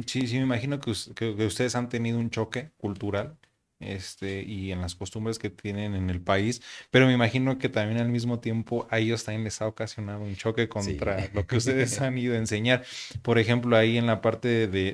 Sí, 0.06 0.26
sí, 0.26 0.36
me 0.36 0.44
imagino 0.44 0.80
que, 0.80 0.94
que, 1.14 1.44
ustedes 1.44 1.74
han 1.74 1.90
tenido 1.90 2.18
un 2.18 2.30
choque 2.30 2.70
cultural 2.78 3.36
este, 3.82 4.42
y 4.42 4.72
en 4.72 4.80
las 4.80 4.94
costumbres 4.94 5.38
que 5.38 5.50
tienen 5.50 5.94
en 5.94 6.10
el 6.10 6.20
país, 6.20 6.62
pero 6.90 7.06
me 7.06 7.12
imagino 7.12 7.58
que 7.58 7.68
también 7.68 8.00
al 8.00 8.08
mismo 8.08 8.40
tiempo 8.40 8.86
a 8.90 8.98
ellos 8.98 9.24
también 9.24 9.44
les 9.44 9.60
ha 9.60 9.66
ocasionado 9.66 10.20
un 10.20 10.36
choque 10.36 10.68
contra 10.68 11.28
lo 11.32 11.46
que 11.46 11.56
ustedes 11.58 12.00
han 12.00 12.16
ido 12.18 12.34
a 12.34 12.38
enseñar. 12.38 12.84
Por 13.22 13.38
ejemplo, 13.38 13.76
ahí 13.76 13.98
en 13.98 14.06
la 14.06 14.20
parte 14.20 14.68
de, 14.68 14.92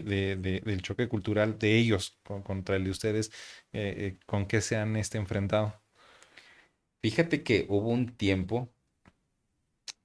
del 0.64 0.82
choque 0.82 1.08
cultural 1.08 1.58
de 1.58 1.76
ellos 1.76 2.18
contra 2.22 2.76
el 2.76 2.84
de 2.84 2.90
ustedes, 2.90 3.30
eh, 3.72 3.94
eh, 3.98 4.16
¿con 4.26 4.46
qué 4.46 4.60
se 4.60 4.76
han 4.76 4.96
este, 4.96 5.18
enfrentado? 5.18 5.74
Fíjate 7.00 7.42
que 7.42 7.66
hubo 7.68 7.88
un 7.88 8.16
tiempo 8.16 8.68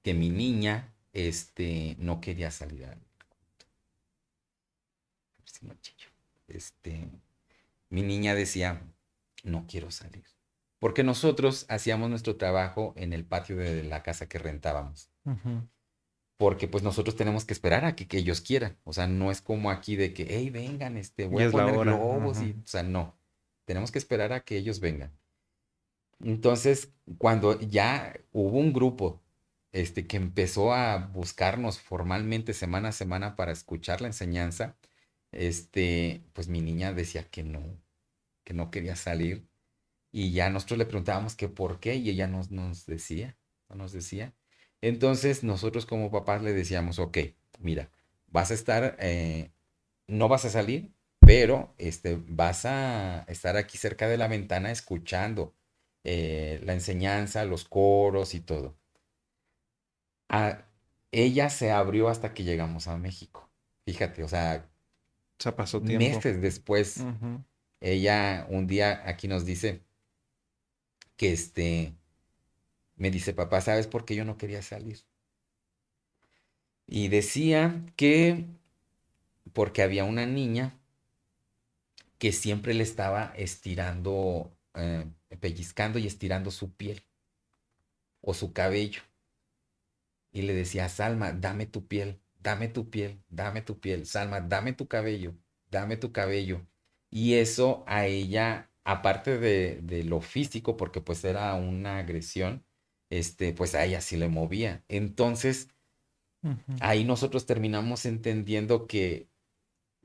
que 0.02 0.14
mi 0.14 0.28
niña 0.28 0.94
este, 1.12 1.96
no 1.98 2.20
quería 2.20 2.50
salir 2.50 2.84
al... 2.84 2.98
Este, 6.48 7.08
mi 7.94 8.02
niña 8.02 8.34
decía, 8.34 8.82
no 9.44 9.66
quiero 9.68 9.90
salir. 9.90 10.24
Porque 10.80 11.04
nosotros 11.04 11.64
hacíamos 11.68 12.10
nuestro 12.10 12.36
trabajo 12.36 12.92
en 12.96 13.12
el 13.12 13.24
patio 13.24 13.56
de 13.56 13.84
la 13.84 14.02
casa 14.02 14.28
que 14.28 14.38
rentábamos. 14.38 15.10
Porque 16.36 16.66
pues 16.66 16.82
nosotros 16.82 17.16
tenemos 17.16 17.44
que 17.44 17.54
esperar 17.54 17.84
a 17.84 17.94
que, 17.94 18.06
ellos 18.18 18.40
quieran. 18.40 18.76
O 18.82 18.92
sea, 18.92 19.06
no 19.06 19.30
es 19.30 19.40
como 19.40 19.70
aquí 19.70 19.94
de 19.94 20.12
que, 20.12 20.26
hey, 20.28 20.50
vengan, 20.50 20.96
este, 20.96 21.26
voy 21.26 21.44
a 21.44 21.50
poner 21.50 21.78
globos 21.78 22.42
y, 22.42 22.50
o 22.62 22.66
sea, 22.66 22.82
no. 22.82 23.16
Tenemos 23.64 23.92
que 23.92 23.98
esperar 23.98 24.32
a 24.32 24.40
que 24.40 24.56
ellos 24.56 24.80
vengan. 24.80 25.16
Entonces, 26.20 26.92
cuando 27.18 27.58
ya 27.60 28.14
hubo 28.32 28.58
un 28.58 28.72
grupo 28.72 29.22
este, 29.72 30.06
que 30.06 30.16
empezó 30.16 30.74
a 30.74 30.98
buscarnos 30.98 31.80
formalmente 31.80 32.54
semana 32.54 32.88
a 32.88 32.92
semana 32.92 33.36
para 33.36 33.52
escuchar 33.52 34.00
la 34.00 34.08
enseñanza, 34.08 34.76
este, 35.32 36.24
pues 36.32 36.48
mi 36.48 36.60
niña 36.60 36.92
decía 36.92 37.24
que 37.24 37.42
no, 37.42 37.60
que 38.44 38.54
no 38.54 38.70
quería 38.70 38.96
salir. 38.96 39.48
Y 40.12 40.32
ya 40.32 40.50
nosotros 40.50 40.78
le 40.78 40.86
preguntábamos 40.86 41.34
que 41.34 41.48
por 41.48 41.80
qué 41.80 41.96
y 41.96 42.10
ella 42.10 42.28
nos, 42.28 42.50
nos 42.50 42.86
decía, 42.86 43.36
no 43.68 43.76
nos 43.76 43.92
decía. 43.92 44.32
Entonces 44.80 45.42
nosotros 45.42 45.86
como 45.86 46.10
papás 46.10 46.42
le 46.42 46.52
decíamos, 46.52 46.98
ok, 46.98 47.18
mira, 47.58 47.90
vas 48.28 48.50
a 48.50 48.54
estar, 48.54 48.96
eh, 49.00 49.50
no 50.06 50.28
vas 50.28 50.44
a 50.44 50.50
salir, 50.50 50.92
pero 51.20 51.74
este, 51.78 52.20
vas 52.28 52.66
a 52.66 53.24
estar 53.28 53.56
aquí 53.56 53.78
cerca 53.78 54.08
de 54.08 54.18
la 54.18 54.28
ventana 54.28 54.70
escuchando 54.70 55.54
eh, 56.04 56.60
la 56.64 56.74
enseñanza, 56.74 57.44
los 57.44 57.64
coros 57.64 58.34
y 58.34 58.40
todo. 58.40 58.76
A, 60.28 60.66
ella 61.12 61.48
se 61.48 61.70
abrió 61.70 62.08
hasta 62.08 62.34
que 62.34 62.44
llegamos 62.44 62.88
a 62.88 62.98
México. 62.98 63.50
Fíjate, 63.86 64.22
o 64.22 64.28
sea, 64.28 64.68
se 65.38 65.52
pasó 65.52 65.80
tiempo. 65.80 66.04
meses 66.04 66.40
después, 66.42 67.02
ella 67.84 68.46
un 68.48 68.66
día 68.66 69.02
aquí 69.06 69.28
nos 69.28 69.44
dice 69.44 69.82
que 71.16 71.32
este, 71.32 71.94
me 72.96 73.10
dice, 73.10 73.34
papá, 73.34 73.60
¿sabes 73.60 73.86
por 73.86 74.04
qué 74.04 74.14
yo 74.16 74.24
no 74.24 74.38
quería 74.38 74.62
salir? 74.62 75.00
Y 76.86 77.08
decía 77.08 77.84
que 77.96 78.46
porque 79.52 79.82
había 79.82 80.04
una 80.04 80.26
niña 80.26 80.78
que 82.18 82.32
siempre 82.32 82.72
le 82.72 82.82
estaba 82.82 83.34
estirando, 83.36 84.56
eh, 84.74 85.06
pellizcando 85.40 85.98
y 85.98 86.06
estirando 86.06 86.50
su 86.50 86.72
piel 86.74 87.02
o 88.22 88.32
su 88.32 88.52
cabello. 88.54 89.02
Y 90.32 90.42
le 90.42 90.54
decía, 90.54 90.88
Salma, 90.88 91.32
dame 91.32 91.66
tu 91.66 91.86
piel, 91.86 92.20
dame 92.40 92.68
tu 92.68 92.88
piel, 92.90 93.22
dame 93.28 93.60
tu 93.62 93.78
piel, 93.78 94.06
Salma, 94.06 94.40
dame 94.40 94.72
tu 94.72 94.88
cabello, 94.88 95.34
dame 95.70 95.96
tu 95.96 96.12
cabello. 96.12 96.66
Y 97.14 97.34
eso 97.34 97.84
a 97.86 98.06
ella, 98.06 98.72
aparte 98.82 99.38
de, 99.38 99.80
de 99.82 100.02
lo 100.02 100.20
físico, 100.20 100.76
porque 100.76 101.00
pues 101.00 101.22
era 101.24 101.54
una 101.54 101.98
agresión, 101.98 102.66
este, 103.08 103.52
pues 103.52 103.76
a 103.76 103.84
ella 103.84 104.00
sí 104.00 104.16
le 104.16 104.28
movía. 104.28 104.84
Entonces, 104.88 105.68
ahí 106.80 107.04
nosotros 107.04 107.46
terminamos 107.46 108.04
entendiendo 108.04 108.86
que 108.88 109.28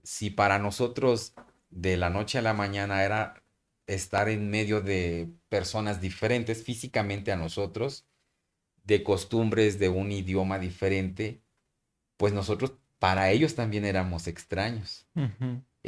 si 0.04 0.30
para 0.30 0.60
nosotros 0.60 1.34
de 1.72 1.98
la 1.98 2.12
noche 2.12 2.38
a 2.38 2.41
la 2.43 2.54
mañana 2.54 3.04
era 3.04 3.43
estar 3.88 4.30
en 4.30 4.52
medio 4.52 4.82
de 4.82 5.32
personas 5.50 6.02
diferentes 6.02 6.63
físicamente 6.63 7.32
a 7.32 7.38
nosotros, 7.38 8.06
de 8.84 9.04
costumbres, 9.04 9.80
de 9.80 9.89
un 9.89 10.12
idioma 10.12 10.60
diferente, 10.60 11.41
pues 12.17 12.34
nosotros 12.34 12.74
para 13.00 13.32
ellos 13.32 13.56
también 13.56 13.86
éramos 13.86 14.28
extraños. 14.28 15.08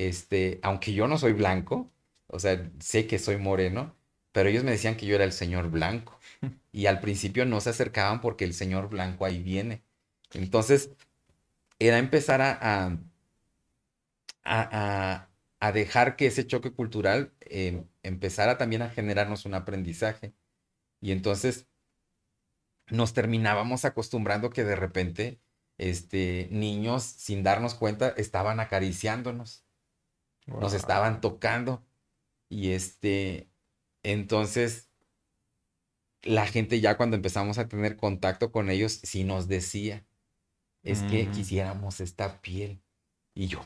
Este, 0.07 0.59
aunque 0.63 0.93
yo 0.93 1.07
no 1.07 1.17
soy 1.17 1.33
blanco, 1.33 1.91
o 2.27 2.39
sea, 2.39 2.71
sé 2.79 3.07
que 3.07 3.19
soy 3.19 3.37
moreno, 3.37 3.95
pero 4.31 4.49
ellos 4.49 4.63
me 4.63 4.71
decían 4.71 4.97
que 4.97 5.05
yo 5.05 5.15
era 5.15 5.25
el 5.25 5.33
señor 5.33 5.69
blanco. 5.69 6.19
Y 6.73 6.85
al 6.85 7.01
principio 7.01 7.45
no 7.45 7.59
se 7.59 7.71
acercaban 7.71 8.21
porque 8.21 8.45
el 8.45 8.53
señor 8.53 8.87
blanco 8.89 9.25
ahí 9.25 9.43
viene. 9.43 9.83
Entonces, 10.33 10.91
era 11.79 11.97
empezar 11.99 12.41
a, 12.41 12.97
a, 14.43 15.27
a, 15.59 15.71
dejar 15.73 16.15
que 16.15 16.27
ese 16.27 16.47
choque 16.47 16.71
cultural 16.71 17.33
em, 17.41 17.85
empezara 18.03 18.57
también 18.57 18.83
a 18.83 18.89
generarnos 18.89 19.45
un 19.45 19.53
aprendizaje. 19.55 20.33
Y 21.01 21.11
entonces 21.11 21.67
nos 22.89 23.13
terminábamos 23.13 23.85
acostumbrando 23.85 24.49
que 24.51 24.63
de 24.63 24.75
repente 24.75 25.41
este, 25.77 26.47
niños, 26.51 27.03
sin 27.03 27.43
darnos 27.43 27.73
cuenta, 27.73 28.09
estaban 28.09 28.59
acariciándonos, 28.59 29.65
nos 30.45 30.73
estaban 30.73 31.21
tocando. 31.21 31.83
Y 32.49 32.71
este, 32.71 33.49
entonces, 34.03 34.89
la 36.23 36.45
gente 36.45 36.81
ya 36.81 36.97
cuando 36.97 37.15
empezamos 37.15 37.57
a 37.57 37.67
tener 37.67 37.97
contacto 37.97 38.51
con 38.51 38.69
ellos, 38.69 38.99
sí 39.03 39.23
nos 39.23 39.47
decía, 39.47 40.05
es 40.83 41.01
que 41.03 41.29
quisiéramos 41.29 42.01
esta 42.01 42.41
piel. 42.41 42.81
Y 43.33 43.47
yo, 43.47 43.65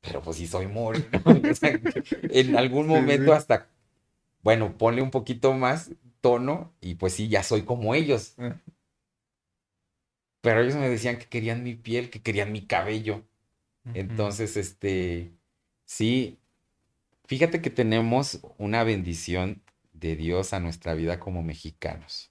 pero 0.00 0.22
pues 0.22 0.36
si 0.36 0.46
soy 0.46 0.66
moreno. 0.66 1.06
en 2.22 2.56
algún 2.56 2.86
momento 2.86 3.32
hasta, 3.32 3.68
bueno, 4.42 4.76
ponle 4.76 5.02
un 5.02 5.10
poquito 5.10 5.52
más 5.54 5.90
tono 6.20 6.72
y 6.80 6.94
pues 6.94 7.14
sí, 7.14 7.28
ya 7.28 7.42
soy 7.42 7.62
como 7.62 7.94
ellos. 7.94 8.34
Eh. 8.38 8.54
Pero 10.40 10.60
ellos 10.60 10.74
me 10.74 10.88
decían 10.88 11.18
que 11.18 11.26
querían 11.26 11.62
mi 11.62 11.74
piel, 11.74 12.10
que 12.10 12.20
querían 12.22 12.52
mi 12.52 12.66
cabello. 12.66 13.24
Entonces, 13.94 14.56
este, 14.56 15.32
sí, 15.84 16.38
fíjate 17.26 17.62
que 17.62 17.70
tenemos 17.70 18.40
una 18.58 18.84
bendición 18.84 19.62
de 19.92 20.16
Dios 20.16 20.52
a 20.52 20.60
nuestra 20.60 20.94
vida 20.94 21.20
como 21.20 21.42
mexicanos. 21.42 22.30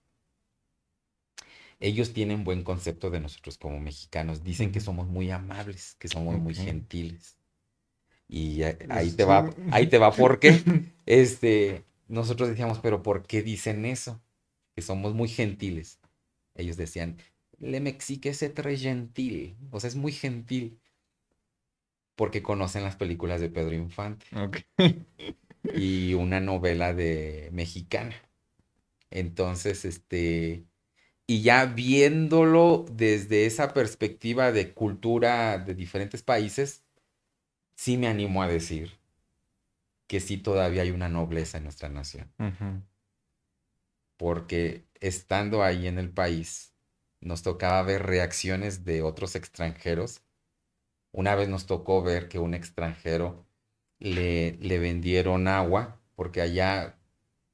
Ellos 1.79 2.13
tienen 2.13 2.43
buen 2.43 2.63
concepto 2.63 3.09
de 3.09 3.19
nosotros 3.19 3.57
como 3.57 3.79
mexicanos. 3.79 4.43
Dicen 4.43 4.71
que 4.71 4.79
somos 4.79 5.07
muy 5.07 5.31
amables, 5.31 5.95
que 5.99 6.07
somos 6.07 6.39
muy 6.39 6.53
gentiles. 6.53 7.37
Y 8.27 8.61
ahí 8.63 9.11
te 9.11 9.25
va, 9.25 9.49
ahí 9.71 9.87
te 9.87 9.97
va 9.97 10.11
porque 10.11 10.61
este, 11.05 11.83
nosotros 12.07 12.49
decíamos, 12.49 12.79
pero 12.79 13.01
¿por 13.01 13.25
qué 13.25 13.41
dicen 13.41 13.85
eso? 13.85 14.21
Que 14.75 14.81
somos 14.81 15.15
muy 15.15 15.27
gentiles. 15.27 15.99
Ellos 16.55 16.77
decían, 16.77 17.17
le 17.57 17.79
mexique 17.79 18.29
es 18.29 18.53
très 18.53 18.79
gentil. 18.79 19.57
O 19.71 19.79
sea, 19.79 19.87
es 19.87 19.95
muy 19.95 20.11
gentil. 20.11 20.79
Porque 22.21 22.43
conocen 22.43 22.84
las 22.84 22.95
películas 22.95 23.41
de 23.41 23.49
Pedro 23.49 23.73
Infante. 23.73 24.27
y 25.73 26.13
una 26.13 26.39
novela 26.39 26.93
de 26.93 27.49
mexicana. 27.51 28.13
Entonces, 29.10 29.86
este, 29.86 30.63
y 31.25 31.41
ya 31.41 31.65
viéndolo 31.65 32.86
desde 32.91 33.47
esa 33.47 33.73
perspectiva 33.73 34.51
de 34.51 34.71
cultura 34.71 35.57
de 35.57 35.73
diferentes 35.73 36.21
países, 36.21 36.84
sí 37.73 37.97
me 37.97 38.07
animo 38.07 38.43
a 38.43 38.47
decir 38.47 38.99
que 40.05 40.19
sí 40.19 40.38
todavía 40.38 40.84
hay 40.84 40.91
una 40.91 41.10
nobleza 41.10 41.57
en 41.57 41.63
nuestra 41.63 41.89
nación. 41.89 42.31
Porque 44.17 44.86
estando 44.99 45.63
ahí 45.63 45.88
en 45.88 45.97
el 45.97 46.12
país, 46.12 46.75
nos 47.19 47.41
tocaba 47.41 47.81
ver 47.81 48.03
reacciones 48.03 48.86
de 48.86 49.01
otros 49.01 49.36
extranjeros. 49.36 50.21
Una 51.12 51.36
vez 51.36 51.50
nos 51.50 51.65
tocó 51.65 52.02
ver 52.02 52.28
que 52.28 52.39
un 52.39 52.54
extranjero 52.54 53.45
le, 54.00 54.54
le 54.54 54.80
vendieron 54.80 55.47
agua, 55.47 56.00
porque 56.15 56.41
allá 56.41 56.97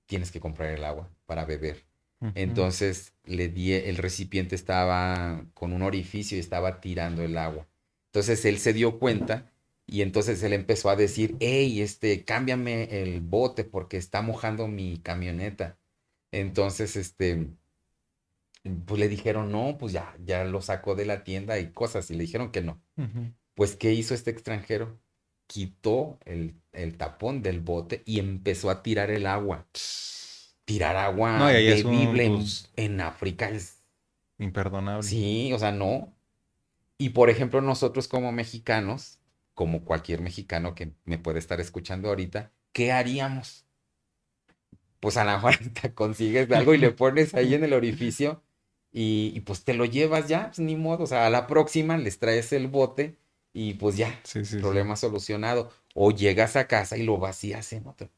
tienes 0.05 0.31
que 0.31 0.39
comprar 0.39 0.69
el 0.69 0.83
agua 0.83 1.09
para 1.25 1.45
beber. 1.45 1.85
Entonces 2.33 3.13
le 3.25 3.47
di, 3.47 3.73
el 3.73 3.97
recipiente 3.97 4.55
estaba 4.55 5.45
con 5.53 5.71
un 5.71 5.83
orificio 5.83 6.35
y 6.35 6.39
estaba 6.39 6.81
tirando 6.81 7.23
el 7.23 7.37
agua. 7.37 7.67
Entonces 8.07 8.43
él 8.45 8.57
se 8.57 8.73
dio 8.73 8.97
cuenta 8.97 9.51
y 9.85 10.01
entonces 10.01 10.41
él 10.43 10.53
empezó 10.53 10.89
a 10.89 10.95
decir, 10.95 11.37
hey, 11.39 11.81
este, 11.81 12.25
cámbiame 12.25 13.01
el 13.01 13.21
bote 13.21 13.63
porque 13.63 13.97
está 13.97 14.21
mojando 14.21 14.67
mi 14.67 14.97
camioneta. 14.97 15.77
Entonces, 16.31 16.97
este, 16.97 17.47
pues 18.85 18.99
le 18.99 19.07
dijeron, 19.07 19.51
no, 19.51 19.77
pues 19.77 19.93
ya, 19.93 20.15
ya 20.25 20.43
lo 20.43 20.61
sacó 20.61 20.95
de 20.95 21.05
la 21.05 21.23
tienda 21.23 21.57
y 21.59 21.71
cosas, 21.71 22.11
y 22.11 22.15
le 22.15 22.23
dijeron 22.23 22.51
que 22.51 22.61
no. 22.61 22.81
Pues, 23.57 23.75
¿qué 23.75 23.91
hizo 23.91 24.13
este 24.13 24.29
extranjero? 24.29 24.97
quitó 25.47 26.19
el, 26.25 26.53
tapón 26.97 27.41
del 27.41 27.61
bote 27.61 28.03
y 28.05 28.19
empezó 28.19 28.69
a 28.69 28.83
tirar 28.83 29.09
el 29.09 29.25
agua. 29.25 29.65
Tirar 30.65 30.97
agua 30.97 31.47
bebible 31.47 32.29
pues, 32.29 32.69
en, 32.75 33.01
África 33.01 33.49
es... 33.49 33.81
Imperdonable. 34.37 35.01
Sí, 35.01 35.51
o 35.53 35.57
sea, 35.59 35.71
no. 35.71 36.13
Y 36.97 37.09
por 37.09 37.29
ejemplo, 37.29 37.61
nosotros 37.61 38.07
como 38.07 38.31
mexicanos, 38.31 39.19
como 39.55 39.83
cualquier 39.85 40.21
mexicano 40.21 40.75
que 40.75 40.91
me 41.05 41.17
puede 41.17 41.39
estar 41.39 41.59
escuchando 41.59 42.09
ahorita, 42.09 42.51
¿qué 42.73 42.91
haríamos? 42.91 43.65
Pues 44.99 45.17
a 45.17 45.23
la 45.23 45.35
mejor 45.37 45.57
te 45.81 45.93
consigues 45.93 46.51
algo 46.51 46.73
y 46.73 46.77
le 46.77 46.91
pones 46.91 47.33
ahí 47.33 47.55
en 47.55 47.63
el 47.63 47.73
orificio 47.73 48.43
y, 48.91 49.39
pues 49.41 49.63
te 49.63 49.73
lo 49.73 49.85
llevas 49.85 50.27
ya, 50.27 50.47
pues 50.47 50.59
ni 50.59 50.75
modo. 50.75 51.05
O 51.05 51.07
sea, 51.07 51.25
a 51.25 51.29
la 51.29 51.47
próxima 51.47 51.97
les 51.97 52.19
traes 52.19 52.51
el 52.51 52.67
bote 52.67 53.17
y 53.53 53.75
pues 53.75 53.97
ya, 53.97 54.21
problema 54.59 54.95
solucionado. 54.95 55.71
O 55.93 56.11
llegas 56.11 56.55
a 56.55 56.67
casa 56.67 56.95
y 56.97 57.03
lo 57.03 57.17
vacías 57.17 57.73
en 57.73 57.87
otro. 57.87 58.09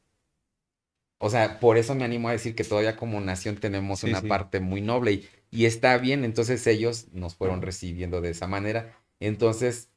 O 1.18 1.30
sea, 1.30 1.60
por 1.60 1.78
eso 1.78 1.94
me 1.94 2.04
animo 2.04 2.28
a 2.28 2.32
decir 2.32 2.54
que 2.54 2.64
todavía 2.64 2.96
como 2.96 3.20
nación 3.20 3.56
tenemos 3.56 4.04
una 4.04 4.22
parte 4.22 4.60
muy 4.60 4.80
noble 4.80 5.12
y, 5.12 5.28
y, 5.50 5.66
está 5.66 5.96
bien, 5.98 6.24
entonces 6.24 6.66
ellos 6.66 7.08
nos 7.12 7.34
fueron 7.34 7.60
recibiendo 7.62 8.20
de 8.20 8.30
esa 8.30 8.46
manera. 8.46 8.96
Entonces, 9.18 9.90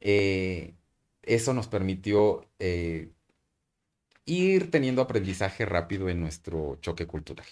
eh, 0.00 0.74
eso 1.22 1.52
nos 1.52 1.68
permitió 1.68 2.48
eh, 2.58 3.10
ir 4.24 4.70
teniendo 4.70 5.02
aprendizaje 5.02 5.66
rápido 5.66 6.08
en 6.08 6.20
nuestro 6.20 6.76
choque 6.80 7.06
cultural. 7.06 7.46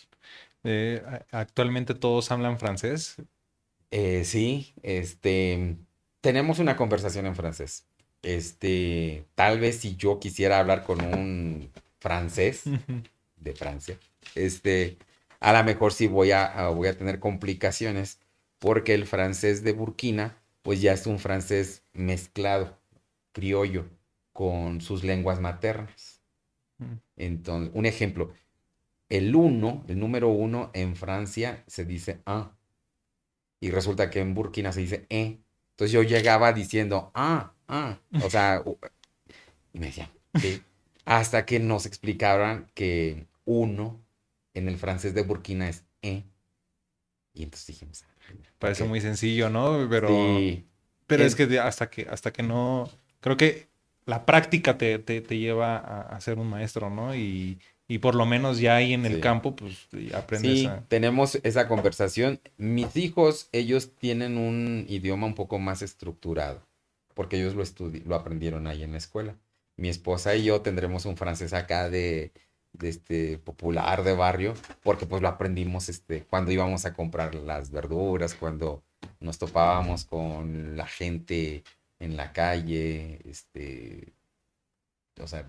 Eh, 0.65 1.03
actualmente 1.31 1.95
todos 1.95 2.31
hablan 2.31 2.59
francés. 2.59 3.17
sí, 3.91 4.75
este, 4.83 5.77
tenemos 6.21 6.59
una 6.59 6.77
conversación 6.77 7.27
en 7.27 7.37
francés. 7.37 7.85
Este, 8.23 9.25
tal 9.35 9.61
vez 9.61 9.79
si 9.79 9.97
yo 9.97 10.19
quisiera 10.19 10.59
hablar 10.59 10.85
con 10.85 11.05
un 11.05 11.71
francés, 11.99 12.65
de 13.37 13.55
Francia, 13.55 13.99
este, 14.35 14.99
a 15.41 15.53
lo 15.53 15.65
mejor 15.65 15.93
sí 15.93 16.07
voy 16.09 16.33
a, 16.33 16.69
voy 16.69 16.89
a 16.89 16.97
tener 16.97 17.21
complicaciones 17.21 18.19
porque 18.59 18.95
el 18.95 19.07
francés 19.07 19.63
de 19.63 19.73
Burkina, 19.73 20.37
pues 20.63 20.81
ya 20.81 20.93
es 20.93 21.07
un 21.07 21.19
francés 21.19 21.83
mezclado, 21.93 22.77
criollo, 23.33 23.87
con 24.33 24.81
sus 24.81 25.05
lenguas 25.05 25.41
maternas. 25.41 26.21
Mm. 26.79 26.95
Entonces, 27.17 27.73
un 27.75 27.87
ejemplo, 27.87 28.33
el 29.09 29.35
uno, 29.35 29.85
el 29.89 29.99
número 29.99 30.29
uno 30.29 30.71
en 30.75 30.97
Francia 30.97 31.65
se 31.67 31.85
dice 31.85 32.21
ah, 32.27 32.53
y 33.61 33.71
resulta 33.71 34.11
que 34.11 34.21
en 34.21 34.35
Burkina 34.35 34.73
se 34.73 34.81
dice 34.81 35.07
e. 35.09 35.39
Entonces 35.79 35.93
yo 35.93 36.03
llegaba 36.03 36.53
diciendo 36.53 37.13
ah, 37.15 37.53
ah, 37.69 37.99
o 38.25 38.29
sea, 38.29 38.65
y 39.73 39.79
me 39.79 39.87
decían, 39.87 40.09
sí, 40.41 40.61
hasta 41.05 41.47
que 41.47 41.61
nos 41.61 41.87
explicaron 41.87 42.67
que 42.75 43.29
uno 43.45 44.01
en 44.55 44.67
el 44.67 44.77
francés 44.77 45.15
de 45.15 45.23
Burkina 45.23 45.69
es 45.69 45.85
e. 46.03 46.25
Y 47.33 47.45
entonces 47.45 47.69
dijimos, 47.69 48.05
parece 48.59 48.83
muy 48.83 49.01
sencillo, 49.01 49.51
¿no? 49.51 49.87
Pero, 49.89 50.09
pero 51.07 51.23
es 51.23 51.37
que 51.37 51.61
hasta 51.61 51.89
que 51.89 52.09
hasta 52.11 52.33
que 52.33 52.43
no, 52.43 52.91
creo 53.21 53.37
que 53.37 53.69
la 54.05 54.27
práctica 54.27 54.79
te, 54.79 54.99
te, 54.99 55.39
lleva 55.39 55.77
a, 55.77 56.21
ser 56.21 56.41
un 56.41 56.51
maestro, 56.51 56.91
¿no? 56.91 57.15
Y, 57.15 57.61
y 57.89 57.99
por 57.99 58.15
lo 58.15 58.27
menos 58.27 58.61
ya 58.61 58.77
ahí 58.77 58.93
en 58.93 59.07
el 59.07 59.21
campo, 59.21 59.57
pues 59.57 59.89
aprendes 60.15 60.59
sí, 60.59 60.71
tenemos 60.89 61.37
esa 61.43 61.67
conversación. 61.67 62.39
Mis 62.59 62.95
hijos, 62.97 63.49
ellos 63.53 63.93
tienen 63.97 64.37
un 64.37 64.85
idioma 64.89 65.27
un 65.27 65.35
poco 65.35 65.59
más 65.59 65.81
estructurado, 65.81 66.63
porque 67.15 67.41
ellos 67.41 67.55
lo, 67.55 67.65
lo 68.05 68.15
aprendieron 68.15 68.67
ahí 68.67 68.83
en 68.83 68.93
la 68.93 68.99
escuela. 68.99 69.37
Mi 69.77 69.89
esposa 69.89 70.37
y 70.37 70.45
yo 70.45 70.61
tendremos 70.61 71.07
un 71.07 71.17
francés 71.17 71.55
acá 71.55 71.89
de, 71.89 72.33
de 72.73 72.89
este 72.91 73.39
popular 73.39 74.05
de 74.05 74.15
barrio, 74.15 74.55
porque 74.83 75.07
pues 75.07 75.23
lo 75.23 75.29
aprendimos 75.29 75.89
este, 75.89 76.25
cuando 76.25 76.53
íbamos 76.53 76.85
a 76.85 76.93
comprar 76.93 77.35
las 77.35 77.71
verduras, 77.71 78.35
cuando 78.35 78.83
nos 79.21 79.39
topábamos 79.39 80.05
con 80.05 80.77
la 80.77 80.87
gente 80.87 81.65
en 82.01 82.17
la 82.17 82.33
calle, 82.33 83.21
este, 83.25 84.13
o 85.21 85.27
sea, 85.27 85.47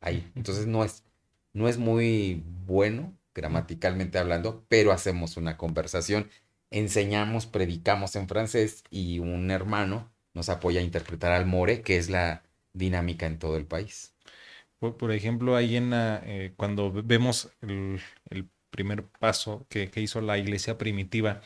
ahí. 0.00 0.30
Entonces 0.36 0.66
no 0.66 0.84
es, 0.84 1.02
no 1.52 1.68
es 1.68 1.78
muy 1.78 2.42
bueno 2.66 3.16
gramaticalmente 3.34 4.18
hablando, 4.18 4.64
pero 4.68 4.92
hacemos 4.92 5.36
una 5.36 5.56
conversación, 5.56 6.28
enseñamos, 6.70 7.46
predicamos 7.46 8.16
en 8.16 8.28
francés 8.28 8.84
y 8.90 9.18
un 9.18 9.50
hermano 9.50 10.10
nos 10.34 10.48
apoya 10.48 10.80
a 10.80 10.84
interpretar 10.84 11.32
al 11.32 11.46
more, 11.46 11.82
que 11.82 11.96
es 11.96 12.10
la 12.10 12.42
dinámica 12.72 13.26
en 13.26 13.38
todo 13.38 13.56
el 13.56 13.66
país. 13.66 14.14
Por, 14.78 15.12
ejemplo, 15.12 15.56
ahí 15.56 15.76
en 15.76 15.92
eh, 15.94 16.54
cuando 16.56 16.90
vemos 16.92 17.50
el, 17.60 18.00
primer 18.70 19.04
paso 19.04 19.66
que, 19.68 19.90
hizo 19.96 20.20
la 20.20 20.38
iglesia 20.38 20.78
primitiva 20.78 21.42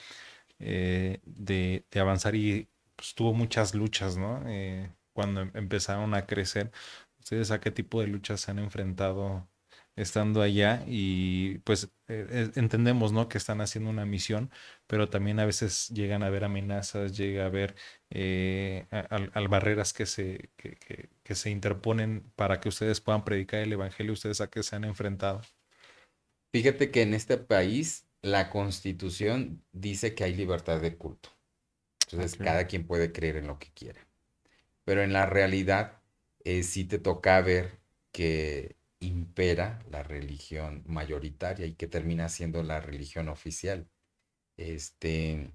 eh, 0.60 1.20
de, 1.24 1.84
avanzar 2.00 2.34
y 2.36 2.68
pues, 2.96 3.14
tuvo 3.14 3.32
muchas 3.34 3.74
luchas, 3.74 4.16
¿no? 4.16 4.42
Eh, 4.46 4.90
cuando 5.12 5.42
em, 5.42 5.50
empezaron 5.54 6.14
a 6.14 6.26
crecer, 6.26 6.70
¿ustedes 7.18 7.50
a 7.50 7.60
qué 7.60 7.70
tipo 7.70 8.00
de 8.00 8.08
luchas 8.08 8.42
se 8.42 8.50
han 8.50 8.58
enfrentado 8.60 9.48
estando 9.96 10.42
allá 10.42 10.84
y 10.86 11.58
pues 11.58 11.84
eh, 12.08 12.26
eh, 12.30 12.50
entendemos, 12.56 13.12
¿no? 13.12 13.28
Que 13.28 13.38
están 13.38 13.60
haciendo 13.60 13.90
una 13.90 14.04
misión, 14.04 14.50
pero 14.86 15.08
también 15.08 15.38
a 15.38 15.46
veces 15.46 15.88
llegan 15.88 16.22
a 16.22 16.26
haber 16.26 16.44
amenazas, 16.44 17.16
llega 17.16 17.44
a 17.44 17.46
haber 17.46 17.74
eh, 18.10 18.86
al, 18.90 19.48
barreras 19.48 19.92
que 19.92 20.06
se, 20.06 20.50
que, 20.56 20.76
que, 21.22 21.34
se 21.34 21.50
interponen 21.50 22.30
para 22.36 22.60
que 22.60 22.68
ustedes 22.68 23.00
puedan 23.00 23.24
predicar 23.24 23.60
el 23.60 23.72
Evangelio, 23.72 24.12
ustedes 24.12 24.40
a 24.40 24.48
qué 24.48 24.62
se 24.62 24.76
han 24.76 24.84
enfrentado. 24.84 25.42
Fíjate 26.52 26.90
que 26.90 27.02
en 27.02 27.14
este 27.14 27.36
país 27.36 28.06
la 28.22 28.50
constitución 28.50 29.62
dice 29.72 30.14
que 30.14 30.24
hay 30.24 30.34
libertad 30.34 30.80
de 30.80 30.96
culto. 30.96 31.30
Entonces 32.10 32.36
cada 32.36 32.66
quien 32.66 32.86
puede 32.86 33.12
creer 33.12 33.36
en 33.36 33.46
lo 33.46 33.58
que 33.58 33.72
quiera. 33.72 34.06
Pero 34.84 35.02
en 35.02 35.12
la 35.12 35.26
realidad 35.26 36.00
sí 36.62 36.84
te 36.84 36.98
toca 36.98 37.40
ver 37.40 37.80
que 38.12 38.76
impera 39.06 39.80
la 39.90 40.02
religión 40.02 40.82
mayoritaria 40.86 41.66
y 41.66 41.74
que 41.74 41.86
termina 41.86 42.28
siendo 42.28 42.62
la 42.62 42.80
religión 42.80 43.28
oficial. 43.28 43.88
Este, 44.56 45.52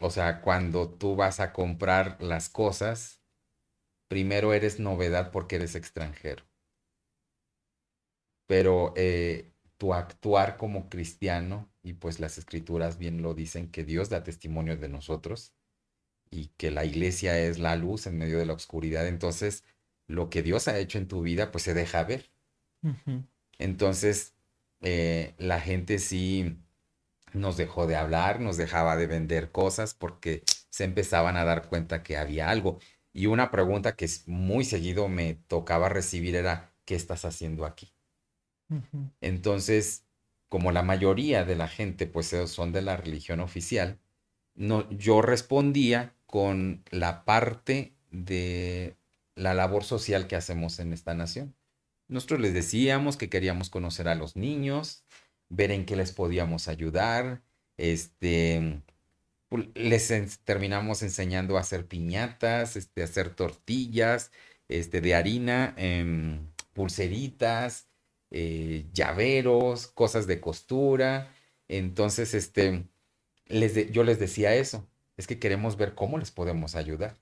o 0.00 0.10
sea, 0.10 0.42
cuando 0.42 0.90
tú 0.90 1.16
vas 1.16 1.40
a 1.40 1.52
comprar 1.52 2.20
las 2.22 2.48
cosas, 2.48 3.22
primero 4.08 4.52
eres 4.52 4.80
novedad 4.80 5.30
porque 5.30 5.56
eres 5.56 5.74
extranjero. 5.74 6.44
Pero 8.46 8.92
eh, 8.96 9.50
tu 9.78 9.94
actuar 9.94 10.56
como 10.56 10.88
cristiano, 10.88 11.72
y 11.82 11.94
pues 11.94 12.20
las 12.20 12.38
escrituras 12.38 12.98
bien 12.98 13.22
lo 13.22 13.34
dicen, 13.34 13.70
que 13.70 13.84
Dios 13.84 14.10
da 14.10 14.22
testimonio 14.22 14.76
de 14.76 14.88
nosotros 14.88 15.54
y 16.30 16.48
que 16.56 16.70
la 16.70 16.84
iglesia 16.84 17.38
es 17.38 17.58
la 17.58 17.76
luz 17.76 18.06
en 18.06 18.18
medio 18.18 18.38
de 18.38 18.46
la 18.46 18.54
oscuridad. 18.54 19.06
Entonces, 19.06 19.64
lo 20.12 20.28
que 20.28 20.42
Dios 20.42 20.68
ha 20.68 20.78
hecho 20.78 20.98
en 20.98 21.08
tu 21.08 21.22
vida, 21.22 21.50
pues 21.50 21.64
se 21.64 21.74
deja 21.74 22.04
ver. 22.04 22.30
Entonces, 23.58 24.34
eh, 24.82 25.34
la 25.38 25.60
gente 25.60 25.98
sí 25.98 26.58
nos 27.32 27.56
dejó 27.56 27.86
de 27.86 27.96
hablar, 27.96 28.40
nos 28.40 28.56
dejaba 28.56 28.96
de 28.96 29.06
vender 29.06 29.52
cosas 29.52 29.94
porque 29.94 30.42
se 30.68 30.84
empezaban 30.84 31.36
a 31.36 31.44
dar 31.44 31.68
cuenta 31.68 32.02
que 32.02 32.18
había 32.18 32.50
algo. 32.50 32.78
Y 33.14 33.26
una 33.26 33.50
pregunta 33.50 33.96
que 33.96 34.08
muy 34.26 34.64
seguido 34.64 35.08
me 35.08 35.34
tocaba 35.34 35.88
recibir 35.88 36.36
era, 36.36 36.72
¿qué 36.84 36.94
estás 36.94 37.24
haciendo 37.24 37.64
aquí? 37.64 37.92
Entonces, 39.20 40.04
como 40.48 40.72
la 40.72 40.82
mayoría 40.82 41.44
de 41.44 41.56
la 41.56 41.68
gente 41.68 42.06
pues 42.06 42.34
son 42.46 42.72
de 42.72 42.82
la 42.82 42.96
religión 42.96 43.40
oficial, 43.40 43.98
no, 44.54 44.88
yo 44.90 45.22
respondía 45.22 46.14
con 46.26 46.82
la 46.90 47.24
parte 47.24 47.94
de 48.10 48.96
la 49.34 49.54
labor 49.54 49.84
social 49.84 50.26
que 50.26 50.36
hacemos 50.36 50.78
en 50.78 50.92
esta 50.92 51.14
nación. 51.14 51.54
Nosotros 52.08 52.40
les 52.40 52.54
decíamos 52.54 53.16
que 53.16 53.30
queríamos 53.30 53.70
conocer 53.70 54.08
a 54.08 54.14
los 54.14 54.36
niños, 54.36 55.04
ver 55.48 55.70
en 55.70 55.86
qué 55.86 55.96
les 55.96 56.12
podíamos 56.12 56.68
ayudar, 56.68 57.42
este, 57.76 58.82
les 59.74 60.38
terminamos 60.44 61.02
enseñando 61.02 61.56
a 61.56 61.60
hacer 61.60 61.86
piñatas, 61.86 62.76
este, 62.76 63.02
a 63.02 63.04
hacer 63.04 63.34
tortillas, 63.34 64.30
este, 64.68 65.00
de 65.00 65.14
harina, 65.14 65.74
em, 65.76 66.46
pulseritas, 66.74 67.88
eh, 68.30 68.86
llaveros, 68.92 69.86
cosas 69.88 70.26
de 70.26 70.40
costura. 70.40 71.34
Entonces, 71.68 72.34
este, 72.34 72.86
les 73.46 73.90
yo 73.92 74.04
les 74.04 74.18
decía 74.18 74.54
eso, 74.54 74.88
es 75.16 75.26
que 75.26 75.38
queremos 75.38 75.76
ver 75.76 75.94
cómo 75.94 76.18
les 76.18 76.30
podemos 76.30 76.74
ayudar 76.74 77.18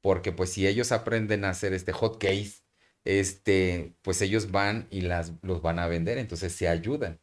porque 0.00 0.32
pues 0.32 0.52
si 0.52 0.66
ellos 0.66 0.92
aprenden 0.92 1.44
a 1.44 1.50
hacer 1.50 1.72
este 1.74 1.92
hot 1.92 2.20
case, 2.20 2.62
este, 3.04 3.94
pues 4.02 4.20
ellos 4.22 4.50
van 4.50 4.88
y 4.90 5.02
las, 5.02 5.32
los 5.42 5.62
van 5.62 5.78
a 5.78 5.88
vender, 5.88 6.18
entonces 6.18 6.52
se 6.52 6.68
ayudan. 6.68 7.20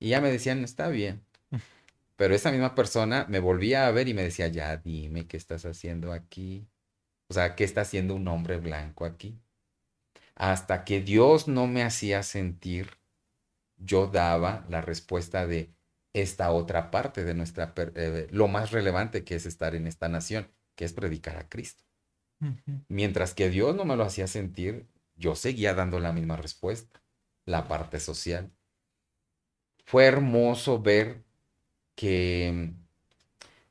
Y 0.00 0.10
ya 0.10 0.20
me 0.20 0.30
decían, 0.30 0.64
está 0.64 0.88
bien. 0.88 1.24
Pero 2.16 2.34
esa 2.34 2.50
misma 2.50 2.74
persona 2.74 3.26
me 3.28 3.40
volvía 3.40 3.86
a 3.86 3.90
ver 3.92 4.08
y 4.08 4.14
me 4.14 4.22
decía, 4.22 4.48
ya 4.48 4.76
dime 4.76 5.26
qué 5.26 5.36
estás 5.36 5.64
haciendo 5.66 6.12
aquí. 6.12 6.68
O 7.28 7.34
sea, 7.34 7.54
¿qué 7.56 7.64
está 7.64 7.82
haciendo 7.82 8.14
un 8.14 8.28
hombre 8.28 8.58
blanco 8.58 9.04
aquí? 9.04 9.40
Hasta 10.34 10.84
que 10.84 11.00
Dios 11.00 11.48
no 11.48 11.66
me 11.66 11.82
hacía 11.82 12.22
sentir, 12.22 12.98
yo 13.76 14.08
daba 14.08 14.66
la 14.68 14.80
respuesta 14.82 15.46
de 15.46 15.72
esta 16.12 16.50
otra 16.52 16.90
parte 16.90 17.24
de 17.24 17.34
nuestra, 17.34 17.74
eh, 17.76 18.28
lo 18.30 18.48
más 18.48 18.72
relevante 18.72 19.24
que 19.24 19.36
es 19.36 19.46
estar 19.46 19.74
en 19.74 19.86
esta 19.86 20.08
nación 20.08 20.50
que 20.78 20.84
es 20.84 20.92
predicar 20.92 21.36
a 21.38 21.48
Cristo. 21.48 21.82
Mientras 22.86 23.34
que 23.34 23.50
Dios 23.50 23.74
no 23.74 23.84
me 23.84 23.96
lo 23.96 24.04
hacía 24.04 24.28
sentir, 24.28 24.86
yo 25.16 25.34
seguía 25.34 25.74
dando 25.74 25.98
la 25.98 26.12
misma 26.12 26.36
respuesta, 26.36 27.02
la 27.46 27.66
parte 27.66 27.98
social. 27.98 28.52
Fue 29.84 30.04
hermoso 30.04 30.80
ver 30.80 31.24
que 31.96 32.74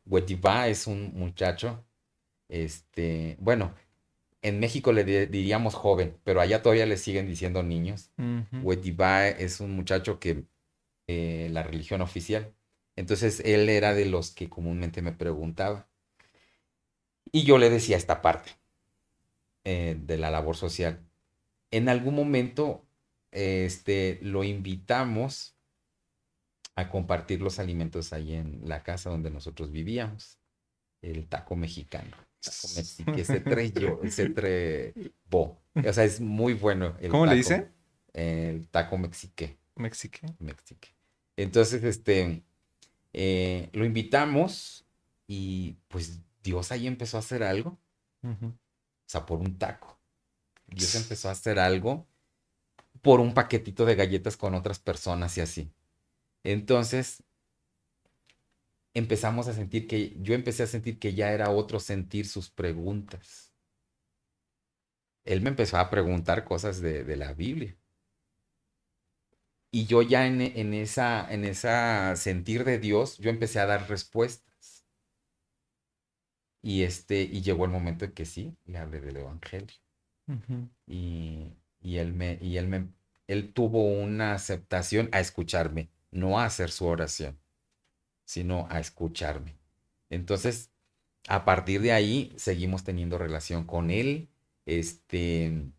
Huetivá 0.05 0.67
es 0.67 0.85
un 0.85 1.13
muchacho, 1.13 1.85
este, 2.49 3.37
bueno, 3.39 3.73
en 4.41 4.59
México 4.59 4.91
le 4.91 5.05
diríamos 5.27 5.75
joven, 5.75 6.17
pero 6.25 6.41
allá 6.41 6.61
todavía 6.61 6.85
le 6.85 6.97
siguen 6.97 7.25
diciendo 7.25 7.63
niños. 7.63 8.11
Uh 8.17 8.73
es 9.39 9.61
un 9.61 9.77
muchacho 9.77 10.19
que 10.19 10.43
eh, 11.07 11.47
la 11.53 11.63
religión 11.63 12.01
oficial. 12.01 12.53
Entonces 12.97 13.41
él 13.45 13.69
era 13.69 13.93
de 13.93 14.07
los 14.07 14.31
que 14.31 14.49
comúnmente 14.49 15.01
me 15.01 15.13
preguntaba, 15.13 15.87
y 17.31 17.43
yo 17.43 17.57
le 17.57 17.69
decía 17.69 17.97
esta 17.97 18.21
parte 18.21 18.51
eh, 19.63 19.97
de 19.99 20.17
la 20.17 20.31
labor 20.31 20.55
social. 20.55 20.99
En 21.71 21.89
algún 21.89 22.15
momento 22.15 22.85
este, 23.31 24.19
lo 24.21 24.43
invitamos 24.43 25.55
a 26.75 26.89
compartir 26.89 27.41
los 27.41 27.59
alimentos 27.59 28.13
ahí 28.13 28.33
en 28.33 28.61
la 28.63 28.83
casa 28.83 29.09
donde 29.09 29.31
nosotros 29.31 29.71
vivíamos. 29.71 30.37
El 31.01 31.27
taco 31.27 31.55
mexicano. 31.55 32.15
Taco 32.39 32.67
mexicano, 32.75 33.17
ese 33.17 33.43
ese 34.03 35.11
O 35.29 35.93
sea, 35.93 36.03
es 36.03 36.21
muy 36.21 36.53
bueno. 36.53 36.95
¿Cómo 37.09 37.25
le 37.25 37.35
dice? 37.35 37.69
el 38.13 38.67
taco 38.69 38.97
mexique. 38.97 39.57
Mexique. 39.75 40.21
Mexique. 40.39 40.95
Entonces, 41.35 41.83
este, 41.83 42.43
eh, 43.13 43.69
lo 43.73 43.85
invitamos 43.85 44.87
y 45.27 45.77
pues 45.87 46.19
Dios 46.47 46.71
ahí 46.71 46.87
empezó 46.87 47.17
a 47.17 47.19
hacer 47.19 47.43
algo. 47.43 47.77
O 48.23 48.53
sea, 49.05 49.25
por 49.25 49.39
un 49.39 49.57
taco. 49.57 49.99
Dios 50.65 50.95
empezó 50.95 51.27
a 51.27 51.33
hacer 51.33 51.59
algo 51.59 52.07
por 53.01 53.19
un 53.19 53.33
paquetito 53.33 53.85
de 53.85 53.95
galletas 53.95 54.37
con 54.37 54.55
otras 54.55 54.79
personas 54.79 55.37
y 55.37 55.41
así. 55.41 55.73
Entonces, 56.45 57.21
empezamos 58.93 59.49
a 59.49 59.53
sentir 59.53 59.87
que, 59.87 60.15
yo 60.21 60.33
empecé 60.35 60.63
a 60.63 60.67
sentir 60.67 60.99
que 60.99 61.13
ya 61.13 61.33
era 61.33 61.49
otro 61.49 61.81
sentir 61.81 62.25
sus 62.25 62.49
preguntas. 62.49 63.51
Él 65.25 65.41
me 65.41 65.49
empezó 65.49 65.77
a 65.77 65.89
preguntar 65.89 66.45
cosas 66.45 66.79
de, 66.79 67.03
de 67.03 67.17
la 67.17 67.33
Biblia. 67.33 67.75
Y 69.69 69.85
yo 69.85 70.01
ya 70.01 70.27
en, 70.27 70.39
en 70.39 70.73
esa, 70.73 71.29
en 71.29 71.43
esa 71.43 72.15
sentir 72.15 72.63
de 72.63 72.79
Dios, 72.79 73.17
yo 73.17 73.29
empecé 73.29 73.59
a 73.59 73.65
dar 73.65 73.89
respuestas. 73.89 74.46
Y 76.67 76.83
este, 76.83 77.21
y 77.21 77.41
llegó 77.43 77.63
el 77.63 77.71
momento 77.71 78.03
en 78.03 78.11
que 78.11 78.25
sí, 78.25 78.53
le 78.65 78.77
hablé 78.77 78.99
del 78.99 79.15
Evangelio. 79.15 79.73
Y, 80.85 81.53
y 81.79 81.95
él 81.95 82.11
me, 82.11 82.37
y 82.41 82.57
él 82.57 82.67
me, 82.67 82.89
él 83.27 83.53
tuvo 83.53 83.85
una 83.85 84.33
aceptación 84.33 85.07
a 85.13 85.21
escucharme, 85.21 85.89
no 86.11 86.41
a 86.41 86.43
hacer 86.43 86.69
su 86.69 86.85
oración, 86.85 87.39
sino 88.25 88.67
a 88.69 88.81
escucharme. 88.81 89.55
Entonces, 90.09 90.71
a 91.29 91.45
partir 91.45 91.79
de 91.81 91.93
ahí, 91.93 92.33
seguimos 92.35 92.83
teniendo 92.83 93.17
relación 93.17 93.63
con 93.63 93.89
él. 93.89 94.27
Este, 94.65 95.71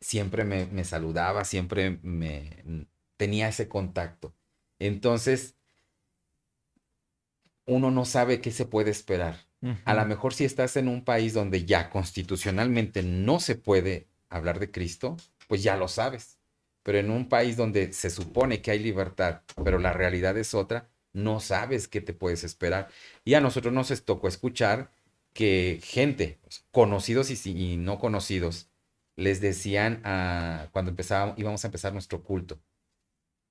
siempre 0.00 0.42
me, 0.44 0.66
me 0.66 0.82
saludaba, 0.82 1.44
siempre 1.44 2.00
me 2.02 2.88
tenía 3.16 3.46
ese 3.46 3.68
contacto. 3.68 4.34
Entonces, 4.80 5.54
uno 7.66 7.90
no 7.90 8.04
sabe 8.04 8.40
qué 8.40 8.50
se 8.50 8.66
puede 8.66 8.90
esperar. 8.90 9.51
A 9.84 9.94
lo 9.94 10.04
mejor 10.06 10.34
si 10.34 10.44
estás 10.44 10.76
en 10.76 10.88
un 10.88 11.04
país 11.04 11.34
donde 11.34 11.64
ya 11.64 11.88
constitucionalmente 11.88 13.02
no 13.02 13.38
se 13.38 13.54
puede 13.54 14.08
hablar 14.28 14.58
de 14.58 14.70
Cristo, 14.70 15.16
pues 15.46 15.62
ya 15.62 15.76
lo 15.76 15.86
sabes. 15.88 16.38
Pero 16.82 16.98
en 16.98 17.10
un 17.10 17.28
país 17.28 17.56
donde 17.56 17.92
se 17.92 18.10
supone 18.10 18.60
que 18.60 18.72
hay 18.72 18.80
libertad, 18.80 19.42
pero 19.64 19.78
la 19.78 19.92
realidad 19.92 20.36
es 20.36 20.52
otra, 20.52 20.88
no 21.12 21.38
sabes 21.38 21.86
qué 21.86 22.00
te 22.00 22.12
puedes 22.12 22.42
esperar. 22.42 22.88
Y 23.24 23.34
a 23.34 23.40
nosotros 23.40 23.72
nos 23.72 24.04
tocó 24.04 24.26
escuchar 24.26 24.90
que 25.32 25.80
gente, 25.82 26.40
conocidos 26.72 27.30
y, 27.30 27.50
y 27.50 27.76
no 27.76 27.98
conocidos, 27.98 28.68
les 29.16 29.40
decían 29.40 30.00
a, 30.04 30.68
cuando 30.72 30.90
empezábamos, 30.90 31.38
íbamos 31.38 31.64
a 31.64 31.68
empezar 31.68 31.92
nuestro 31.92 32.22
culto, 32.22 32.60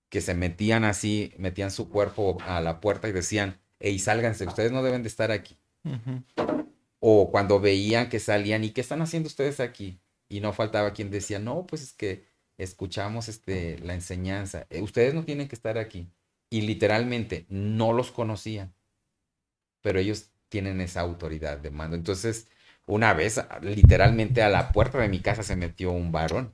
que 0.09 0.21
se 0.21 0.33
metían 0.35 0.83
así, 0.83 1.33
metían 1.37 1.71
su 1.71 1.89
cuerpo 1.89 2.37
a 2.45 2.59
la 2.61 2.81
puerta 2.81 3.07
y 3.07 3.13
decían, 3.13 3.61
hey, 3.79 3.97
sálganse, 3.99 4.45
ustedes 4.45 4.71
no 4.71 4.83
deben 4.83 5.03
de 5.03 5.09
estar 5.09 5.31
aquí. 5.31 5.57
O 6.99 7.31
cuando 7.31 7.59
veían 7.59 8.09
que 8.09 8.19
salían, 8.19 8.63
¿y 8.63 8.71
qué 8.71 8.81
están 8.81 9.01
haciendo 9.01 9.27
ustedes 9.27 9.59
aquí? 9.59 9.99
Y 10.29 10.39
no 10.39 10.53
faltaba 10.53 10.93
quien 10.93 11.09
decía, 11.11 11.39
no, 11.39 11.65
pues 11.67 11.81
es 11.81 11.93
que 11.93 12.25
escuchamos 12.57 13.27
este, 13.27 13.79
la 13.79 13.93
enseñanza. 13.95 14.67
Eh, 14.69 14.81
ustedes 14.81 15.13
no 15.13 15.25
tienen 15.25 15.47
que 15.47 15.55
estar 15.55 15.77
aquí. 15.77 16.09
Y 16.49 16.61
literalmente 16.61 17.45
no 17.49 17.93
los 17.93 18.11
conocían, 18.11 18.73
pero 19.81 19.99
ellos 19.99 20.29
tienen 20.49 20.81
esa 20.81 21.01
autoridad 21.01 21.57
de 21.59 21.71
mando. 21.71 21.95
Entonces, 21.95 22.47
una 22.85 23.13
vez, 23.13 23.37
a- 23.37 23.59
literalmente 23.61 24.41
a 24.41 24.49
la 24.49 24.71
puerta 24.71 24.97
de 24.99 25.09
mi 25.09 25.19
casa 25.21 25.43
se 25.43 25.55
metió 25.55 25.91
un 25.91 26.11
varón. 26.11 26.53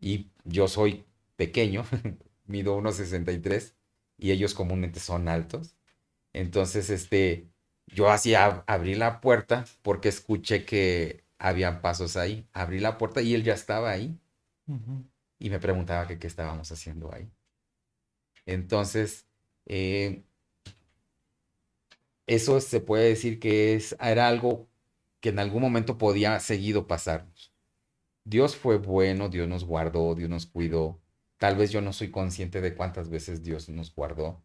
Y 0.00 0.30
yo 0.44 0.68
soy 0.68 1.06
pequeño, 1.36 1.84
mido 2.46 2.76
1,63 2.76 3.74
y 4.18 4.32
ellos 4.32 4.54
comúnmente 4.54 5.00
son 5.00 5.28
altos. 5.28 5.76
Entonces, 6.34 6.90
este, 6.90 7.48
yo 7.86 8.10
hacía 8.10 8.64
abrí 8.66 8.94
la 8.94 9.20
puerta 9.20 9.64
porque 9.82 10.08
escuché 10.08 10.64
que 10.64 11.24
habían 11.38 11.80
pasos 11.82 12.16
ahí. 12.16 12.46
Abrí 12.52 12.80
la 12.80 12.98
puerta 12.98 13.22
y 13.22 13.34
él 13.34 13.44
ya 13.44 13.54
estaba 13.54 13.90
ahí 13.90 14.18
y 15.38 15.50
me 15.50 15.58
preguntaba 15.58 16.06
que 16.06 16.18
qué 16.18 16.26
estábamos 16.26 16.70
haciendo 16.70 17.12
ahí. 17.12 17.28
Entonces, 18.46 19.26
eh, 19.66 20.22
eso 22.26 22.60
se 22.60 22.80
puede 22.80 23.08
decir 23.08 23.38
que 23.40 23.74
es, 23.74 23.96
era 24.00 24.28
algo 24.28 24.68
que 25.20 25.30
en 25.30 25.38
algún 25.38 25.62
momento 25.62 25.98
podía 25.98 26.38
seguido 26.40 26.86
pasarnos. 26.86 27.52
Dios 28.24 28.56
fue 28.56 28.78
bueno, 28.78 29.28
Dios 29.28 29.48
nos 29.48 29.64
guardó, 29.64 30.14
Dios 30.14 30.30
nos 30.30 30.46
cuidó. 30.46 31.00
Tal 31.38 31.56
vez 31.56 31.72
yo 31.72 31.80
no 31.80 31.92
soy 31.92 32.10
consciente 32.10 32.60
de 32.60 32.74
cuántas 32.74 33.08
veces 33.08 33.42
Dios 33.42 33.68
nos 33.68 33.94
guardó, 33.94 34.44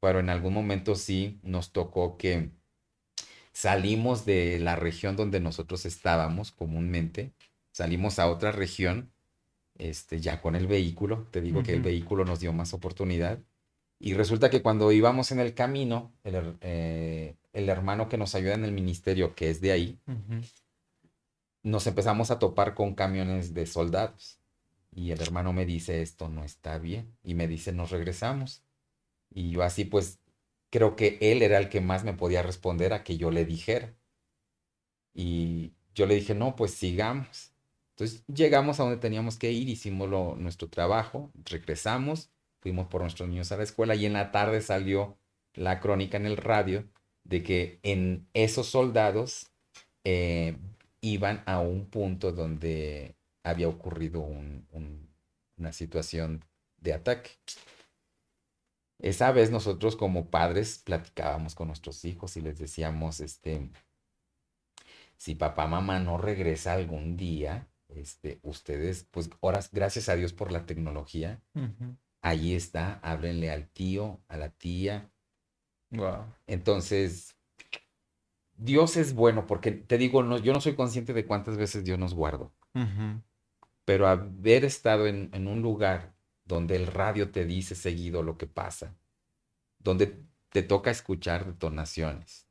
pero 0.00 0.20
en 0.20 0.30
algún 0.30 0.54
momento 0.54 0.94
sí 0.94 1.40
nos 1.42 1.72
tocó 1.72 2.16
que 2.16 2.52
salimos 3.56 4.26
de 4.26 4.58
la 4.58 4.76
región 4.76 5.16
donde 5.16 5.40
nosotros 5.40 5.86
estábamos 5.86 6.52
comúnmente, 6.52 7.32
salimos 7.72 8.18
a 8.18 8.28
otra 8.28 8.52
región, 8.52 9.10
este, 9.78 10.20
ya 10.20 10.42
con 10.42 10.56
el 10.56 10.66
vehículo, 10.66 11.26
te 11.30 11.40
digo 11.40 11.62
que 11.62 11.72
el 11.72 11.80
vehículo 11.80 12.26
nos 12.26 12.40
dio 12.40 12.52
más 12.52 12.74
oportunidad, 12.74 13.38
y 13.98 14.12
resulta 14.12 14.50
que 14.50 14.60
cuando 14.60 14.92
íbamos 14.92 15.32
en 15.32 15.40
el 15.40 15.54
camino, 15.54 16.12
el, 16.22 16.58
eh, 16.60 17.36
el 17.54 17.70
hermano 17.70 18.10
que 18.10 18.18
nos 18.18 18.34
ayuda 18.34 18.52
en 18.52 18.64
el 18.66 18.72
ministerio, 18.72 19.34
que 19.34 19.48
es 19.48 19.62
de 19.62 19.72
ahí, 19.72 19.98
nos 21.62 21.86
empezamos 21.86 22.30
a 22.30 22.38
topar 22.38 22.74
con 22.74 22.94
camiones 22.94 23.54
de 23.54 23.64
soldados. 23.64 24.38
Y 24.94 25.12
el 25.12 25.20
hermano 25.22 25.54
me 25.54 25.64
dice, 25.64 26.02
esto 26.02 26.28
no 26.28 26.44
está 26.44 26.78
bien. 26.78 27.16
Y 27.24 27.34
me 27.34 27.48
dice, 27.48 27.72
nos 27.72 27.90
regresamos. 27.90 28.62
Y 29.30 29.50
yo 29.50 29.62
así 29.62 29.86
pues 29.86 30.20
creo 30.70 30.96
que 30.96 31.18
él 31.20 31.42
era 31.42 31.58
el 31.58 31.68
que 31.68 31.80
más 31.80 32.04
me 32.04 32.14
podía 32.14 32.42
responder 32.42 32.92
a 32.92 33.04
que 33.04 33.16
yo 33.18 33.30
le 33.30 33.44
dijera. 33.44 33.94
Y 35.14 35.74
yo 35.94 36.06
le 36.06 36.14
dije, 36.16 36.34
no, 36.34 36.56
pues 36.56 36.72
sigamos. 36.74 37.52
Entonces 37.90 38.24
llegamos 38.26 38.78
a 38.78 38.82
donde 38.84 38.98
teníamos 38.98 39.38
que 39.38 39.50
ir, 39.52 39.68
hicimos 39.68 40.08
lo- 40.10 40.36
nuestro 40.36 40.68
trabajo, 40.68 41.30
regresamos, 41.44 42.30
fuimos 42.60 42.88
por 42.88 43.00
nuestros 43.02 43.28
niños 43.28 43.52
a 43.52 43.56
la 43.56 43.62
escuela 43.62 43.94
y 43.94 44.04
en 44.06 44.12
la 44.12 44.30
tarde 44.32 44.60
salió 44.60 45.18
la 45.54 45.80
crónica 45.80 46.18
en 46.18 46.26
el 46.26 46.36
radio 46.36 46.86
de 47.24 47.42
que 47.42 47.80
en 47.82 48.28
esos 48.34 48.66
soldados 48.68 49.46
eh, 50.04 50.58
iban 51.00 51.42
a 51.46 51.60
un 51.60 51.86
punto 51.90 52.32
donde 52.32 53.16
había 53.44 53.68
ocurrido 53.68 54.20
un- 54.20 54.66
un- 54.72 55.08
una 55.58 55.72
situación 55.72 56.44
de 56.78 56.92
ataque. 56.94 57.30
Esa 58.98 59.30
vez 59.32 59.50
nosotros 59.50 59.94
como 59.96 60.30
padres 60.30 60.78
platicábamos 60.78 61.54
con 61.54 61.68
nuestros 61.68 62.04
hijos 62.04 62.36
y 62.36 62.40
les 62.40 62.58
decíamos, 62.58 63.20
este, 63.20 63.70
si 65.16 65.34
papá, 65.34 65.66
mamá 65.66 66.00
no 66.00 66.18
regresa 66.18 66.72
algún 66.72 67.16
día, 67.16 67.68
este, 67.88 68.40
ustedes, 68.42 69.04
pues, 69.10 69.30
horas, 69.40 69.70
gracias 69.72 70.08
a 70.08 70.16
Dios 70.16 70.32
por 70.32 70.50
la 70.50 70.66
tecnología, 70.66 71.42
ahí 72.22 72.54
está, 72.54 72.94
háblenle 73.02 73.50
al 73.50 73.68
tío, 73.68 74.20
a 74.28 74.36
la 74.36 74.50
tía. 74.50 75.10
Wow. 75.90 76.24
Entonces, 76.46 77.36
Dios 78.56 78.96
es 78.96 79.14
bueno 79.14 79.46
porque 79.46 79.72
te 79.72 79.98
digo, 79.98 80.22
no, 80.22 80.38
yo 80.38 80.52
no 80.52 80.60
soy 80.60 80.74
consciente 80.74 81.12
de 81.12 81.26
cuántas 81.26 81.56
veces 81.56 81.84
Dios 81.84 81.98
nos 81.98 82.14
guardó, 82.14 82.54
Ujú. 82.74 83.22
pero 83.84 84.08
haber 84.08 84.64
estado 84.64 85.06
en, 85.06 85.30
en 85.32 85.46
un 85.46 85.60
lugar 85.62 86.15
donde 86.46 86.76
el 86.76 86.86
radio 86.86 87.30
te 87.30 87.44
dice 87.44 87.74
seguido 87.74 88.22
lo 88.22 88.38
que 88.38 88.46
pasa, 88.46 88.96
donde 89.78 90.24
te 90.50 90.62
toca 90.62 90.90
escuchar 90.90 91.44
detonaciones. 91.44 92.46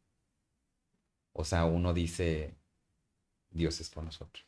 O 1.34 1.44
sea, 1.44 1.66
uno 1.66 1.94
dice, 1.94 2.56
Dios 3.50 3.80
es 3.80 3.90
por 3.90 4.04
nosotros. 4.04 4.46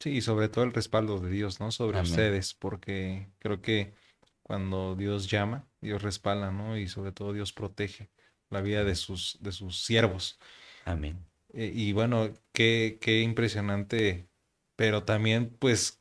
Sí, 0.00 0.10
y 0.10 0.20
sobre 0.20 0.48
todo 0.48 0.64
el 0.64 0.72
respaldo 0.72 1.18
de 1.18 1.30
Dios, 1.30 1.60
¿no? 1.60 1.70
Sobre 1.70 1.98
Amén. 1.98 2.10
ustedes, 2.10 2.54
porque 2.54 3.30
creo 3.38 3.62
que 3.62 3.94
cuando 4.42 4.96
Dios 4.96 5.30
llama, 5.30 5.68
Dios 5.80 6.02
respalda, 6.02 6.50
¿no? 6.50 6.76
Y 6.76 6.88
sobre 6.88 7.12
todo 7.12 7.32
Dios 7.32 7.52
protege 7.52 8.10
la 8.48 8.60
vida 8.60 8.84
de 8.84 8.96
sus, 8.96 9.38
de 9.40 9.52
sus 9.52 9.84
siervos. 9.84 10.38
Amén. 10.84 11.24
Eh, 11.52 11.70
y 11.74 11.92
bueno, 11.92 12.32
qué, 12.52 12.98
qué 13.00 13.20
impresionante, 13.20 14.28
pero 14.76 15.04
también 15.04 15.56
pues 15.58 15.99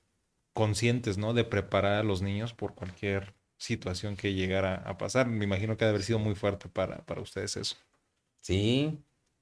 conscientes, 0.59 1.17
¿no? 1.17 1.33
De 1.33 1.45
preparar 1.45 1.93
a 1.93 2.03
los 2.03 2.21
niños 2.21 2.53
por 2.53 2.75
cualquier 2.75 3.33
situación 3.57 4.17
que 4.17 4.33
llegara 4.33 4.75
a 4.75 4.97
pasar. 4.97 5.25
Me 5.25 5.45
imagino 5.45 5.77
que 5.77 5.85
ha 5.85 5.87
de 5.87 5.91
haber 5.91 6.03
sido 6.03 6.19
muy 6.19 6.35
fuerte 6.35 6.67
para, 6.67 7.05
para 7.05 7.21
ustedes 7.21 7.55
eso. 7.55 7.77
Sí, 8.41 9.01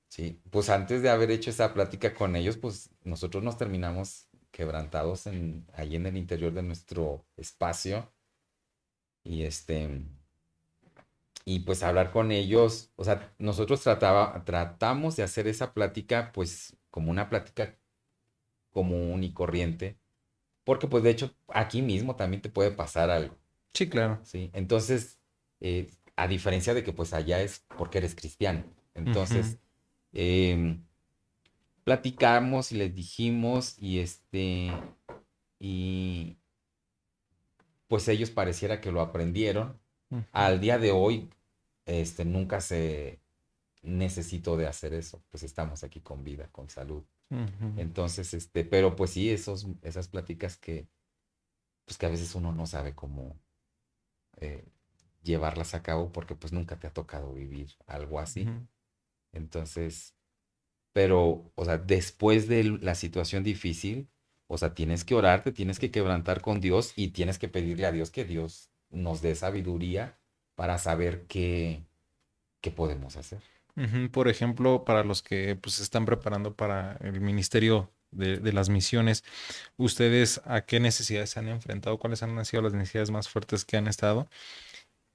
sí. 0.10 0.40
Pues 0.52 0.70
antes 0.70 1.02
de 1.02 1.10
haber 1.10 1.32
hecho 1.32 1.50
esa 1.50 1.74
plática 1.74 2.14
con 2.14 2.36
ellos, 2.36 2.56
pues 2.58 2.92
nosotros 3.04 3.44
nos 3.44 3.58
terminamos 3.58 4.28
quebrantados 4.52 5.26
en, 5.26 5.66
ahí 5.74 5.96
en 5.96 6.06
el 6.06 6.18
interior 6.18 6.54
de 6.54 6.62
nuestro 6.62 7.26
espacio. 7.36 8.14
Y 9.24 9.42
este, 9.42 10.04
y 11.46 11.62
pues 11.62 11.82
hablar 11.82 12.12
con 12.12 12.32
ellos, 12.32 12.92
o 12.96 13.04
sea, 13.04 13.34
nosotros 13.40 13.82
trataba, 13.82 14.44
tratamos 14.46 15.16
de 15.16 15.24
hacer 15.24 15.48
esa 15.48 15.74
plática 15.74 16.32
pues 16.32 16.78
como 16.92 17.10
una 17.10 17.28
plática 17.28 17.76
común 18.70 19.24
y 19.24 19.34
corriente, 19.34 19.98
porque 20.68 20.86
pues 20.86 21.02
de 21.02 21.12
hecho 21.12 21.34
aquí 21.48 21.82
mismo 21.82 22.18
también 22.18 22.42
te 22.42 22.50
puede 22.50 22.72
pasar 22.72 23.10
algo. 23.10 23.34
Sí, 23.74 23.88
claro. 23.88 24.20
Sí, 24.24 24.50
entonces, 24.52 25.18
eh, 25.62 25.90
a 26.18 26.28
diferencia 26.28 26.74
de 26.74 26.84
que 26.84 26.92
pues 26.92 27.14
allá 27.14 27.42
es 27.42 27.66
porque 27.78 28.00
eres 28.00 28.16
cristiano. 28.16 28.66
Entonces, 28.94 29.60
em, 30.12 30.84
platicamos 31.86 32.74
y 32.74 32.76
les 32.76 32.94
dijimos 32.94 33.78
y 33.80 34.00
este, 34.00 34.74
y 35.58 36.36
pues 37.88 38.06
ellos 38.10 38.30
pareciera 38.30 38.82
que 38.82 38.92
lo 38.92 39.00
aprendieron. 39.00 39.80
Al 40.34 40.60
día 40.60 40.80
de 40.80 40.92
hoy, 40.92 41.30
este, 41.86 42.26
nunca 42.26 42.60
se 42.60 43.22
necesitó 43.84 44.58
de 44.58 44.68
hacer 44.68 44.94
eso, 44.94 45.24
pues 45.32 45.44
estamos 45.44 45.86
aquí 45.86 46.02
con 46.02 46.26
vida, 46.26 46.50
con 46.52 46.70
salud. 46.70 47.06
Entonces, 47.76 48.34
este, 48.34 48.66
pero 48.66 48.96
pues 48.96 49.12
sí, 49.12 49.30
esos, 49.32 49.68
esas 49.84 50.08
pláticas 50.08 50.58
que, 50.58 50.88
pues 51.86 51.98
que 51.98 52.06
a 52.06 52.10
veces 52.10 52.36
uno 52.36 52.54
no 52.54 52.68
sabe 52.68 52.96
cómo 52.96 53.40
eh, 54.38 54.66
llevarlas 55.24 55.74
a 55.74 55.84
cabo 55.84 56.12
porque 56.12 56.36
pues 56.36 56.54
nunca 56.54 56.80
te 56.80 56.88
ha 56.88 56.94
tocado 56.94 57.34
vivir 57.34 57.76
algo 57.88 58.20
así. 58.20 58.54
Entonces, 59.34 60.16
pero, 60.94 61.52
o 61.56 61.66
sea, 61.66 61.78
después 61.78 62.48
de 62.48 62.64
la 62.66 62.96
situación 62.96 63.44
difícil, 63.44 64.10
o 64.48 64.58
sea, 64.58 64.74
tienes 64.76 65.06
que 65.06 65.16
orar, 65.16 65.44
te 65.44 65.52
tienes 65.52 65.80
que 65.80 65.92
quebrantar 65.92 66.42
con 66.42 66.62
Dios 66.62 66.94
y 66.96 67.10
tienes 67.10 67.40
que 67.40 67.50
pedirle 67.50 67.86
a 67.86 67.92
Dios 67.92 68.12
que 68.12 68.26
Dios 68.26 68.72
nos 68.90 69.22
dé 69.22 69.36
sabiduría 69.36 70.20
para 70.56 70.78
saber 70.80 71.28
qué, 71.28 71.86
qué 72.62 72.72
podemos 72.72 73.18
hacer. 73.18 73.42
Por 74.12 74.28
ejemplo, 74.28 74.84
para 74.86 75.04
los 75.04 75.22
que 75.22 75.56
pues, 75.56 75.76
se 75.76 75.84
están 75.84 76.06
preparando 76.06 76.56
para 76.56 76.98
el 77.02 77.22
ministerio 77.22 77.92
de, 78.12 78.52
las 78.52 78.70
misiones, 78.70 79.24
¿ustedes 79.78 80.42
a 80.46 80.62
qué 80.66 80.80
necesidades 80.80 81.30
se 81.30 81.40
han 81.40 81.48
enfrentado? 81.48 82.00
¿Cuáles 82.00 82.24
han 82.24 82.44
sido 82.46 82.64
las 82.64 82.74
necesidades 82.74 83.12
más 83.12 83.30
fuertes 83.30 83.66
que 83.66 83.78
han 83.78 83.88
estado? 83.88 84.30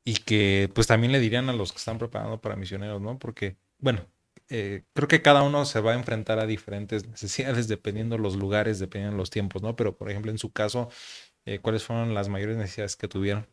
Y 0.05 0.15
que 0.15 0.71
pues 0.75 0.87
también 0.87 1.13
le 1.13 1.21
dirían 1.21 1.49
a 1.49 1.53
los 1.53 1.73
que 1.73 1.79
están 1.79 1.99
preparando 1.99 2.41
para 2.41 2.57
misioneros, 2.57 3.01
¿no? 3.01 3.19
Porque, 3.19 3.57
bueno, 3.79 4.07
eh, 4.49 4.85
creo 4.95 5.09
que 5.09 5.23
cada 5.23 5.43
uno 5.43 5.65
se 5.65 5.81
va 5.81 5.93
a 5.93 5.95
enfrentar 5.97 6.39
a 6.39 6.47
diferentes 6.47 7.07
necesidades 7.07 7.69
dependiendo 7.69 8.19
los 8.19 8.37
lugares, 8.37 8.79
dependiendo 8.79 9.17
los 9.17 9.31
tiempos, 9.31 9.63
¿no? 9.63 9.77
Pero, 9.77 9.97
por 9.97 10.11
ejemplo, 10.11 10.31
en 10.31 10.39
su 10.39 10.53
caso, 10.53 10.91
eh, 11.47 11.59
¿cuáles 11.61 11.85
fueron 11.85 12.15
las 12.15 12.29
mayores 12.29 12.57
necesidades 12.57 12.97
que 12.97 13.09
tuvieron? 13.09 13.47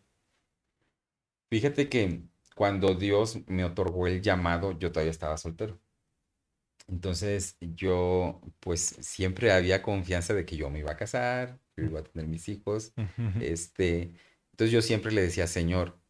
Fíjate 1.52 1.90
que 1.90 2.22
cuando 2.60 2.94
Dios 2.94 3.40
me 3.48 3.64
otorgó 3.64 4.06
el 4.06 4.22
llamado, 4.22 4.78
yo 4.78 4.92
todavía 4.92 5.12
estaba 5.12 5.38
soltero. 5.38 5.80
Entonces 6.90 7.56
yo 7.62 8.42
pues 8.60 8.98
siempre 9.00 9.54
había 9.54 9.82
confianza 9.82 10.34
de 10.34 10.46
que 10.46 10.58
yo 10.58 10.70
me 10.70 10.80
iba 10.80 10.92
a 10.92 10.98
casar, 10.98 11.58
que 11.74 11.86
iba 11.86 12.02
a 12.02 12.04
tener 12.04 12.28
mis 12.28 12.50
hijos. 12.50 12.92
Este, 13.40 14.12
entonces 14.52 14.74
yo 14.74 14.82
siempre 14.82 15.14
le 15.14 15.22
decía, 15.22 15.48
Señor, 15.48 16.02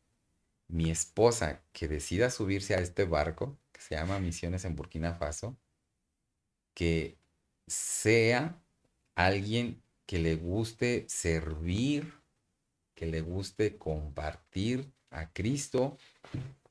mi 0.68 0.90
esposa 0.90 1.62
que 1.72 1.88
decida 1.88 2.32
subirse 2.32 2.74
a 2.74 2.80
este 2.80 3.04
barco, 3.06 3.60
se 3.78 3.94
llama 3.94 4.18
Misiones 4.18 4.66
en 4.66 4.76
Burkina 4.76 5.14
Faso, 5.14 5.56
que 6.74 7.20
sea 7.68 8.60
alguien 9.14 9.84
que 10.08 10.18
le 10.18 10.36
guste 10.36 11.06
servir, 11.10 12.12
que 12.96 13.06
le 13.06 13.22
guste 13.22 13.78
compartir 13.78 14.92
a 15.12 15.32
Cristo, 15.32 15.98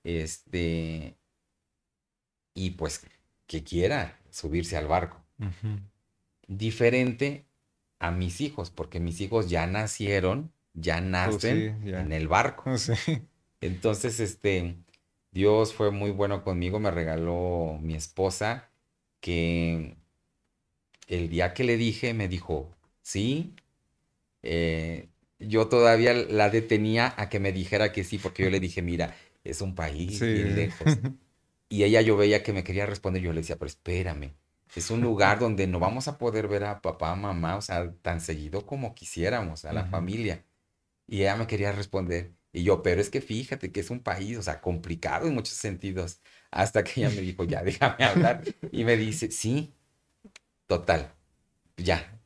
este, 0.05 1.17
y 2.55 2.71
pues 2.71 3.07
que 3.47 3.65
quiera 3.65 4.19
subirse 4.31 4.77
al 4.77 4.87
barco. 4.87 5.23
Diferente 6.47 7.47
a 7.99 8.11
mis 8.11 8.41
hijos, 8.41 8.71
porque 8.71 9.01
mis 9.01 9.21
hijos 9.21 9.51
ya 9.51 9.67
nacieron, 9.67 10.53
ya 10.75 10.99
pues 10.99 11.11
nacen 11.11 11.83
en 11.87 12.13
el 12.13 12.29
barco. 12.29 12.75
Entonces, 13.61 14.21
este, 14.21 14.77
Dios 15.33 15.75
fue 15.75 15.91
muy 15.91 16.11
bueno 16.11 16.43
conmigo, 16.45 16.79
me 16.79 16.91
regaló 16.91 17.79
mi 17.83 17.95
esposa, 17.95 18.71
que 19.21 19.97
el 21.07 21.29
día 21.29 21.55
que 21.55 21.65
le 21.65 21.77
dije, 21.77 22.15
me 22.15 22.29
dijo, 22.29 22.71
sí, 23.03 23.55
eh, 24.43 25.09
yo 25.39 25.69
todavía 25.69 26.15
la 26.15 26.51
detenía 26.51 27.15
a 27.17 27.29
que 27.29 27.41
me 27.41 27.53
dijera 27.53 27.93
que 27.93 28.05
sí, 28.05 28.19
porque 28.19 28.45
yo 28.45 28.51
le 28.51 28.61
dije, 28.61 28.83
mira, 28.83 29.17
es 29.45 29.61
un 29.61 29.75
país 29.75 30.29
bien 30.31 30.55
lejos. 30.55 31.01
Y 31.71 31.85
ella 31.85 32.01
yo 32.03 32.17
veía 32.17 32.43
que 32.43 32.53
me 32.53 32.65
quería 32.65 32.87
responder, 32.87 33.23
yo 33.23 33.33
le 33.33 33.41
decía, 33.43 33.57
pero 33.59 33.69
espérame, 33.69 34.35
es 34.75 34.91
un 34.91 35.03
lugar 35.03 35.39
donde 35.39 35.67
no 35.67 35.79
vamos 35.81 36.09
a 36.09 36.19
poder 36.19 36.49
ver 36.49 36.65
a 36.65 36.81
papá, 36.83 37.15
mamá, 37.15 37.57
o 37.57 37.63
sea, 37.63 37.93
tan 38.03 38.21
seguido 38.23 38.67
como 38.67 38.95
quisiéramos, 38.95 39.65
a 39.67 39.73
la 39.75 39.85
familia. 39.87 40.45
Y 41.07 41.21
ella 41.23 41.37
me 41.37 41.47
quería 41.47 41.73
responder, 41.73 42.35
y 42.53 42.65
yo, 42.65 42.83
pero 42.83 43.01
es 43.01 43.11
que 43.11 43.21
fíjate 43.21 43.73
que 43.73 43.81
es 43.81 43.91
un 43.91 44.01
país, 44.03 44.39
o 44.39 44.43
sea, 44.43 44.61
complicado 44.61 45.27
en 45.29 45.35
muchos 45.35 45.55
sentidos. 45.57 46.21
Hasta 46.51 46.85
que 46.85 47.01
ella 47.01 47.11
me 47.11 47.23
dijo, 47.23 47.45
ya, 47.45 47.63
déjame 47.65 48.05
hablar. 48.05 48.45
Y 48.71 48.85
me 48.85 48.97
dice, 48.97 49.31
sí, 49.31 49.75
total, 50.67 51.13
ya. 51.79 52.18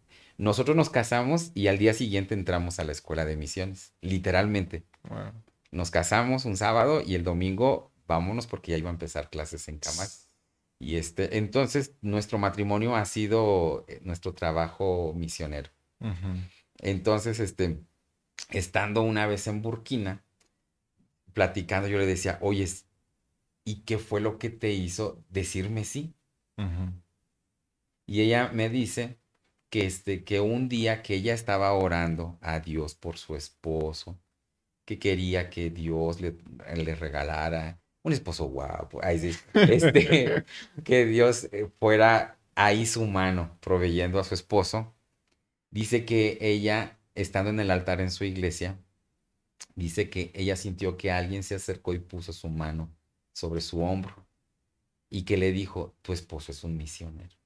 Nosotros 0.43 0.77
nos 0.77 0.91
casamos 0.91 1.53
y 1.55 1.69
al 1.69 1.79
día 1.79 1.95
siguiente 1.95 2.35
entramos 2.35 2.81
a 2.81 2.85
la 2.85 2.91
escuela 2.91 3.25
de 3.25 3.37
misiones, 3.37 3.93
literalmente. 4.01 4.83
Nos 5.71 5.93
casamos 5.93 6.47
un 6.47 6.57
sábado 6.57 7.01
y 7.01 7.15
el 7.15 7.23
domingo 7.23 7.93
vámonos 8.09 8.49
porque 8.49 8.73
ya 8.73 8.79
iba 8.79 8.91
a 8.91 8.93
empezar 8.93 9.31
clases 9.31 9.69
en 9.69 9.79
Camas. 9.79 10.29
Y 10.81 10.97
este, 10.97 11.39
entonces 11.39 11.95
nuestro 12.01 12.39
matrimonio 12.39 12.97
ha 12.97 13.05
sido 13.05 13.85
eh, 13.87 14.01
nuestro 14.03 14.35
trabajo 14.35 15.15
misionero. 15.17 15.71
Entonces, 16.79 17.39
este, 17.39 17.79
estando 18.51 19.03
una 19.03 19.29
vez 19.29 19.47
en 19.47 19.63
Burkina, 19.63 20.25
platicando, 21.35 21.87
yo 21.87 21.99
le 21.99 22.07
decía, 22.07 22.39
oye, 22.41 22.67
¿y 23.65 23.83
qué 23.83 23.97
fue 23.97 24.21
lo 24.21 24.41
que 24.41 24.51
te 24.51 24.73
hizo 24.73 25.23
decirme 25.31 25.85
sí? 25.85 26.17
Y 28.07 28.23
ella 28.23 28.51
me 28.53 28.69
dice 28.69 29.22
que, 29.73 29.87
este, 29.87 30.23
que 30.23 30.39
un 30.41 30.69
día 30.69 31.03
que 31.03 31.15
ella 31.15 31.33
estaba 31.33 31.73
orando 31.73 32.39
a 32.43 32.61
Dios 32.61 32.95
por 32.95 33.17
su 33.17 33.37
esposo, 33.37 34.19
que 34.85 34.99
quería 34.99 35.49
que 35.49 35.71
Dios 35.71 36.21
le, 36.21 36.37
le 36.77 36.95
regalara 36.95 37.81
un 38.03 38.13
esposo 38.13 38.45
guapo, 38.49 39.01
este, 39.03 40.45
que 40.85 41.07
Dios 41.07 41.49
eh, 41.53 41.71
fuera 41.81 42.39
ahí 42.55 42.85
su 42.85 43.07
mano 43.07 43.57
proveyendo 43.61 44.21
a 44.21 44.25
su 44.25 44.35
esposo, 44.35 44.95
dice 45.71 46.05
que 46.05 46.37
ella 46.43 46.99
estando 47.15 47.49
en 47.49 47.59
el 47.59 47.71
altar 47.71 48.03
en 48.03 48.11
su 48.11 48.25
iglesia, 48.25 48.79
dice 49.75 50.11
que 50.11 50.33
ella 50.35 50.57
sintió 50.57 50.99
que 50.99 51.11
alguien 51.11 51.43
se 51.43 51.55
acercó 51.55 51.95
y 51.95 51.99
puso 51.99 52.35
su 52.35 52.51
mano 52.51 52.95
sobre 53.33 53.63
su 53.63 53.83
hombro 53.83 54.27
y 55.09 55.23
que 55.23 55.39
le 55.39 55.51
dijo, 55.51 55.95
tu 56.03 56.13
esposo 56.13 56.53
es 56.53 56.63
un 56.63 56.77
misionero. 56.77 57.37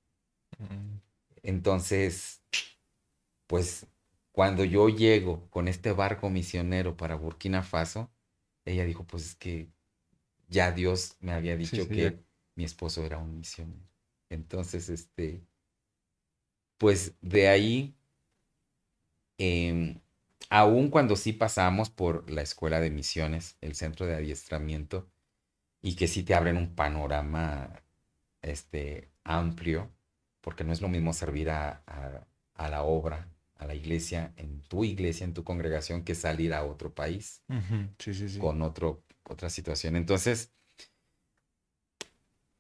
Mm. 0.59 1.06
Entonces, 1.47 2.43
pues 3.47 3.87
cuando 4.33 4.65
yo 4.65 4.89
llego 4.89 5.49
con 5.51 5.69
este 5.69 5.93
barco 5.93 6.29
misionero 6.29 6.97
para 6.97 7.15
Burkina 7.15 7.63
Faso, 7.63 8.11
ella 8.65 8.85
dijo, 8.85 9.05
pues 9.05 9.25
es 9.25 9.35
que 9.37 9.71
ya 10.49 10.73
Dios 10.73 11.17
me 11.21 11.33
había 11.33 11.57
dicho 11.57 11.89
que 11.89 12.19
mi 12.57 12.65
esposo 12.65 13.05
era 13.05 13.19
un 13.19 13.39
misionero. 13.39 13.89
Entonces, 14.29 14.89
este, 14.89 15.47
pues 16.79 17.15
de 17.21 17.49
ahí 17.49 17.97
eh, 19.39 20.01
aun 20.51 20.91
cuando 20.91 21.15
sí 21.15 21.33
pasamos 21.33 21.91
por 21.91 22.29
la 22.29 22.43
escuela 22.43 22.81
de 22.81 22.91
misiones, 22.91 23.57
el 23.61 23.77
centro 23.77 24.05
de 24.07 24.17
adiestramiento, 24.17 25.09
y 25.83 25.97
que 25.97 26.09
sí 26.09 26.25
te 26.25 26.35
abren 26.35 26.57
un 26.57 26.75
panorama 26.75 27.85
este, 28.43 29.11
amplio, 29.25 29.93
porque 30.47 30.63
no 30.63 30.73
es 30.73 30.81
lo 30.81 30.87
mismo 30.87 31.13
servir 31.13 31.51
a, 31.51 31.83
la 32.57 32.83
obra, 32.85 33.29
a 33.57 33.67
la 33.67 33.75
iglesia, 33.75 34.33
en 34.37 34.63
tu 34.63 34.85
iglesia, 34.85 35.25
en 35.25 35.35
tu 35.35 35.43
congregación, 35.43 36.05
que 36.05 36.15
salir 36.15 36.55
a 36.55 36.65
otro 36.65 36.95
país 36.95 37.43
con 38.39 38.63
otro, 38.63 39.03
otra 39.25 39.51
situación. 39.51 39.97
Entonces, 39.97 40.53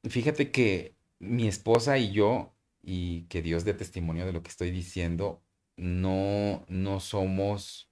fíjate 0.03 0.51
que 0.51 0.97
mi 1.20 1.47
esposa 1.47 1.97
y 1.97 2.11
yo, 2.11 2.57
y 2.82 3.26
que 3.26 3.41
Dios 3.41 3.64
dé 3.64 3.72
testimonio 3.72 4.26
de 4.26 4.32
lo 4.32 4.43
que 4.43 4.51
estoy 4.51 4.72
diciendo, 4.72 5.45
no, 5.76 6.64
no 6.66 6.99
somos 6.99 7.89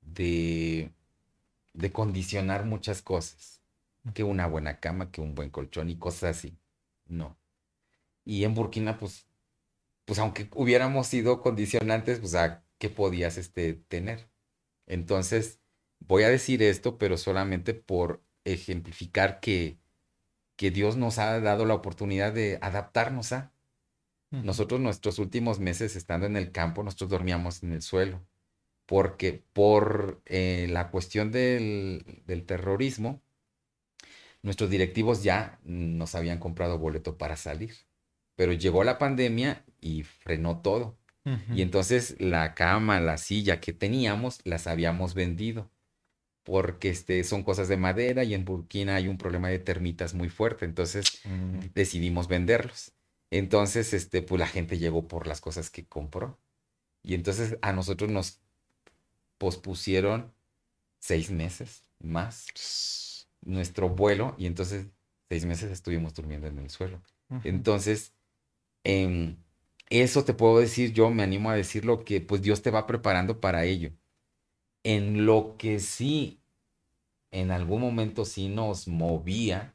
de, 0.00 0.94
de 1.74 1.92
condicionar 1.92 2.64
muchas 2.64 3.02
cosas. 3.02 3.60
Que 4.14 4.24
una 4.24 4.46
buena 4.46 4.80
cama, 4.80 5.10
que 5.10 5.20
un 5.20 5.34
buen 5.34 5.50
colchón 5.50 5.90
y 5.90 5.98
cosas 5.98 6.38
así. 6.38 6.58
No. 7.04 7.39
Y 8.30 8.44
en 8.44 8.54
Burkina, 8.54 8.96
pues, 8.96 9.26
pues 10.04 10.20
aunque 10.20 10.48
hubiéramos 10.54 11.08
sido 11.08 11.42
condicionantes, 11.42 12.20
pues, 12.20 12.36
¿a 12.36 12.64
qué 12.78 12.88
podías 12.88 13.36
este, 13.38 13.74
tener? 13.74 14.30
Entonces, 14.86 15.58
voy 15.98 16.22
a 16.22 16.28
decir 16.28 16.62
esto, 16.62 16.96
pero 16.96 17.18
solamente 17.18 17.74
por 17.74 18.22
ejemplificar 18.44 19.40
que, 19.40 19.80
que 20.54 20.70
Dios 20.70 20.96
nos 20.96 21.18
ha 21.18 21.40
dado 21.40 21.64
la 21.66 21.74
oportunidad 21.74 22.32
de 22.32 22.60
adaptarnos 22.62 23.32
a. 23.32 23.52
Nosotros 24.30 24.80
nuestros 24.80 25.18
últimos 25.18 25.58
meses 25.58 25.96
estando 25.96 26.26
en 26.26 26.36
el 26.36 26.52
campo, 26.52 26.84
nosotros 26.84 27.10
dormíamos 27.10 27.64
en 27.64 27.72
el 27.72 27.82
suelo, 27.82 28.24
porque 28.86 29.42
por 29.52 30.22
eh, 30.26 30.68
la 30.70 30.92
cuestión 30.92 31.32
del, 31.32 32.22
del 32.26 32.46
terrorismo, 32.46 33.20
nuestros 34.42 34.70
directivos 34.70 35.24
ya 35.24 35.58
nos 35.64 36.14
habían 36.14 36.38
comprado 36.38 36.78
boleto 36.78 37.18
para 37.18 37.36
salir, 37.36 37.89
pero 38.40 38.54
llegó 38.54 38.84
la 38.84 38.96
pandemia 38.96 39.66
y 39.82 40.02
frenó 40.02 40.62
todo. 40.62 40.96
Y 41.54 41.60
entonces 41.60 42.16
la 42.18 42.54
cama, 42.54 42.98
la 42.98 43.18
silla 43.18 43.60
que 43.60 43.74
teníamos, 43.74 44.40
las 44.44 44.66
habíamos 44.66 45.12
vendido 45.12 45.70
porque 46.42 46.88
este, 46.88 47.22
son 47.22 47.42
cosas 47.42 47.68
de 47.68 47.76
madera 47.76 48.24
y 48.24 48.32
en 48.32 48.46
Burkina 48.46 48.94
hay 48.94 49.08
un 49.08 49.18
problema 49.18 49.48
de 49.48 49.58
termitas 49.58 50.14
muy 50.14 50.30
fuerte, 50.30 50.64
entonces 50.64 51.20
mm. 51.24 51.74
decidimos 51.74 52.28
venderlos. 52.28 52.92
Entonces, 53.30 53.92
este, 53.92 54.22
pues 54.22 54.38
la 54.38 54.46
gente 54.46 54.78
llegó 54.78 55.06
por 55.06 55.26
las 55.26 55.42
cosas 55.42 55.68
que 55.68 55.84
compró. 55.84 56.38
Y 57.02 57.12
entonces 57.12 57.58
a 57.60 57.74
nosotros 57.74 58.10
nos 58.10 58.40
pospusieron 59.36 60.32
seis 60.98 61.30
meses 61.30 61.82
más 61.98 63.26
nuestro 63.42 63.90
vuelo 63.90 64.34
y 64.38 64.46
entonces 64.46 64.86
seis 65.28 65.44
meses 65.44 65.70
estuvimos 65.70 66.14
durmiendo 66.14 66.46
en 66.46 66.58
el 66.58 66.70
suelo. 66.70 67.02
Entonces, 67.44 68.14
em, 68.84 69.36
eso 69.90 70.24
te 70.24 70.34
puedo 70.34 70.60
decir, 70.60 70.92
yo 70.92 71.10
me 71.10 71.22
animo 71.22 71.50
a 71.50 71.56
decirlo 71.56 72.04
que 72.04 72.20
pues 72.20 72.42
Dios 72.42 72.62
te 72.62 72.70
va 72.70 72.86
preparando 72.86 73.40
para 73.40 73.64
ello. 73.64 73.92
En 74.84 75.26
lo 75.26 75.56
que 75.58 75.80
sí, 75.80 76.40
en 77.30 77.50
algún 77.50 77.80
momento 77.80 78.24
sí 78.24 78.48
nos 78.48 78.88
movía, 78.88 79.74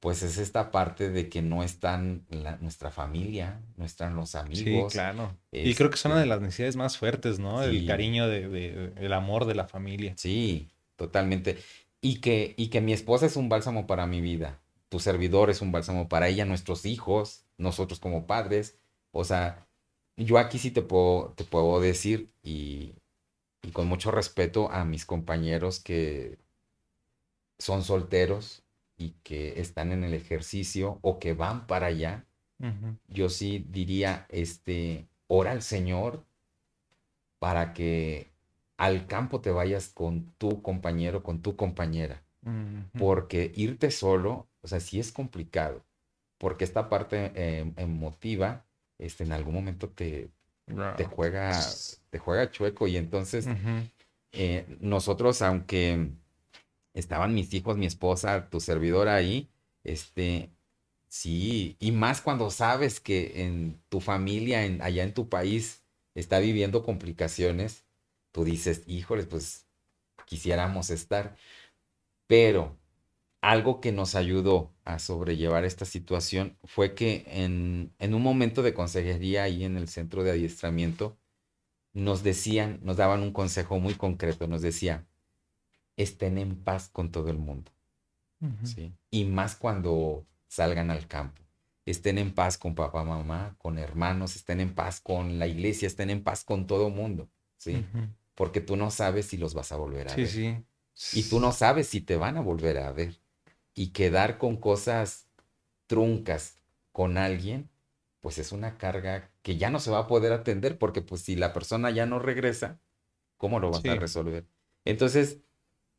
pues 0.00 0.22
es 0.22 0.36
esta 0.36 0.70
parte 0.70 1.10
de 1.10 1.28
que 1.28 1.42
no 1.42 1.62
están 1.62 2.26
nuestra 2.60 2.90
familia, 2.90 3.60
no 3.76 3.84
están 3.84 4.16
los 4.16 4.34
amigos. 4.34 4.92
Sí, 4.92 4.98
claro. 4.98 5.36
y 5.52 5.74
creo 5.74 5.90
que 5.90 5.94
es 5.94 6.04
una 6.04 6.16
de 6.16 6.22
este 6.22 6.28
las 6.28 6.40
necesidades 6.40 6.76
más 6.76 6.98
fuertes, 6.98 7.38
¿no? 7.38 7.62
El 7.62 7.86
cariño, 7.86 8.28
de, 8.28 8.92
el 8.96 9.12
amor 9.12 9.44
de 9.46 9.54
la 9.54 9.66
familia. 9.66 10.14
Sí, 10.16 10.70
totalmente. 10.96 11.56
Y 12.00 12.16
que, 12.16 12.54
y 12.56 12.66
que 12.66 12.80
mi 12.80 12.92
esposa 12.92 13.26
es 13.26 13.36
un 13.36 13.48
bálsamo 13.48 13.86
para 13.86 14.06
mi 14.06 14.20
vida. 14.20 14.61
Tu 14.92 15.00
servidor 15.00 15.48
es 15.48 15.62
un 15.62 15.72
bálsamo 15.72 16.06
para 16.06 16.28
ella, 16.28 16.44
nuestros 16.44 16.84
hijos, 16.84 17.46
nosotros 17.56 17.98
como 17.98 18.26
padres. 18.26 18.78
O 19.10 19.24
sea, 19.24 19.66
yo 20.18 20.36
aquí 20.36 20.58
sí 20.58 20.70
te 20.70 20.82
puedo, 20.82 21.32
te 21.34 21.44
puedo 21.44 21.80
decir, 21.80 22.30
y, 22.42 22.96
y 23.62 23.70
con 23.72 23.86
mucho 23.88 24.10
respeto 24.10 24.70
a 24.70 24.84
mis 24.84 25.06
compañeros 25.06 25.80
que 25.80 26.38
son 27.58 27.82
solteros 27.84 28.64
y 28.98 29.12
que 29.22 29.62
están 29.62 29.92
en 29.92 30.04
el 30.04 30.12
ejercicio 30.12 30.98
o 31.00 31.18
que 31.18 31.32
van 31.32 31.66
para 31.66 31.86
allá, 31.86 32.26
yo 33.08 33.30
sí 33.30 33.64
diría, 33.70 34.26
este, 34.28 35.08
ora 35.26 35.52
al 35.52 35.62
Señor 35.62 36.26
para 37.38 37.72
que 37.72 38.30
al 38.76 39.06
campo 39.06 39.40
te 39.40 39.50
vayas 39.52 39.88
con 39.88 40.32
tu 40.36 40.60
compañero, 40.60 41.22
con 41.22 41.40
tu 41.40 41.56
compañera, 41.56 42.22
porque 42.98 43.52
irte 43.54 43.90
solo, 43.90 44.48
o 44.60 44.68
sea, 44.68 44.80
sí 44.80 44.98
es 44.98 45.12
complicado, 45.12 45.84
porque 46.38 46.64
esta 46.64 46.88
parte 46.88 47.32
eh, 47.34 47.72
emotiva, 47.76 48.66
este, 48.98 49.24
en 49.24 49.32
algún 49.32 49.54
momento 49.54 49.88
te, 49.88 50.30
te 50.96 51.04
juega, 51.04 51.58
te 52.10 52.18
juega 52.18 52.50
chueco 52.50 52.86
y 52.88 52.96
entonces 52.96 53.46
eh, 54.32 54.66
nosotros, 54.80 55.42
aunque 55.42 56.10
estaban 56.94 57.34
mis 57.34 57.52
hijos, 57.54 57.76
mi 57.76 57.86
esposa, 57.86 58.48
tu 58.50 58.60
servidor 58.60 59.08
ahí, 59.08 59.48
este, 59.84 60.50
sí, 61.08 61.76
y 61.80 61.92
más 61.92 62.20
cuando 62.20 62.50
sabes 62.50 63.00
que 63.00 63.44
en 63.44 63.80
tu 63.88 64.00
familia, 64.00 64.64
en, 64.64 64.82
allá 64.82 65.02
en 65.04 65.14
tu 65.14 65.28
país, 65.28 65.82
está 66.14 66.38
viviendo 66.38 66.82
complicaciones, 66.82 67.84
tú 68.32 68.44
dices, 68.44 68.82
híjoles, 68.86 69.26
pues 69.26 69.66
quisiéramos 70.26 70.90
estar, 70.90 71.36
pero 72.32 72.78
algo 73.42 73.82
que 73.82 73.92
nos 73.92 74.14
ayudó 74.14 74.74
a 74.86 74.98
sobrellevar 74.98 75.66
esta 75.66 75.84
situación 75.84 76.56
fue 76.64 76.94
que 76.94 77.26
en, 77.26 77.92
en, 77.98 78.14
un 78.14 78.22
momento 78.22 78.62
de 78.62 78.72
consejería 78.72 79.42
ahí 79.42 79.64
en 79.64 79.76
el 79.76 79.86
centro 79.86 80.24
de 80.24 80.30
adiestramiento, 80.30 81.18
nos 81.92 82.22
decían, 82.22 82.80
nos 82.82 82.96
daban 82.96 83.20
un 83.20 83.34
consejo 83.34 83.78
muy 83.80 83.92
concreto, 83.96 84.46
nos 84.46 84.62
decía, 84.62 85.06
estén 85.98 86.38
en 86.38 86.56
paz 86.56 86.88
con 86.88 87.10
todo 87.12 87.28
el 87.28 87.36
mundo. 87.36 87.70
¿sí? 88.64 88.94
Y 89.10 89.26
más 89.26 89.54
cuando 89.54 90.26
salgan 90.48 90.90
al 90.90 91.06
campo. 91.08 91.42
Estén 91.84 92.16
en 92.16 92.32
paz 92.32 92.56
con 92.56 92.74
papá, 92.74 93.04
mamá, 93.04 93.56
con 93.58 93.78
hermanos, 93.78 94.36
estén 94.36 94.60
en 94.60 94.74
paz 94.74 95.02
con 95.02 95.38
la 95.38 95.46
iglesia, 95.48 95.86
estén 95.86 96.08
en 96.08 96.24
paz 96.24 96.44
con 96.44 96.66
todo 96.66 96.86
el 96.86 96.94
mundo. 96.94 97.28
¿sí? 97.58 97.84
Porque 98.34 98.62
tú 98.62 98.76
no 98.76 98.90
sabes 98.90 99.26
si 99.26 99.36
los 99.36 99.52
vas 99.52 99.70
a 99.70 99.76
volver 99.76 100.08
a 100.08 100.16
ver. 100.16 100.26
Sí. 100.26 100.64
Y 101.12 101.24
tú 101.24 101.40
no 101.40 101.52
sabes 101.52 101.88
si 101.88 102.00
te 102.00 102.16
van 102.16 102.36
a 102.36 102.40
volver 102.40 102.78
a 102.78 102.92
ver. 102.92 103.20
Y 103.74 103.88
quedar 103.88 104.38
con 104.38 104.56
cosas 104.56 105.26
truncas 105.86 106.56
con 106.92 107.18
alguien, 107.18 107.70
pues 108.20 108.38
es 108.38 108.52
una 108.52 108.78
carga 108.78 109.30
que 109.42 109.56
ya 109.56 109.70
no 109.70 109.80
se 109.80 109.90
va 109.90 110.00
a 110.00 110.06
poder 110.06 110.32
atender 110.32 110.78
porque 110.78 111.02
pues 111.02 111.22
si 111.22 111.36
la 111.36 111.52
persona 111.52 111.90
ya 111.90 112.06
no 112.06 112.18
regresa, 112.18 112.80
¿cómo 113.36 113.60
lo 113.60 113.70
vas 113.70 113.84
a 113.84 113.94
resolver? 113.96 114.46
Entonces, 114.84 115.40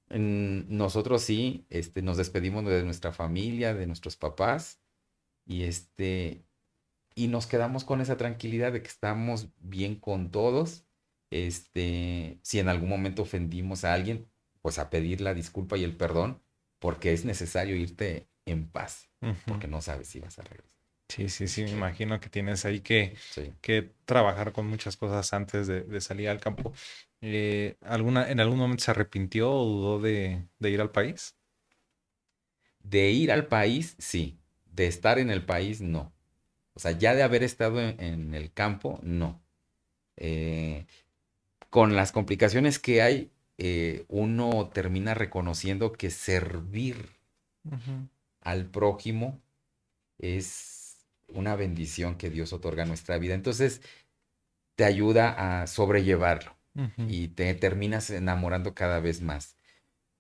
nosotros 0.10 1.24
sí, 1.24 1.66
este, 1.70 2.02
nos 2.02 2.18
despedimos 2.18 2.66
de 2.66 2.84
nuestra 2.84 3.12
familia, 3.12 3.74
de 3.74 3.88
nuestros 3.88 4.16
papás, 4.16 4.80
y 5.46 5.64
este, 5.64 6.46
y 7.16 7.28
nos 7.28 7.48
quedamos 7.48 7.84
con 7.84 8.02
esa 8.02 8.18
tranquilidad 8.18 8.72
de 8.74 8.82
que 8.82 8.88
estamos 8.88 9.50
bien 9.60 9.96
con 10.00 10.32
todos. 10.32 10.86
Este, 11.32 12.40
si 12.44 12.60
en 12.60 12.70
algún 12.70 12.90
momento 12.90 13.24
ofendimos 13.24 13.84
a 13.84 13.94
alguien, 13.94 14.28
pues 14.64 14.80
a 14.80 14.90
pedir 14.90 15.22
la 15.22 15.36
disculpa 15.36 15.78
y 15.78 15.84
el 15.84 15.96
perdón, 15.96 16.42
porque 16.80 17.14
es 17.14 17.26
necesario 17.26 17.76
irte 17.76 18.28
en 18.46 18.68
paz, 18.68 19.10
porque 19.46 19.68
no 19.68 19.82
sabes 19.82 20.08
si 20.08 20.20
vas 20.20 20.40
a 20.40 20.42
regresar. 20.42 20.74
Sí, 21.10 21.30
sí, 21.30 21.48
sí, 21.48 21.64
me 21.64 21.72
imagino 21.72 22.20
que 22.20 22.30
tienes 22.30 22.66
ahí 22.66 22.80
que, 22.80 23.16
que 23.62 23.92
trabajar 24.06 24.52
con 24.54 24.66
muchas 24.66 24.98
cosas 24.98 25.32
antes 25.34 25.68
de, 25.68 25.82
de 25.82 26.02
salir 26.02 26.30
al 26.30 26.40
campo. 26.40 26.74
Eh, 27.26 27.76
¿alguna, 27.82 28.30
¿En 28.32 28.40
algún 28.40 28.58
momento 28.58 28.84
se 28.84 28.92
arrepintió 28.92 29.52
o 29.52 29.66
dudó 29.66 30.00
de, 30.00 30.46
ir 30.62 30.82
al 30.82 30.92
país? 30.92 31.36
De 32.80 33.12
ir 33.12 33.32
al 33.32 33.48
país, 33.48 33.96
sí. 34.00 34.40
De 34.66 34.88
estar 34.88 35.20
en 35.20 35.30
el 35.30 35.46
país, 35.46 35.82
no. 35.82 36.14
O 36.74 36.80
sea, 36.80 36.92
ya 36.92 37.14
de 37.14 37.24
haber 37.24 37.44
estado 37.44 37.80
en, 37.80 38.34
el 38.34 38.52
campo, 38.52 39.00
no. 39.04 39.42
Eh, 40.18 40.86
con 41.70 41.96
las 41.96 42.12
complicaciones 42.12 42.80
que 42.80 43.02
hay, 43.02 43.32
eh, 43.58 44.06
uno 44.08 44.70
termina 44.74 45.14
reconociendo 45.14 45.94
que 45.94 46.10
servir 46.10 47.10
al 48.42 48.66
prójimo 48.66 49.40
es 50.18 50.98
una 51.28 51.56
bendición 51.56 52.16
que 52.16 52.30
Dios 52.30 52.54
otorga 52.54 52.84
a 52.84 52.88
nuestra 52.88 53.18
vida. 53.18 53.34
Entonces, 53.34 53.82
te 54.76 54.86
ayuda 54.86 55.62
a 55.62 55.68
sobrellevarlo 55.68 56.56
y 57.08 57.28
te 57.30 57.54
terminas 57.54 58.10
enamorando 58.10 58.74
cada 58.74 59.00
vez 59.00 59.22
más. 59.22 59.56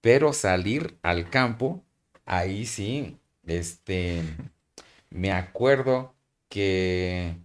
Pero 0.01 0.34
salir 0.34 0.97
al 1.01 1.29
campo, 1.29 1.84
ahí 2.25 2.65
sí, 2.65 3.17
este, 3.45 4.21
me 5.09 5.31
acuerdo 5.31 6.13
que 6.49 7.36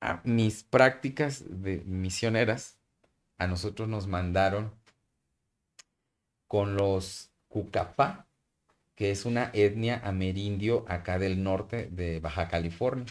a 0.00 0.22
mis 0.24 0.62
prácticas 0.62 1.44
de 1.46 1.82
misioneras, 1.84 2.79
a 3.40 3.46
nosotros 3.46 3.88
nos 3.88 4.06
mandaron 4.06 4.70
con 6.46 6.76
los 6.76 7.30
Cucapá, 7.48 8.26
que 8.94 9.10
es 9.10 9.24
una 9.24 9.50
etnia 9.54 10.00
amerindio 10.04 10.84
acá 10.88 11.18
del 11.18 11.42
norte 11.42 11.88
de 11.90 12.20
Baja 12.20 12.48
California. 12.48 13.06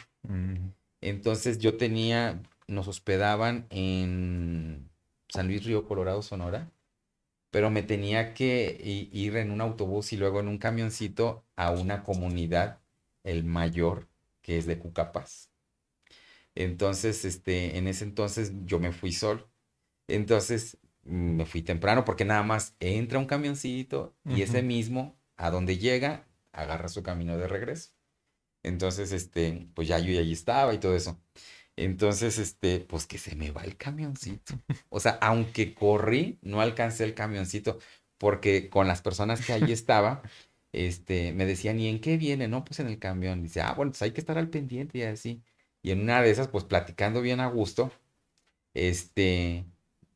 Entonces 1.02 1.58
yo 1.58 1.78
tenía, 1.78 2.44
nos 2.68 2.88
hospedaban 2.88 3.66
en 3.72 4.88
San 5.30 5.48
Luis 5.48 5.66
Río 5.66 5.88
Colorado, 5.88 6.22
Sonora, 6.22 6.70
pero 7.50 7.72
me 7.72 7.82
tenía 7.82 8.36
que 8.36 8.80
ir 9.12 9.36
en 9.36 9.50
un 9.50 9.62
autobús 9.62 10.14
y 10.14 10.18
luego 10.18 10.40
en 10.40 10.48
un 10.48 10.60
camioncito 10.60 11.44
a 11.56 11.72
una 11.72 12.04
comunidad, 12.04 12.80
el 13.24 13.44
mayor, 13.46 14.08
que 14.44 14.60
es 14.60 14.68
de 14.68 14.78
Cucapas. 14.78 15.50
Entonces, 16.54 17.26
este, 17.26 17.80
en 17.80 17.88
ese 17.88 18.04
entonces 18.04 18.54
yo 18.66 18.80
me 18.80 18.92
fui 18.92 19.12
solo. 19.12 19.50
Entonces 20.10 20.78
me 21.04 21.46
fui 21.46 21.62
temprano 21.62 22.06
porque 22.06 22.26
nada 22.26 22.44
más 22.44 22.76
entra 22.80 23.20
un 23.20 23.26
camioncito 23.26 24.16
y 24.26 24.42
ese 24.42 24.62
mismo, 24.62 25.18
a 25.38 25.50
donde 25.52 25.78
llega, 25.78 26.28
agarra 26.52 26.90
su 26.90 27.04
camino 27.04 27.38
de 27.38 27.48
regreso. 27.48 27.92
Entonces, 28.64 29.12
este, 29.12 29.68
pues 29.74 29.88
ya 29.88 30.00
yo 30.00 30.20
allí 30.20 30.34
estaba 30.34 30.74
y 30.74 30.80
todo 30.80 30.96
eso. 30.96 31.20
Entonces, 31.76 32.38
este, 32.40 32.82
pues 32.82 33.08
que 33.08 33.18
se 33.18 33.36
me 33.36 33.52
va 33.52 33.64
el 33.64 33.78
camioncito. 33.78 34.54
O 34.90 35.00
sea, 35.00 35.18
aunque 35.22 35.74
corrí, 35.74 36.38
no 36.42 36.60
alcancé 36.62 37.06
el 37.06 37.14
camioncito, 37.14 37.80
porque 38.18 38.70
con 38.70 38.88
las 38.88 39.02
personas 39.02 39.46
que 39.46 39.54
ahí 39.54 39.72
estaba, 39.72 40.22
este, 40.74 41.34
me 41.34 41.46
decían, 41.46 41.80
¿y 41.80 41.88
en 41.88 42.02
qué 42.02 42.18
viene? 42.18 42.48
No, 42.48 42.66
pues 42.66 42.80
en 42.82 42.88
el 42.88 43.00
camión. 43.00 43.42
Dice, 43.42 43.62
ah, 43.62 43.74
bueno, 43.76 43.92
pues 43.92 44.02
hay 44.02 44.12
que 44.12 44.22
estar 44.22 44.38
al 44.38 44.50
pendiente 44.50 44.98
y 45.00 45.04
así. 45.04 45.42
Y 45.82 45.92
en 45.92 46.02
una 46.02 46.22
de 46.22 46.32
esas, 46.32 46.50
pues 46.50 46.66
platicando 46.66 47.22
bien 47.22 47.40
a 47.40 47.48
gusto, 47.48 47.92
este, 48.74 49.66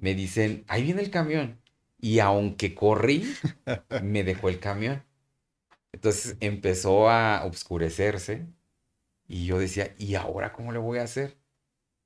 me 0.03 0.15
dicen, 0.15 0.65
ahí 0.67 0.83
viene 0.83 1.01
el 1.01 1.09
camión. 1.09 1.61
Y 1.97 2.19
aunque 2.19 2.75
corrí, 2.75 3.23
me 4.03 4.25
dejó 4.25 4.49
el 4.49 4.59
camión. 4.59 5.01
Entonces 5.93 6.35
empezó 6.41 7.09
a 7.09 7.45
oscurecerse 7.45 8.45
y 9.29 9.45
yo 9.45 9.59
decía, 9.59 9.95
¿y 9.97 10.15
ahora 10.15 10.51
cómo 10.51 10.73
le 10.73 10.79
voy 10.79 10.99
a 10.99 11.03
hacer? 11.03 11.37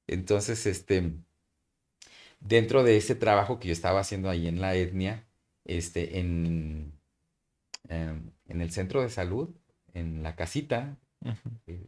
Entonces, 0.06 0.68
este, 0.68 1.12
dentro 2.39 2.84
de 2.84 2.98
ese 2.98 3.16
trabajo 3.16 3.60
que 3.60 3.70
yo 3.70 3.74
estaba 3.74 4.02
haciendo 4.02 4.30
ahí 4.30 4.48
en 4.48 4.62
la 4.62 4.76
etnia, 4.76 5.28
este, 5.66 6.20
en, 6.20 6.93
em, 7.89 8.30
en 8.45 8.62
el 8.62 8.70
centro 8.72 9.02
de 9.02 9.10
salud, 9.10 9.50
en 9.95 10.22
la 10.22 10.36
casita 10.36 11.00
eh, 11.66 11.88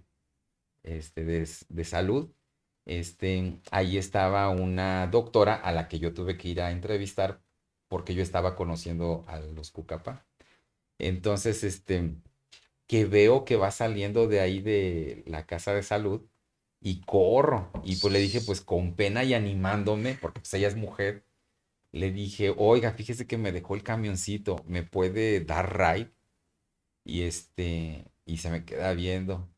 este, 0.81 1.23
de, 1.23 1.47
de, 1.69 1.83
salud, 1.83 2.31
este, 2.89 3.59
ahí 3.71 3.97
estaba 3.97 4.49
una 4.49 5.07
doctora 5.07 5.55
a 5.55 5.71
la 5.71 5.87
que 5.87 5.99
yo 5.99 6.13
tuve 6.13 6.37
que 6.37 6.49
ir 6.49 6.61
a 6.61 6.71
entrevistar 6.71 7.41
porque 7.87 8.15
yo 8.15 8.23
estaba 8.23 8.55
conociendo 8.55 9.25
a 9.27 9.39
los 9.39 9.71
Cucapa. 9.71 10.25
Entonces, 10.99 11.63
este, 11.63 12.15
que 12.87 13.05
veo 13.05 13.45
que 13.45 13.57
va 13.57 13.71
saliendo 13.71 14.27
de 14.27 14.39
ahí 14.41 14.61
de 14.61 15.23
la 15.27 15.45
casa 15.45 15.73
de 15.73 15.83
salud 15.83 16.27
y 16.81 17.01
corro. 17.01 17.71
Y 17.83 17.97
pues 17.97 18.13
le 18.13 18.19
dije, 18.19 18.41
pues 18.41 18.61
con 18.61 18.95
pena 18.95 19.23
y 19.23 19.33
animándome, 19.35 20.15
porque 20.21 20.41
pues 20.41 20.53
ella 20.55 20.67
es 20.67 20.75
mujer, 20.75 21.25
le 21.91 22.11
dije, 22.11 22.53
oiga, 22.57 22.93
fíjese 22.93 23.27
que 23.27 23.37
me 23.37 23.51
dejó 23.51 23.75
el 23.75 23.83
camioncito, 23.83 24.63
¿me 24.67 24.83
puede 24.83 25.41
dar 25.41 25.77
ride? 25.77 26.11
Y 27.05 27.23
este, 27.23 28.05
y 28.25 28.37
se 28.37 28.51
me 28.51 28.65
queda 28.65 28.93
viendo. 28.93 29.49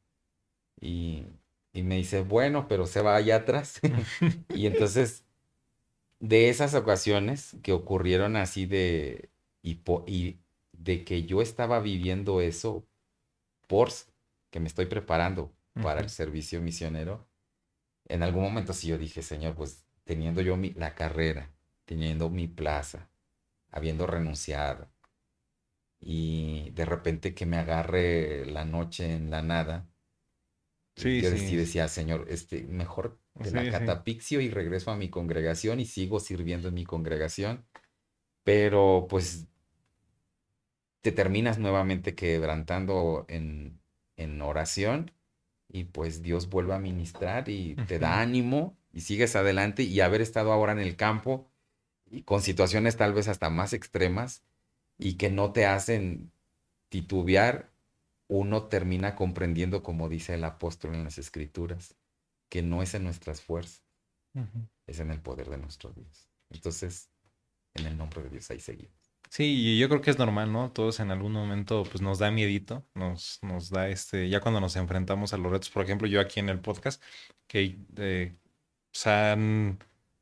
Y, 0.81 1.25
y 1.73 1.83
me 1.83 1.97
dice, 1.97 2.21
bueno, 2.21 2.67
pero 2.67 2.85
se 2.87 3.01
va 3.01 3.15
allá 3.15 3.37
atrás. 3.37 3.79
y 4.53 4.65
entonces, 4.67 5.25
de 6.19 6.49
esas 6.49 6.73
ocasiones 6.75 7.57
que 7.63 7.73
ocurrieron 7.73 8.35
así 8.37 8.65
de, 8.65 9.31
y, 9.63 9.81
y 10.07 10.39
de 10.73 11.03
que 11.05 11.23
yo 11.25 11.41
estaba 11.41 11.79
viviendo 11.79 12.41
eso 12.41 12.87
por 13.67 13.89
que 14.51 14.59
me 14.59 14.67
estoy 14.67 14.85
preparando 14.87 15.53
para 15.81 16.01
el 16.01 16.09
servicio 16.09 16.61
misionero, 16.61 17.27
en 18.07 18.23
algún 18.23 18.43
momento 18.43 18.73
sí 18.73 18.87
yo 18.87 18.97
dije, 18.97 19.21
Señor, 19.23 19.55
pues 19.55 19.85
teniendo 20.05 20.41
yo 20.41 20.57
mi, 20.57 20.71
la 20.73 20.95
carrera, 20.95 21.51
teniendo 21.85 22.29
mi 22.29 22.47
plaza, 22.47 23.09
habiendo 23.71 24.07
renunciado, 24.07 24.89
y 25.99 26.71
de 26.71 26.85
repente 26.85 27.33
que 27.33 27.45
me 27.45 27.57
agarre 27.57 28.45
la 28.45 28.65
noche 28.65 29.13
en 29.13 29.29
la 29.29 29.41
nada, 29.41 29.87
sí, 30.95 31.21
yo 31.21 31.29
sí. 31.29 31.55
decía, 31.55 31.87
Señor, 31.87 32.25
este, 32.29 32.63
mejor 32.63 33.19
de 33.35 33.51
la 33.51 33.69
catapixio 33.71 34.41
y 34.41 34.49
regreso 34.49 34.91
a 34.91 34.97
mi 34.97 35.09
congregación 35.09 35.79
y 35.79 35.85
sigo 35.85 36.19
sirviendo 36.19 36.67
en 36.67 36.75
mi 36.75 36.83
congregación, 36.83 37.65
pero 38.43 39.07
pues 39.09 39.47
te 41.01 41.11
terminas 41.11 41.57
nuevamente 41.57 42.15
quebrantando 42.15 43.25
en, 43.27 43.79
en 44.17 44.41
oración 44.41 45.11
y 45.67 45.85
pues 45.85 46.21
Dios 46.21 46.49
vuelve 46.49 46.73
a 46.73 46.79
ministrar 46.79 47.49
y 47.49 47.75
te 47.87 47.97
da 47.99 48.21
ánimo 48.21 48.77
y 48.93 49.01
sigues 49.01 49.35
adelante 49.35 49.83
y 49.83 49.99
haber 50.01 50.21
estado 50.21 50.51
ahora 50.51 50.73
en 50.73 50.79
el 50.79 50.95
campo 50.95 51.49
y 52.09 52.23
con 52.23 52.41
situaciones 52.41 52.97
tal 52.97 53.13
vez 53.13 53.27
hasta 53.27 53.49
más 53.49 53.73
extremas 53.73 54.43
y 54.97 55.15
que 55.15 55.29
no 55.31 55.53
te 55.53 55.65
hacen 55.65 56.31
titubear, 56.89 57.70
uno 58.31 58.63
termina 58.63 59.13
comprendiendo, 59.13 59.83
como 59.83 60.07
dice 60.07 60.35
el 60.35 60.45
apóstol 60.45 60.95
en 60.95 61.03
las 61.03 61.17
escrituras, 61.17 61.97
que 62.49 62.61
no 62.61 62.81
es 62.81 62.93
en 62.93 63.03
nuestras 63.03 63.41
fuerzas, 63.41 63.83
es 64.87 65.01
en 65.01 65.11
el 65.11 65.19
poder 65.19 65.49
de 65.49 65.57
nuestro 65.57 65.91
Dios. 65.91 66.29
Entonces, 66.49 67.09
en 67.73 67.87
el 67.87 67.97
nombre 67.97 68.23
de 68.23 68.29
Dios 68.29 68.49
ahí 68.49 68.61
seguimos. 68.61 68.95
Sí, 69.29 69.77
yo 69.77 69.89
creo 69.89 69.99
que 69.99 70.11
es 70.11 70.17
normal, 70.17 70.51
¿no? 70.51 70.71
Todos 70.71 71.01
en 71.01 71.11
algún 71.11 71.33
momento 71.33 71.83
pues 71.83 72.01
nos 72.01 72.19
da 72.19 72.31
miedito, 72.31 72.85
nos, 72.93 73.39
nos 73.41 73.69
da 73.69 73.89
este, 73.89 74.29
ya 74.29 74.39
cuando 74.39 74.61
nos 74.61 74.77
enfrentamos 74.77 75.33
a 75.33 75.37
los 75.37 75.51
retos, 75.51 75.69
por 75.69 75.83
ejemplo, 75.83 76.07
yo 76.07 76.21
aquí 76.21 76.39
en 76.39 76.47
el 76.47 76.59
podcast, 76.61 77.03
que 77.47 77.79
eh, 77.97 78.33
pues, 78.91 79.07
han, 79.07 79.77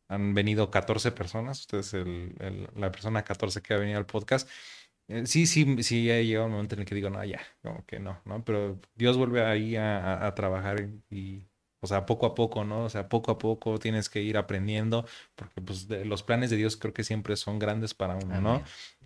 han, 0.08 0.34
venido 0.34 0.72
14 0.72 1.12
personas, 1.12 1.60
ustedes 1.60 1.94
el, 1.94 2.70
la 2.76 2.92
persona 2.92 3.24
14 3.24 3.62
que 3.62 3.76
ha 3.76 3.78
venido 3.78 4.00
al 4.00 4.08
podcast, 4.08 4.50
sí, 5.26 5.46
sí, 5.48 5.84
sí, 5.84 6.10
ha 6.12 6.22
llegado 6.22 6.46
un 6.46 6.54
momento 6.54 6.76
en 6.76 6.82
el 6.82 6.86
que 6.86 6.96
digo, 6.96 7.10
no, 7.10 7.24
ya, 7.24 7.42
como 7.62 7.86
que 7.86 8.00
no, 8.00 8.22
¿no? 8.26 8.44
Pero 8.44 8.80
Dios 8.96 9.18
vuelve 9.18 9.44
ahí 9.46 9.76
a, 9.76 10.26
a 10.26 10.36
trabajar 10.36 10.90
y, 11.10 11.48
o 11.82 11.88
sea, 11.88 12.06
poco 12.06 12.26
a 12.26 12.36
poco, 12.36 12.64
¿no? 12.66 12.86
O 12.86 12.90
sea, 12.90 13.10
poco 13.10 13.32
a 13.32 13.38
poco 13.38 13.80
tienes 13.80 14.10
que 14.10 14.22
ir 14.22 14.38
aprendiendo, 14.38 15.06
porque 15.36 15.62
pues 15.62 15.88
los 16.06 16.24
planes 16.24 16.50
de 16.50 16.58
Dios 16.58 16.78
creo 16.78 16.94
que 16.94 17.04
siempre 17.04 17.36
son 17.36 17.60
grandes 17.60 17.94
para 17.94 18.16
uno, 18.16 18.42
¿no? 18.42 18.64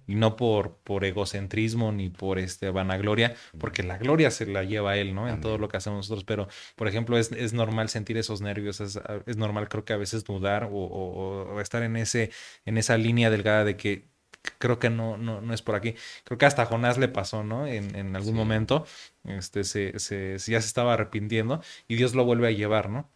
y 0.08 0.16
no 0.16 0.36
por, 0.36 0.78
por 0.84 1.06
egocentrismo 1.06 1.91
ni 1.91 2.10
por 2.10 2.39
este 2.39 2.70
vanagloria, 2.70 3.36
porque 3.58 3.84
la 3.84 3.97
gloria 3.97 4.32
se 4.32 4.45
la 4.45 4.64
lleva 4.64 4.97
él, 4.97 5.16
¿no? 5.16 5.30
En 5.30 5.41
todo 5.41 5.58
lo 5.58 5.70
que 5.70 5.78
hacemos 5.78 5.97
nosotros, 5.99 6.24
pero 6.24 6.47
por 6.76 6.88
ejemplo 6.88 7.18
es, 7.18 7.32
es 7.32 7.54
normal 7.54 7.89
sentir 7.89 8.18
esos 8.18 8.41
nervios, 8.41 8.82
es, 8.82 8.99
es, 9.26 9.38
normal 9.38 9.70
creo 9.70 9.86
que 9.86 9.93
a 9.93 9.97
veces 9.97 10.24
dudar 10.24 10.66
o, 10.66 10.76
o, 10.76 11.62
estar 11.62 11.84
en, 11.84 11.95
ese, 11.95 12.32
en 12.66 12.78
esa 12.78 12.97
línea 12.97 13.30
delgada 13.30 13.64
de 13.64 13.78
que 13.78 14.12
creo 14.57 14.79
que 14.79 14.89
no, 14.89 15.17
no, 15.17 15.41
no 15.41 15.53
es 15.53 15.61
por 15.61 15.75
aquí. 15.75 15.95
Creo 16.23 16.37
que 16.37 16.45
hasta 16.45 16.63
a 16.63 16.65
Jonás 16.65 16.97
le 16.97 17.07
pasó, 17.07 17.43
¿no? 17.43 17.67
En, 17.67 17.95
en 17.95 18.15
algún 18.15 18.35
momento, 18.35 18.85
este, 19.25 19.63
se, 19.63 19.99
se, 19.99 20.37
ya 20.37 20.61
se 20.61 20.67
estaba 20.67 20.93
arrepintiendo 20.93 21.61
y 21.87 21.95
Dios 21.95 22.15
lo 22.15 22.25
vuelve 22.25 22.47
a 22.47 22.51
llevar, 22.51 22.89
¿no? 22.89 23.09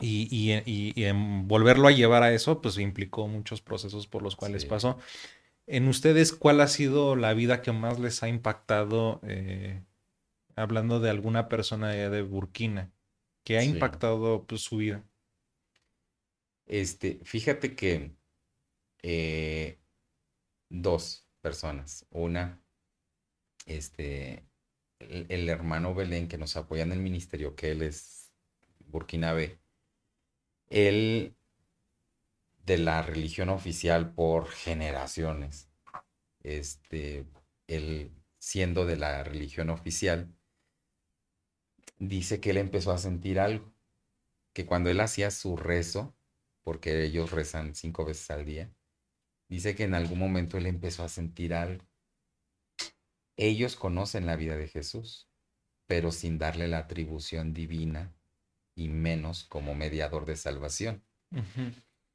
Y, 0.00 0.28
y, 0.30 0.62
y, 0.66 1.04
en 1.04 1.46
volverlo 1.46 1.86
a 1.86 1.92
llevar 1.92 2.22
a 2.22 2.32
eso, 2.32 2.60
pues 2.62 2.78
implicó 2.78 3.28
muchos 3.28 3.60
procesos 3.60 4.06
por 4.06 4.22
los 4.22 4.36
cuales 4.36 4.64
pasó. 4.64 4.98
En 5.66 5.86
ustedes, 5.86 6.32
¿cuál 6.32 6.60
ha 6.60 6.66
sido 6.66 7.14
la 7.14 7.34
vida 7.34 7.62
que 7.62 7.72
más 7.72 8.00
les 8.00 8.22
ha 8.22 8.28
impactado, 8.28 9.20
eh, 9.22 9.82
hablando 10.56 10.98
de 10.98 11.10
alguna 11.10 11.48
persona 11.48 11.90
de 11.90 12.22
Burkina, 12.22 12.90
que 13.44 13.58
ha 13.58 13.64
impactado 13.64 14.44
pues, 14.44 14.62
su 14.62 14.78
vida? 14.78 15.04
Este, 16.66 17.20
fíjate 17.22 17.76
que 17.76 18.12
eh, 19.02 19.78
dos 20.72 21.28
personas. 21.40 22.06
Una, 22.10 22.60
este, 23.66 24.44
el, 24.98 25.26
el, 25.28 25.48
hermano 25.48 25.94
Belén 25.94 26.28
que 26.28 26.38
nos 26.38 26.56
apoya 26.56 26.82
en 26.82 26.92
el 26.92 27.00
ministerio, 27.00 27.54
que 27.54 27.72
él 27.72 27.82
es 27.82 28.32
burkinabé. 28.86 29.60
Él 30.70 31.36
de 32.64 32.78
la 32.78 33.02
religión 33.02 33.48
oficial 33.48 34.14
por 34.14 34.48
generaciones. 34.48 35.68
Este, 36.42 37.26
él 37.66 38.12
siendo 38.38 38.86
de 38.86 38.96
la 38.96 39.22
religión 39.22 39.70
oficial, 39.70 40.34
dice 41.98 42.40
que 42.40 42.50
él 42.50 42.56
empezó 42.56 42.90
a 42.90 42.98
sentir 42.98 43.38
algo, 43.38 43.72
que 44.52 44.66
cuando 44.66 44.90
él 44.90 45.00
hacía 45.00 45.30
su 45.30 45.56
rezo, 45.56 46.16
porque 46.64 47.04
ellos 47.04 47.30
rezan 47.30 47.76
cinco 47.76 48.04
veces 48.04 48.30
al 48.32 48.44
día, 48.44 48.72
dice 49.52 49.74
que 49.74 49.84
en 49.84 49.92
algún 49.92 50.18
momento 50.18 50.56
él 50.56 50.64
empezó 50.64 51.04
a 51.04 51.10
sentir 51.10 51.52
algo. 51.52 51.84
Ellos 53.36 53.76
conocen 53.76 54.24
la 54.24 54.34
vida 54.34 54.56
de 54.56 54.66
Jesús, 54.66 55.28
pero 55.86 56.10
sin 56.10 56.38
darle 56.38 56.68
la 56.68 56.78
atribución 56.78 57.52
divina 57.52 58.14
y 58.74 58.88
menos 58.88 59.44
como 59.44 59.74
mediador 59.74 60.24
de 60.24 60.36
salvación. 60.36 61.04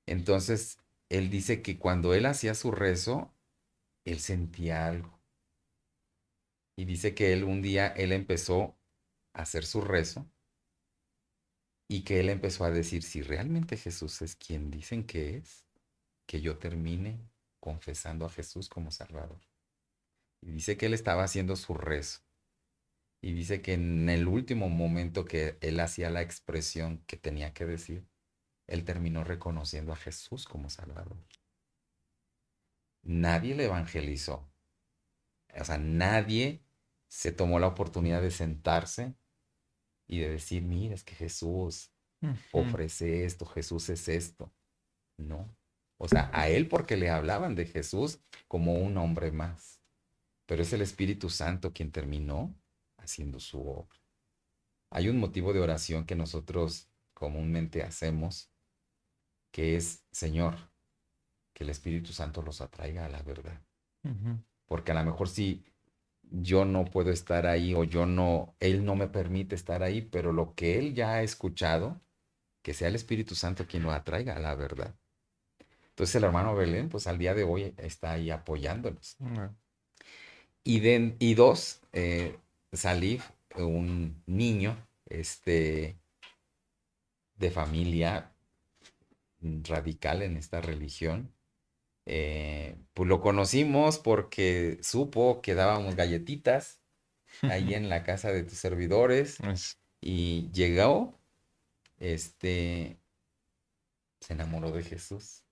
Entonces, 0.08 0.80
él 1.10 1.30
dice 1.30 1.62
que 1.62 1.78
cuando 1.78 2.16
él 2.16 2.26
hacía 2.26 2.56
su 2.56 2.72
rezo, 2.72 3.32
él 4.04 4.20
sentía 4.20 4.88
algo. 4.88 5.22
Y 6.76 6.86
dice 6.86 7.14
que 7.14 7.34
él 7.34 7.44
un 7.44 7.62
día, 7.62 7.86
él 7.86 8.14
empezó 8.14 8.80
a 9.34 9.44
hacer 9.44 9.64
su 9.64 9.82
rezo 9.82 10.28
y 11.88 12.02
que 12.02 12.20
él 12.20 12.30
empezó 12.30 12.64
a 12.64 12.72
decir, 12.72 13.04
si 13.04 13.22
realmente 13.22 13.78
Jesús 13.78 14.24
es 14.24 14.36
quien 14.36 14.72
dicen 14.72 15.06
que 15.06 15.38
es, 15.38 15.67
que 16.28 16.42
yo 16.42 16.58
termine 16.60 17.20
confesando 17.60 18.26
a 18.26 18.30
Jesús 18.30 18.70
como 18.70 18.92
Salvador. 18.92 19.42
Y 20.42 20.52
dice 20.52 20.78
que 20.78 20.86
él 20.86 20.94
estaba 20.94 21.24
haciendo 21.24 21.56
su 21.56 21.74
rezo. 21.74 22.22
Y 23.22 23.34
dice 23.34 23.62
que 23.62 23.74
en 23.74 24.10
el 24.10 24.28
último 24.28 24.70
momento 24.70 25.26
que 25.26 25.58
él 25.62 25.80
hacía 25.80 26.12
la 26.12 26.22
expresión 26.22 27.04
que 27.08 27.18
tenía 27.18 27.54
que 27.54 27.66
decir, 27.66 28.08
él 28.68 28.86
terminó 28.86 29.24
reconociendo 29.24 29.94
a 29.94 29.96
Jesús 29.96 30.46
como 30.46 30.70
Salvador. 30.70 31.18
Nadie 33.04 33.56
le 33.56 33.66
evangelizó. 33.66 34.52
O 35.60 35.64
sea, 35.64 35.78
nadie 35.78 36.62
se 37.10 37.32
tomó 37.32 37.58
la 37.60 37.68
oportunidad 37.68 38.22
de 38.22 38.32
sentarse 38.32 39.16
y 40.08 40.20
de 40.20 40.30
decir, 40.30 40.62
mira, 40.62 40.94
es 40.94 41.04
que 41.04 41.16
Jesús 41.16 41.92
ofrece 42.52 43.26
esto, 43.26 43.46
Jesús 43.46 43.90
es 43.90 44.08
esto. 44.10 44.54
No. 45.18 45.50
O 45.98 46.08
sea, 46.08 46.30
a 46.34 46.48
él 46.50 46.68
porque 46.68 46.96
le 46.96 47.10
hablaban 47.10 47.56
de 47.56 47.66
Jesús 47.66 48.20
como 48.48 48.74
un 48.74 48.98
hombre 48.98 49.32
más. 49.32 49.82
Pero 50.46 50.62
es 50.62 50.72
el 50.74 50.82
Espíritu 50.82 51.30
Santo 51.30 51.74
quien 51.74 51.92
terminó 51.92 52.56
haciendo 52.98 53.40
su 53.40 53.62
obra. 53.68 53.98
hay 54.90 55.10
un 55.10 55.20
motivo 55.20 55.54
de 55.54 55.60
oración 55.60 56.06
que 56.06 56.16
nosotros 56.16 56.90
comúnmente 57.14 57.84
hacemos, 57.84 58.52
que 59.52 59.76
es, 59.76 60.06
Señor, 60.12 60.56
que 61.54 61.64
el 61.64 61.70
Espíritu 61.70 62.14
Santo 62.14 62.42
los 62.42 62.62
atraiga 62.62 63.06
a 63.06 63.10
la 63.10 63.22
verdad. 63.22 63.62
Porque 64.66 64.92
a 64.92 64.96
lo 64.96 65.04
mejor 65.04 65.28
si 65.28 65.66
yo 66.22 66.66
no 66.66 66.86
puedo 66.86 67.12
estar 67.12 67.48
ahí 67.48 67.74
o 67.74 67.84
yo 67.84 68.06
no, 68.06 68.56
Él 68.60 68.86
no 68.86 68.96
me 68.96 69.08
permite 69.08 69.56
estar 69.56 69.84
ahí, 69.84 70.02
pero 70.02 70.32
lo 70.32 70.54
que 70.54 70.78
Él 70.78 70.94
ya 70.94 71.16
ha 71.16 71.24
escuchado, 71.24 72.00
que 72.62 72.74
sea 72.74 72.88
el 72.90 72.96
Espíritu 72.96 73.36
Santo 73.36 73.66
quien 73.68 73.84
lo 73.84 73.92
atraiga 73.92 74.36
a 74.36 74.40
la 74.40 74.56
verdad. 74.56 74.96
Entonces 75.98 76.18
el 76.18 76.26
hermano 76.26 76.56
Belén, 76.56 76.90
pues 76.90 77.08
al 77.08 77.18
día 77.18 77.34
de 77.34 77.44
hoy 77.44 77.74
está 77.78 78.12
ahí 78.12 78.30
apoyándonos. 78.30 79.18
Y, 80.64 80.80
de, 80.80 81.16
y 81.18 81.34
dos, 81.34 81.82
eh, 81.92 82.38
Salif, 82.72 83.28
un 83.56 84.22
niño, 84.28 84.78
este, 85.08 85.98
de 87.38 87.50
familia 87.50 88.32
radical 89.42 90.22
en 90.22 90.38
esta 90.38 90.62
religión, 90.62 91.34
eh, 92.06 92.76
pues 92.94 93.10
lo 93.10 93.20
conocimos 93.20 93.98
porque 93.98 94.78
supo 94.84 95.42
que 95.42 95.56
dábamos 95.56 95.96
galletitas 95.96 96.80
ahí 97.42 97.74
en 97.74 97.90
la 97.90 98.04
casa 98.04 98.32
de 98.32 98.44
tus 98.44 98.60
servidores 98.60 99.40
y 100.00 100.52
llegó, 100.52 101.18
este, 101.98 103.00
se 104.20 104.34
enamoró 104.34 104.70
de 104.70 104.84
Jesús, 104.84 105.47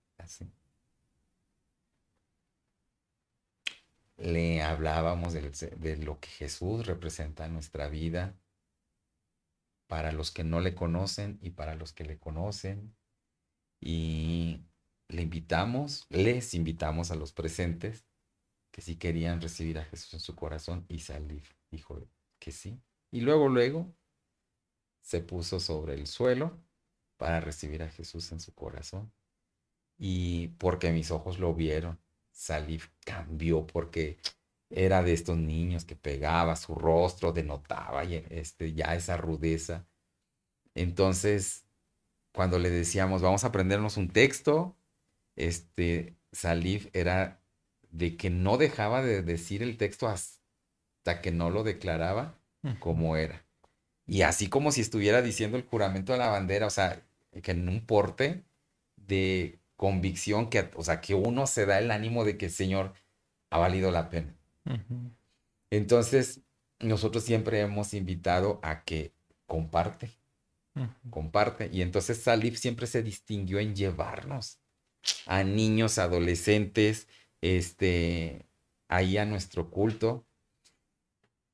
Le 4.16 4.62
hablábamos 4.62 5.32
de, 5.32 5.40
de 5.42 5.96
lo 5.98 6.20
que 6.20 6.28
Jesús 6.28 6.86
representa 6.86 7.46
en 7.46 7.52
nuestra 7.52 7.88
vida, 7.88 8.34
para 9.86 10.12
los 10.12 10.30
que 10.30 10.44
no 10.44 10.60
le 10.60 10.74
conocen 10.74 11.38
y 11.42 11.50
para 11.50 11.74
los 11.74 11.92
que 11.92 12.04
le 12.04 12.18
conocen. 12.18 12.94
Y 13.80 14.64
le 15.08 15.22
invitamos, 15.22 16.06
les 16.08 16.54
invitamos 16.54 17.10
a 17.10 17.14
los 17.14 17.32
presentes 17.32 18.04
que 18.70 18.82
si 18.82 18.96
querían 18.96 19.40
recibir 19.40 19.78
a 19.78 19.84
Jesús 19.84 20.14
en 20.14 20.20
su 20.20 20.34
corazón 20.34 20.84
y 20.88 21.00
salir. 21.00 21.44
Dijo 21.70 21.98
que 22.38 22.52
sí. 22.52 22.80
Y 23.10 23.20
luego, 23.20 23.48
luego, 23.48 23.94
se 25.00 25.20
puso 25.20 25.60
sobre 25.60 25.94
el 25.94 26.06
suelo 26.06 26.58
para 27.16 27.40
recibir 27.40 27.82
a 27.82 27.88
Jesús 27.88 28.32
en 28.32 28.40
su 28.40 28.52
corazón. 28.54 29.12
Y 29.98 30.48
porque 30.58 30.92
mis 30.92 31.10
ojos 31.10 31.38
lo 31.38 31.54
vieron, 31.54 31.98
Salif 32.30 32.88
cambió 33.04 33.66
porque 33.66 34.18
era 34.68 35.02
de 35.02 35.12
estos 35.12 35.36
niños 35.36 35.84
que 35.84 35.96
pegaba 35.96 36.56
su 36.56 36.74
rostro, 36.74 37.32
denotaba 37.32 38.04
este, 38.04 38.74
ya 38.74 38.94
esa 38.94 39.16
rudeza. 39.16 39.86
Entonces, 40.74 41.64
cuando 42.32 42.58
le 42.58 42.70
decíamos, 42.70 43.22
vamos 43.22 43.44
a 43.44 43.48
aprendernos 43.48 43.96
un 43.96 44.08
texto, 44.10 44.76
este, 45.36 46.16
Salif 46.32 46.88
era 46.94 47.40
de 47.90 48.16
que 48.16 48.28
no 48.28 48.58
dejaba 48.58 49.02
de 49.02 49.22
decir 49.22 49.62
el 49.62 49.78
texto 49.78 50.08
hasta 50.08 51.22
que 51.22 51.32
no 51.32 51.50
lo 51.50 51.62
declaraba 51.62 52.38
como 52.80 53.16
era. 53.16 53.46
Y 54.06 54.22
así 54.22 54.48
como 54.48 54.72
si 54.72 54.80
estuviera 54.80 55.22
diciendo 55.22 55.56
el 55.56 55.64
juramento 55.64 56.12
de 56.12 56.18
la 56.18 56.28
bandera, 56.28 56.66
o 56.66 56.70
sea, 56.70 57.02
que 57.42 57.52
en 57.52 57.68
un 57.68 57.86
porte 57.86 58.44
de 58.96 59.58
convicción, 59.76 60.50
que, 60.50 60.70
o 60.74 60.82
sea, 60.82 61.00
que 61.00 61.14
uno 61.14 61.46
se 61.46 61.66
da 61.66 61.78
el 61.78 61.90
ánimo 61.90 62.24
de 62.24 62.36
que 62.38 62.46
el 62.46 62.52
Señor 62.52 62.94
ha 63.50 63.58
valido 63.58 63.90
la 63.90 64.08
pena. 64.10 64.34
Entonces, 65.70 66.42
nosotros 66.80 67.24
siempre 67.24 67.60
hemos 67.60 67.94
invitado 67.94 68.60
a 68.62 68.84
que 68.84 69.12
comparte, 69.46 70.10
comparte. 71.10 71.70
Y 71.72 71.82
entonces 71.82 72.22
Salif 72.22 72.58
siempre 72.58 72.86
se 72.86 73.02
distinguió 73.02 73.58
en 73.58 73.74
llevarnos 73.74 74.58
a 75.26 75.44
niños, 75.44 75.98
adolescentes, 75.98 77.08
este, 77.40 78.46
ahí 78.88 79.18
a 79.18 79.24
nuestro 79.24 79.70
culto. 79.70 80.26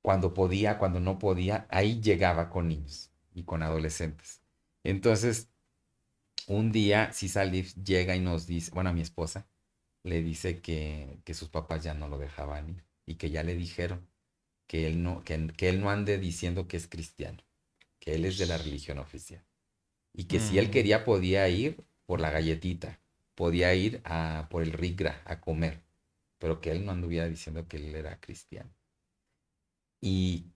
Cuando 0.00 0.34
podía, 0.34 0.78
cuando 0.78 0.98
no 0.98 1.18
podía, 1.18 1.66
ahí 1.70 2.00
llegaba 2.00 2.50
con 2.50 2.68
niños 2.68 3.12
y 3.34 3.44
con 3.44 3.62
adolescentes. 3.62 4.42
Entonces, 4.82 5.48
un 6.48 6.72
día, 6.72 7.12
si 7.12 7.28
Salif 7.28 7.74
llega 7.76 8.16
y 8.16 8.20
nos 8.20 8.46
dice, 8.46 8.70
bueno, 8.72 8.90
a 8.90 8.92
mi 8.92 9.00
esposa, 9.00 9.46
le 10.04 10.22
dice 10.22 10.60
que, 10.60 11.20
que 11.24 11.34
sus 11.34 11.48
papás 11.48 11.84
ya 11.84 11.94
no 11.94 12.08
lo 12.08 12.18
dejaban 12.18 12.70
ir 12.70 12.84
y 13.06 13.16
que 13.16 13.30
ya 13.30 13.42
le 13.42 13.54
dijeron 13.54 14.08
que 14.66 14.86
él 14.86 15.02
no, 15.02 15.22
que, 15.24 15.34
él 15.68 15.80
no 15.80 15.90
ande 15.90 16.18
diciendo 16.18 16.66
que 16.68 16.76
es 16.78 16.88
cristiano, 16.88 17.42
que 18.00 18.14
él 18.14 18.24
es 18.24 18.38
de 18.38 18.46
la 18.46 18.58
religión 18.58 18.98
oficial. 18.98 19.44
Y 20.14 20.24
que 20.24 20.40
si 20.40 20.58
él 20.58 20.70
quería 20.70 21.04
podía 21.04 21.48
ir 21.48 21.84
por 22.06 22.20
la 22.20 22.30
galletita, 22.30 23.00
podía 23.34 23.74
ir 23.74 24.00
a, 24.04 24.48
por 24.50 24.62
el 24.62 24.72
rigra 24.72 25.22
a 25.24 25.40
comer, 25.40 25.82
pero 26.38 26.60
que 26.60 26.70
él 26.70 26.84
no 26.84 26.92
anduviera 26.92 27.28
diciendo 27.28 27.68
que 27.68 27.78
él 27.78 27.94
era 27.94 28.20
cristiano. 28.20 28.70
Y, 30.00 30.46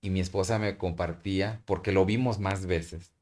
y 0.00 0.10
mi 0.10 0.20
esposa 0.20 0.58
me 0.58 0.76
compartía, 0.78 1.62
porque 1.66 1.92
lo 1.92 2.04
vimos 2.04 2.38
más 2.38 2.66
veces, 2.66 3.12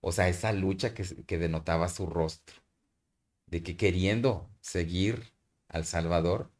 o 0.00 0.12
sea, 0.12 0.28
esa 0.28 0.52
lucha 0.52 0.94
que, 0.94 1.04
que 1.26 1.38
denotaba 1.38 1.88
su 1.88 2.06
rostro, 2.06 2.56
de 3.46 3.62
que 3.62 3.76
queriendo 3.76 4.50
seguir 4.60 5.32
al 5.68 5.84
Salvador, 5.84 6.52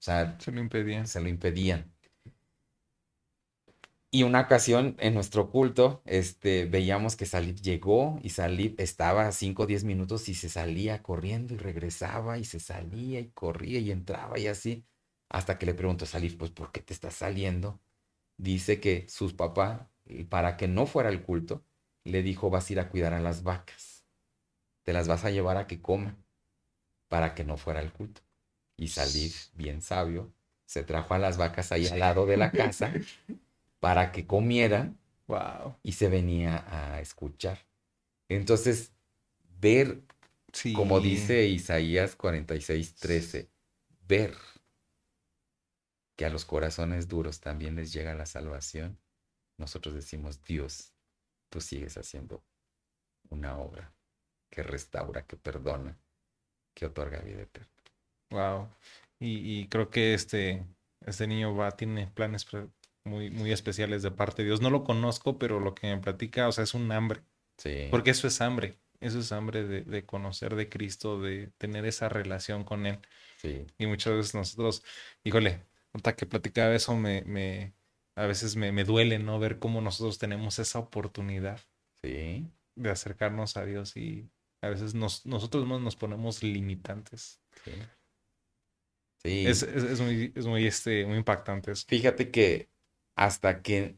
o 0.00 0.02
sea, 0.04 0.38
se 0.40 0.52
lo 0.52 0.60
impedían. 0.60 1.06
Se 1.08 1.20
lo 1.20 1.28
impedían. 1.28 1.94
Y 4.10 4.22
una 4.22 4.42
ocasión 4.42 4.94
en 5.00 5.12
nuestro 5.14 5.50
culto, 5.50 6.00
este, 6.06 6.66
veíamos 6.66 7.16
que 7.16 7.26
Salif 7.26 7.60
llegó 7.60 8.18
y 8.22 8.30
Salif 8.30 8.74
estaba 8.78 9.32
5 9.32 9.64
o 9.64 9.66
10 9.66 9.82
minutos 9.84 10.28
y 10.28 10.34
se 10.34 10.48
salía 10.48 11.02
corriendo 11.02 11.54
y 11.54 11.56
regresaba 11.56 12.38
y 12.38 12.44
se 12.44 12.60
salía 12.60 13.18
y 13.18 13.30
corría 13.30 13.80
y 13.80 13.90
entraba 13.90 14.38
y 14.38 14.46
así. 14.46 14.86
Hasta 15.28 15.58
que 15.58 15.66
le 15.66 15.74
preguntó 15.74 16.04
a 16.04 16.08
Salif, 16.08 16.36
pues, 16.36 16.52
¿por 16.52 16.70
qué 16.70 16.80
te 16.80 16.94
estás 16.94 17.14
saliendo? 17.14 17.80
Dice 18.38 18.80
que 18.80 19.06
sus 19.08 19.34
papás, 19.34 19.82
para 20.28 20.56
que 20.56 20.68
no 20.68 20.86
fuera 20.86 21.08
al 21.10 21.22
culto, 21.24 21.64
le 22.04 22.22
dijo, 22.22 22.50
vas 22.50 22.68
a 22.68 22.72
ir 22.72 22.80
a 22.80 22.88
cuidar 22.88 23.14
a 23.14 23.20
las 23.20 23.42
vacas. 23.42 24.04
Te 24.82 24.92
las 24.92 25.08
vas 25.08 25.24
a 25.24 25.30
llevar 25.30 25.56
a 25.56 25.66
que 25.66 25.80
coman 25.80 26.24
para 27.08 27.34
que 27.34 27.44
no 27.44 27.56
fuera 27.56 27.80
al 27.80 27.92
culto 27.92 28.20
y 28.76 28.88
Salif, 28.88 29.48
bien 29.54 29.82
sabio, 29.82 30.32
se 30.66 30.82
trajo 30.82 31.14
a 31.14 31.18
las 31.18 31.36
vacas 31.36 31.72
ahí 31.72 31.86
al 31.86 31.98
lado 31.98 32.26
de 32.26 32.36
la 32.36 32.50
casa 32.52 32.92
para 33.80 34.12
que 34.12 34.26
comieran 34.26 34.98
wow. 35.26 35.76
y 35.82 35.92
se 35.92 36.08
venía 36.08 36.64
a 36.68 37.00
escuchar. 37.00 37.58
Entonces, 38.28 38.92
ver, 39.60 40.02
como 40.74 41.00
dice 41.00 41.46
Isaías 41.46 42.16
46, 42.16 42.94
13, 42.96 43.50
ver 44.06 44.34
que 46.16 46.24
a 46.24 46.30
los 46.30 46.44
corazones 46.44 47.08
duros 47.08 47.40
también 47.40 47.74
les 47.76 47.92
llega 47.92 48.14
la 48.14 48.26
salvación, 48.26 48.98
nosotros 49.58 49.94
decimos, 49.94 50.42
Dios, 50.44 50.93
tú 51.54 51.60
sigues 51.60 51.96
haciendo 51.96 52.42
una 53.30 53.56
obra 53.58 53.94
que 54.50 54.64
restaura, 54.64 55.24
que 55.24 55.36
perdona, 55.36 55.96
que 56.74 56.86
otorga 56.86 57.20
vida 57.20 57.42
eterna. 57.42 57.70
Wow. 58.30 58.68
Y, 59.20 59.68
creo 59.68 59.88
que 59.88 60.14
este, 60.14 60.66
este 61.06 61.28
niño 61.28 61.54
va, 61.54 61.70
tiene 61.70 62.08
planes 62.08 62.44
muy, 63.04 63.30
muy 63.30 63.52
especiales 63.52 64.02
de 64.02 64.10
parte 64.10 64.42
de 64.42 64.48
Dios. 64.48 64.60
No 64.60 64.68
lo 64.68 64.82
conozco, 64.82 65.38
pero 65.38 65.60
lo 65.60 65.76
que 65.76 65.86
me 65.86 66.02
platica, 66.02 66.48
o 66.48 66.52
sea, 66.52 66.64
es 66.64 66.74
un 66.74 66.90
hambre. 66.90 67.22
Sí. 67.56 67.86
Porque 67.88 68.10
eso 68.10 68.26
es 68.26 68.40
hambre. 68.40 68.76
Eso 68.98 69.20
es 69.20 69.30
hambre 69.30 69.62
de, 69.64 70.04
conocer 70.04 70.56
de 70.56 70.68
Cristo, 70.68 71.20
de 71.20 71.52
tener 71.56 71.86
esa 71.86 72.08
relación 72.08 72.64
con 72.64 72.84
Él. 72.86 72.98
Sí. 73.36 73.64
Y 73.78 73.86
muchas 73.86 74.14
veces 74.14 74.34
nosotros, 74.34 74.82
híjole, 75.22 75.64
hasta 75.92 76.16
que 76.16 76.26
platicaba 76.26 76.74
eso, 76.74 76.96
me, 76.96 77.22
me, 77.22 77.74
a 78.16 78.26
veces 78.26 78.56
me, 78.56 78.72
me 78.72 78.84
duele, 78.84 79.18
¿no? 79.18 79.38
Ver 79.38 79.58
cómo 79.58 79.80
nosotros 79.80 80.18
tenemos 80.18 80.58
esa 80.58 80.78
oportunidad. 80.78 81.60
Sí. 82.02 82.46
De 82.76 82.90
acercarnos 82.90 83.56
a 83.56 83.64
Dios 83.64 83.96
y 83.96 84.28
a 84.60 84.68
veces 84.68 84.94
nos, 84.94 85.26
nosotros 85.26 85.64
mismos 85.64 85.82
nos 85.82 85.96
ponemos 85.96 86.42
limitantes. 86.42 87.40
Sí. 89.22 89.46
Es, 89.46 90.00
muy, 90.00 90.32
muy, 90.36 90.66
este, 90.66 91.06
muy 91.06 91.16
impactante 91.16 91.74
Fíjate 91.74 92.30
que 92.30 92.68
hasta 93.16 93.62
que 93.62 93.96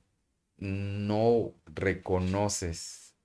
no 0.59 1.53
reconoces 1.67 3.17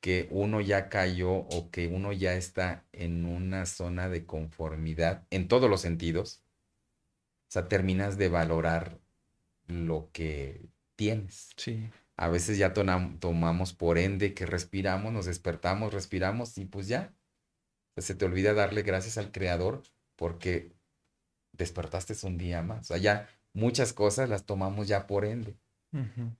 que 0.00 0.28
uno 0.30 0.60
ya 0.60 0.90
cayó 0.90 1.32
o 1.32 1.70
que 1.70 1.86
uno 1.86 2.12
ya 2.12 2.34
está 2.34 2.84
en 2.92 3.24
una 3.24 3.64
zona 3.64 4.10
de 4.10 4.26
conformidad 4.26 5.26
en 5.30 5.48
todos 5.48 5.70
los 5.70 5.80
sentidos, 5.80 6.43
sea, 7.54 7.68
terminas 7.68 8.18
de 8.18 8.28
valorar 8.28 9.00
lo 9.66 10.10
que 10.12 10.68
tienes. 10.96 11.50
Sí. 11.56 11.88
A 12.16 12.28
veces 12.28 12.58
ya 12.58 12.72
tomamos 12.72 13.72
por 13.72 13.98
ende 13.98 14.34
que 14.34 14.46
respiramos, 14.46 15.12
nos 15.12 15.26
despertamos, 15.26 15.94
respiramos 15.94 16.58
y 16.58 16.66
pues 16.66 16.86
ya. 16.86 17.14
Se 17.96 18.14
te 18.14 18.24
olvida 18.24 18.54
darle 18.54 18.82
gracias 18.82 19.18
al 19.18 19.32
Creador 19.32 19.82
porque 20.16 20.72
despertaste 21.52 22.14
un 22.26 22.38
día 22.38 22.62
más. 22.62 22.82
O 22.82 22.84
sea, 22.94 22.98
ya 22.98 23.28
muchas 23.52 23.92
cosas 23.92 24.28
las 24.28 24.46
tomamos 24.46 24.86
ya 24.88 25.06
por 25.06 25.24
ende. 25.24 25.56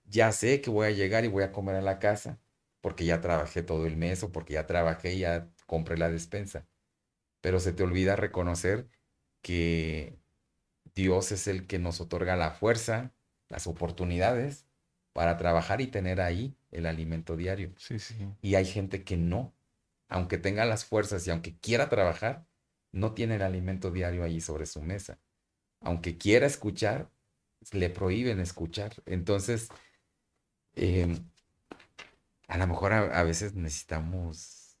Ya 0.03 0.33
sé 0.33 0.59
que 0.59 0.69
voy 0.69 0.87
a 0.87 0.91
llegar 0.91 1.23
y 1.23 1.29
voy 1.29 1.43
a 1.43 1.53
comer 1.53 1.75
a 1.75 1.81
la 1.81 1.97
casa 1.97 2.39
porque 2.81 3.05
ya 3.05 3.21
trabajé 3.21 3.63
todo 3.63 3.85
el 3.85 3.95
mes 3.95 4.21
o 4.21 4.31
porque 4.31 4.53
ya 4.55 4.67
trabajé 4.67 5.13
y 5.13 5.19
ya 5.19 5.49
compré 5.65 5.97
la 5.97 6.09
despensa. 6.09 6.67
Pero 7.41 7.59
se 7.59 7.71
te 7.71 7.83
olvida 7.83 8.15
reconocer 8.15 8.89
que 9.41 10.19
Dios 10.95 11.31
es 11.31 11.47
el 11.47 11.67
que 11.67 11.77
nos 11.77 11.99
otorga 11.99 12.35
la 12.35 12.51
fuerza, 12.51 13.13
las 13.49 13.67
oportunidades 13.67 14.65
para 15.13 15.37
trabajar 15.37 15.81
y 15.81 15.87
tener 15.87 16.21
ahí 16.21 16.57
el 16.71 16.85
alimento 16.85 17.35
diario. 17.35 17.73
Sí, 17.77 17.99
sí. 17.99 18.15
Y 18.41 18.55
hay 18.55 18.65
gente 18.65 19.03
que 19.03 19.17
no, 19.17 19.53
aunque 20.07 20.37
tenga 20.37 20.65
las 20.65 20.85
fuerzas 20.85 21.27
y 21.27 21.31
aunque 21.31 21.57
quiera 21.57 21.89
trabajar, 21.89 22.45
no 22.91 23.13
tiene 23.13 23.35
el 23.35 23.41
alimento 23.41 23.91
diario 23.91 24.23
ahí 24.23 24.39
sobre 24.39 24.65
su 24.65 24.81
mesa. 24.81 25.19
Aunque 25.81 26.17
quiera 26.17 26.47
escuchar, 26.47 27.09
le 27.71 27.89
prohíben 27.89 28.39
escuchar. 28.39 28.93
Entonces, 29.05 29.69
em, 30.75 31.29
a 32.47 32.57
lo 32.57 32.67
mejor 32.67 32.93
a, 32.93 33.19
a, 33.19 33.23
veces 33.23 33.53
necesitamos 33.53 34.77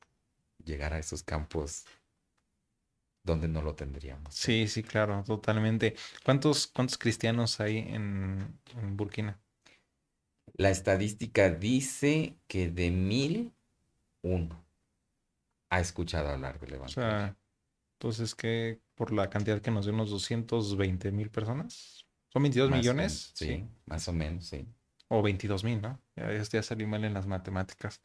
llegar 0.63 0.93
a 0.93 0.99
esos 0.99 1.23
campos 1.23 1.85
donde 3.25 3.47
no 3.47 3.61
lo 3.61 3.75
tendríamos. 3.75 4.33
Sí, 4.33 4.67
sí, 4.67 4.83
claro, 4.83 5.23
totalmente. 5.23 5.95
¿Cuántos, 6.23 6.67
cuántos 6.67 6.97
cristianos 6.97 7.59
hay 7.59 7.77
en, 7.79 8.59
en 8.75 8.97
Burkina? 8.97 9.39
La 10.57 10.69
estadística 10.69 11.49
dice 11.49 12.39
que 12.47 12.69
de 12.69 12.91
mil, 12.91 13.53
uno 14.23 14.65
ha 15.69 15.79
escuchado 15.79 16.29
hablar 16.29 16.59
del 16.59 16.73
Evangelio. 16.73 16.91
O 16.91 17.01
sea, 17.01 17.37
entonces 17.99 18.35
que 18.35 18.81
por 18.95 19.11
la 19.13 19.29
cantidad 19.29 19.61
que 19.61 19.71
nos 19.71 19.85
dio 19.85 19.93
unos 19.93 20.09
220 20.09 21.11
mil 21.11 21.29
personas. 21.31 22.07
¿Son 22.31 22.43
22 22.43 22.69
Más 22.69 22.79
o 22.91 22.93
millones? 22.93 22.93
menos, 22.95 23.31
sí, 23.33 23.67
más 23.85 24.07
o 24.07 24.13
menos, 24.13 24.45
sí. 24.47 24.67
O 25.09 25.21
22 25.21 25.63
mil, 25.63 25.81
¿no? 25.81 26.01
Ya, 26.15 26.31
ya 26.41 26.63
salí 26.63 26.85
mal 26.85 27.03
en 27.05 27.13
las 27.13 27.27
matemáticas. 27.27 28.01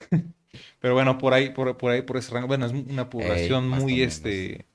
Pero 0.80 0.94
bueno, 0.94 1.18
por 1.18 1.34
ahí, 1.34 1.50
por, 1.50 1.76
por 1.76 1.92
ahí, 1.92 2.02
por 2.02 2.16
ese 2.16 2.32
rango. 2.32 2.48
Bueno, 2.48 2.66
es 2.66 2.72
una 2.72 3.10
población 3.10 3.68
muy, 3.68 4.02
este... 4.02 4.66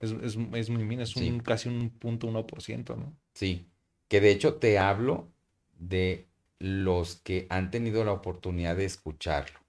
Es, 0.00 0.10
es, 0.12 0.36
es 0.54 0.68
muy 0.70 0.82
mínima, 0.84 1.04
es 1.04 1.16
un, 1.16 1.38
Sí. 1.38 1.40
casi 1.40 1.68
un 1.70 1.90
punto 1.90 2.26
uno 2.26 2.46
por 2.46 2.60
ciento, 2.62 2.96
¿no? 2.96 3.16
Sí, 3.34 3.70
que 4.08 4.20
de 4.22 4.30
hecho 4.30 4.54
te 4.58 4.78
hablo 4.78 5.30
de 5.78 6.28
los 6.58 7.16
que 7.16 7.46
han 7.50 7.70
tenido 7.70 8.04
la 8.04 8.12
oportunidad 8.12 8.76
de 8.76 8.84
escucharlo, 8.86 9.60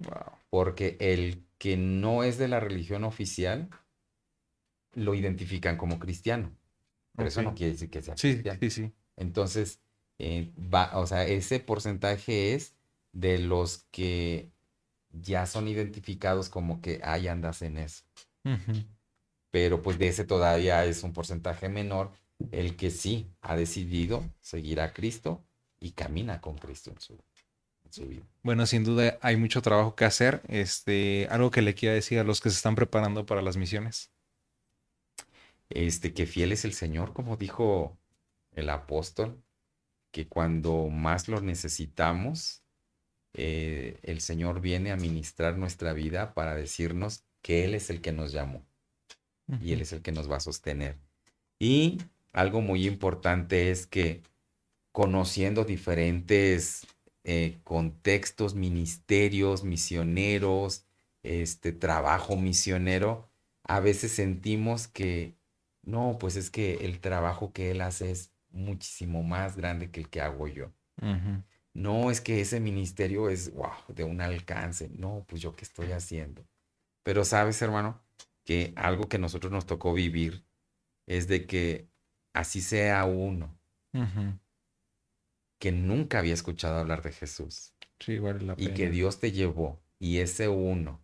Wow. 0.00 0.38
porque 0.50 0.96
el 1.00 1.44
que 1.58 1.76
no 1.76 2.22
es 2.24 2.38
de 2.38 2.48
la 2.48 2.60
religión 2.60 3.04
oficial 3.04 3.68
lo 4.94 5.14
identifican 5.14 5.76
como 5.76 5.98
cristiano, 5.98 6.56
pero 7.16 7.28
eso 7.28 7.42
no 7.42 7.54
quiere 7.54 7.72
decir 7.72 7.90
que 7.90 8.02
sea 8.02 8.16
Sí, 8.16 8.32
cristiano. 8.32 8.60
sí, 8.60 8.70
sí. 8.70 8.92
Entonces, 9.16 9.80
eh, 10.18 10.52
va, 10.58 10.98
o 10.98 11.06
sea, 11.06 11.26
ese 11.26 11.60
porcentaje 11.60 12.54
es 12.54 12.76
de 13.14 13.38
los 13.38 13.86
que 13.90 14.50
ya 15.10 15.46
son 15.46 15.68
identificados 15.68 16.48
como 16.50 16.82
que 16.82 17.00
ahí 17.02 17.28
andas 17.28 17.62
en 17.62 17.78
eso. 17.78 18.04
Pero 19.50 19.80
pues 19.80 19.98
de 19.98 20.08
ese 20.08 20.24
todavía 20.24 20.84
es 20.84 21.02
un 21.02 21.12
porcentaje 21.12 21.68
menor 21.68 22.12
el 22.50 22.76
que 22.76 22.90
sí 22.90 23.30
ha 23.40 23.56
decidido 23.56 24.28
seguir 24.40 24.80
a 24.80 24.92
Cristo 24.92 25.42
y 25.78 25.92
camina 25.92 26.40
con 26.40 26.58
Cristo 26.58 26.90
en 26.90 27.00
su, 27.00 27.12
en 27.84 27.92
su 27.92 28.06
vida. 28.06 28.22
Bueno, 28.42 28.66
sin 28.66 28.84
duda 28.84 29.18
hay 29.22 29.36
mucho 29.36 29.62
trabajo 29.62 29.94
que 29.94 30.04
hacer. 30.04 30.42
Este, 30.48 31.28
algo 31.30 31.50
que 31.50 31.62
le 31.62 31.74
quiera 31.74 31.94
decir 31.94 32.18
a 32.18 32.24
los 32.24 32.40
que 32.40 32.50
se 32.50 32.56
están 32.56 32.74
preparando 32.74 33.24
para 33.24 33.40
las 33.40 33.56
misiones. 33.56 34.10
Este, 35.70 36.12
que 36.12 36.26
fiel 36.26 36.52
es 36.52 36.64
el 36.64 36.72
Señor, 36.72 37.12
como 37.12 37.36
dijo 37.36 37.96
el 38.52 38.68
apóstol, 38.68 39.42
que 40.10 40.26
cuando 40.28 40.88
más 40.88 41.28
lo 41.28 41.40
necesitamos, 41.40 42.63
eh, 43.34 43.98
el 44.02 44.20
Señor 44.20 44.60
viene 44.60 44.92
a 44.92 44.96
ministrar 44.96 45.58
nuestra 45.58 45.92
vida 45.92 46.34
para 46.34 46.54
decirnos 46.54 47.24
que 47.42 47.64
Él 47.64 47.74
es 47.74 47.90
el 47.90 48.00
que 48.00 48.12
nos 48.12 48.32
llamó 48.32 48.64
y 49.60 49.72
Él 49.72 49.82
es 49.82 49.92
el 49.92 50.00
que 50.00 50.12
nos 50.12 50.30
va 50.30 50.36
a 50.36 50.40
sostener. 50.40 50.96
Y 51.58 51.98
algo 52.32 52.60
muy 52.60 52.86
importante 52.86 53.70
es 53.70 53.86
que 53.86 54.22
conociendo 54.92 55.64
diferentes 55.64 56.86
eh, 57.24 57.58
contextos, 57.64 58.54
ministerios, 58.54 59.64
misioneros, 59.64 60.86
este 61.22 61.72
trabajo 61.72 62.36
misionero, 62.36 63.28
a 63.64 63.80
veces 63.80 64.12
sentimos 64.12 64.88
que 64.88 65.34
no, 65.82 66.16
pues 66.18 66.36
es 66.36 66.50
que 66.50 66.84
el 66.84 67.00
trabajo 67.00 67.52
que 67.52 67.70
él 67.70 67.80
hace 67.80 68.10
es 68.10 68.30
muchísimo 68.50 69.22
más 69.22 69.56
grande 69.56 69.90
que 69.90 70.00
el 70.00 70.08
que 70.08 70.20
hago 70.20 70.48
yo. 70.48 70.70
No, 71.74 72.10
es 72.10 72.20
que 72.20 72.40
ese 72.40 72.60
ministerio 72.60 73.28
es, 73.28 73.52
wow, 73.52 73.72
de 73.88 74.04
un 74.04 74.20
alcance. 74.20 74.88
No, 74.96 75.24
pues 75.28 75.42
yo 75.42 75.54
qué 75.56 75.64
estoy 75.64 75.92
haciendo. 75.92 76.46
Pero 77.02 77.24
sabes, 77.24 77.60
hermano, 77.62 78.00
que 78.44 78.72
algo 78.76 79.08
que 79.08 79.18
nosotros 79.18 79.52
nos 79.52 79.66
tocó 79.66 79.92
vivir 79.92 80.44
es 81.06 81.28
de 81.28 81.46
que 81.46 81.88
así 82.32 82.60
sea 82.60 83.04
uno 83.04 83.58
que 85.58 85.72
nunca 85.72 86.18
había 86.18 86.34
escuchado 86.34 86.78
hablar 86.78 87.02
de 87.02 87.12
Jesús 87.12 87.74
Sí, 88.00 88.18
vale 88.18 88.40
la 88.44 88.54
y 88.58 88.74
que. 88.74 88.90
Dios 88.90 89.20
te 89.20 89.32
llevó 89.32 89.80
y 89.98 90.18
ese 90.18 90.48
uno 90.48 91.02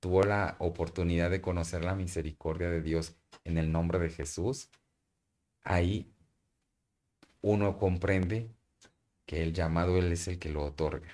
tuvo 0.00 0.22
la 0.22 0.56
oportunidad 0.58 1.30
de 1.30 1.40
conocer 1.40 1.84
la 1.84 1.94
misericordia 1.94 2.70
de 2.70 2.82
Dios 2.82 3.16
en 3.44 3.58
el 3.58 3.72
nombre 3.72 3.98
de 3.98 4.10
Jesús, 4.10 4.70
ahí 5.64 6.14
uno 7.40 7.78
comprende 7.78 8.50
que 9.26 9.42
el 9.42 9.52
llamado 9.52 9.96
Él 9.98 10.12
es 10.12 10.28
el 10.28 10.38
que 10.38 10.50
lo 10.50 10.64
otorga. 10.64 11.08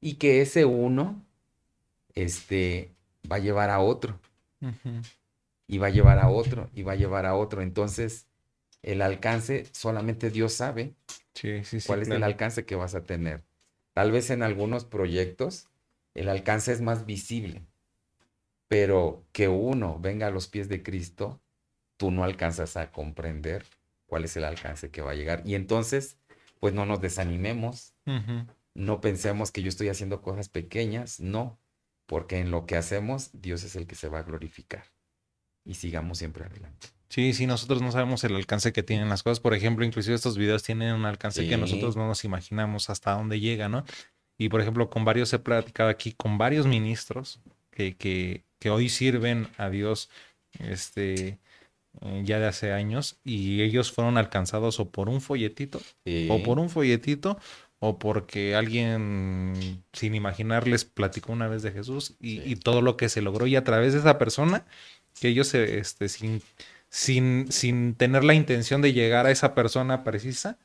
Y 0.00 0.14
que 0.14 0.40
ese 0.40 0.64
uno, 0.64 1.24
este, 2.14 2.92
va 3.30 3.36
a 3.36 3.40
llevar 3.40 3.70
a 3.70 3.80
otro, 3.80 4.20
y 5.66 5.78
va 5.78 5.88
a 5.88 5.90
llevar 5.90 6.18
a 6.18 6.28
otro, 6.28 6.70
y 6.74 6.82
va 6.82 6.92
a 6.92 6.96
llevar 6.96 7.26
a 7.26 7.34
otro. 7.34 7.62
Entonces, 7.62 8.26
el 8.82 9.02
alcance 9.02 9.66
solamente 9.72 10.30
Dios 10.30 10.52
sabe 10.52 10.94
Sí, 11.34 11.64
sí, 11.64 11.80
sí, 11.80 11.86
cuál 11.86 12.02
es 12.02 12.08
el 12.08 12.22
alcance 12.22 12.64
que 12.64 12.76
vas 12.76 12.94
a 12.94 13.02
tener. 13.02 13.42
Tal 13.92 14.12
vez 14.12 14.30
en 14.30 14.42
algunos 14.42 14.84
proyectos 14.84 15.68
el 16.14 16.28
alcance 16.28 16.72
es 16.72 16.80
más 16.80 17.06
visible, 17.06 17.62
pero 18.68 19.24
que 19.32 19.48
uno 19.48 19.98
venga 20.00 20.28
a 20.28 20.30
los 20.30 20.46
pies 20.46 20.68
de 20.68 20.82
Cristo, 20.82 21.40
tú 21.96 22.12
no 22.12 22.22
alcanzas 22.22 22.76
a 22.76 22.92
comprender 22.92 23.64
cuál 24.06 24.24
es 24.24 24.36
el 24.36 24.44
alcance 24.44 24.90
que 24.90 25.02
va 25.02 25.10
a 25.10 25.14
llegar. 25.14 25.42
Y 25.44 25.56
entonces, 25.56 26.16
pues 26.64 26.72
no 26.72 26.86
nos 26.86 26.98
desanimemos, 26.98 27.92
no 28.72 29.02
pensemos 29.02 29.52
que 29.52 29.60
yo 29.60 29.68
estoy 29.68 29.90
haciendo 29.90 30.22
cosas 30.22 30.48
pequeñas, 30.48 31.20
no, 31.20 31.60
porque 32.06 32.38
en 32.38 32.50
lo 32.50 32.64
que 32.64 32.78
hacemos 32.78 33.28
Dios 33.34 33.64
es 33.64 33.76
el 33.76 33.86
que 33.86 33.94
se 33.94 34.08
va 34.08 34.20
a 34.20 34.22
glorificar. 34.22 34.86
Y 35.62 35.74
sigamos 35.74 36.16
siempre 36.16 36.46
adelante. 36.46 36.86
Sí, 37.10 37.34
sí, 37.34 37.46
nosotros 37.46 37.82
no 37.82 37.92
sabemos 37.92 38.24
el 38.24 38.34
alcance 38.34 38.72
que 38.72 38.82
tienen 38.82 39.10
las 39.10 39.22
cosas. 39.22 39.40
Por 39.40 39.52
ejemplo, 39.52 39.84
inclusive 39.84 40.14
estos 40.14 40.38
videos 40.38 40.62
tienen 40.62 40.94
un 40.94 41.04
alcance 41.04 41.46
que 41.46 41.58
nosotros 41.58 41.96
no 41.96 42.06
nos 42.06 42.24
imaginamos 42.24 42.88
hasta 42.88 43.12
dónde 43.12 43.40
llega, 43.40 43.68
¿no? 43.68 43.84
Y 44.38 44.48
por 44.48 44.62
ejemplo, 44.62 44.88
con 44.88 45.04
varios 45.04 45.34
he 45.34 45.40
platicado 45.40 45.90
aquí, 45.90 46.12
con 46.12 46.38
varios 46.38 46.66
ministros 46.66 47.42
que, 47.72 47.94
que, 47.94 48.42
que 48.58 48.70
hoy 48.70 48.88
sirven 48.88 49.48
a 49.58 49.68
Dios 49.68 50.08
este, 50.60 51.40
ya 52.24 52.38
de 52.38 52.46
hace 52.46 52.72
años 52.72 53.18
y 53.24 53.62
ellos 53.62 53.92
fueron 53.92 54.18
alcanzados 54.18 54.80
o 54.80 54.90
por 54.90 55.08
un 55.08 55.20
folletito, 55.20 55.80
o 56.28 56.42
por 56.42 56.58
un 56.58 56.68
folletito, 56.70 57.38
o 57.78 57.98
porque 57.98 58.54
alguien 58.54 59.82
sin 59.92 60.14
imaginar 60.14 60.66
les 60.66 60.84
platicó 60.84 61.32
una 61.32 61.48
vez 61.48 61.62
de 61.62 61.72
Jesús 61.72 62.14
y, 62.20 62.40
Sí. 62.40 62.42
y 62.46 62.56
todo 62.56 62.82
lo 62.82 62.96
que 62.96 63.08
se 63.08 63.20
logró 63.22 63.46
y 63.46 63.56
a 63.56 63.64
través 63.64 63.92
de 63.92 63.98
esa 64.00 64.18
persona, 64.18 64.64
que 65.20 65.28
ellos 65.28 65.48
se, 65.48 65.78
este, 65.78 66.08
sin, 66.08 66.42
sin, 66.88 67.50
sin 67.52 67.94
tener 67.94 68.24
la 68.24 68.34
intención 68.34 68.80
de 68.82 68.92
llegar 68.92 69.26
a 69.26 69.30
esa 69.30 69.54
persona 69.54 70.02
precisa, 70.04 70.58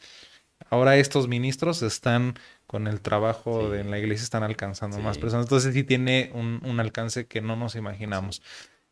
ahora 0.70 0.98
estos 0.98 1.28
ministros 1.28 1.82
están 1.82 2.36
con 2.68 2.88
el 2.88 3.02
trabajo 3.02 3.70
de, 3.70 3.82
en 3.82 3.92
la 3.92 4.00
iglesia, 4.00 4.24
están 4.24 4.44
alcanzando 4.44 5.00
más 5.00 5.18
personas. 5.18 5.46
Entonces 5.46 5.74
sí 5.74 5.84
tiene 5.84 6.32
un, 6.34 6.62
un 6.64 6.80
alcance 6.80 7.26
que 7.28 7.42
no 7.42 7.56
nos 7.56 7.76
imaginamos. 7.76 8.42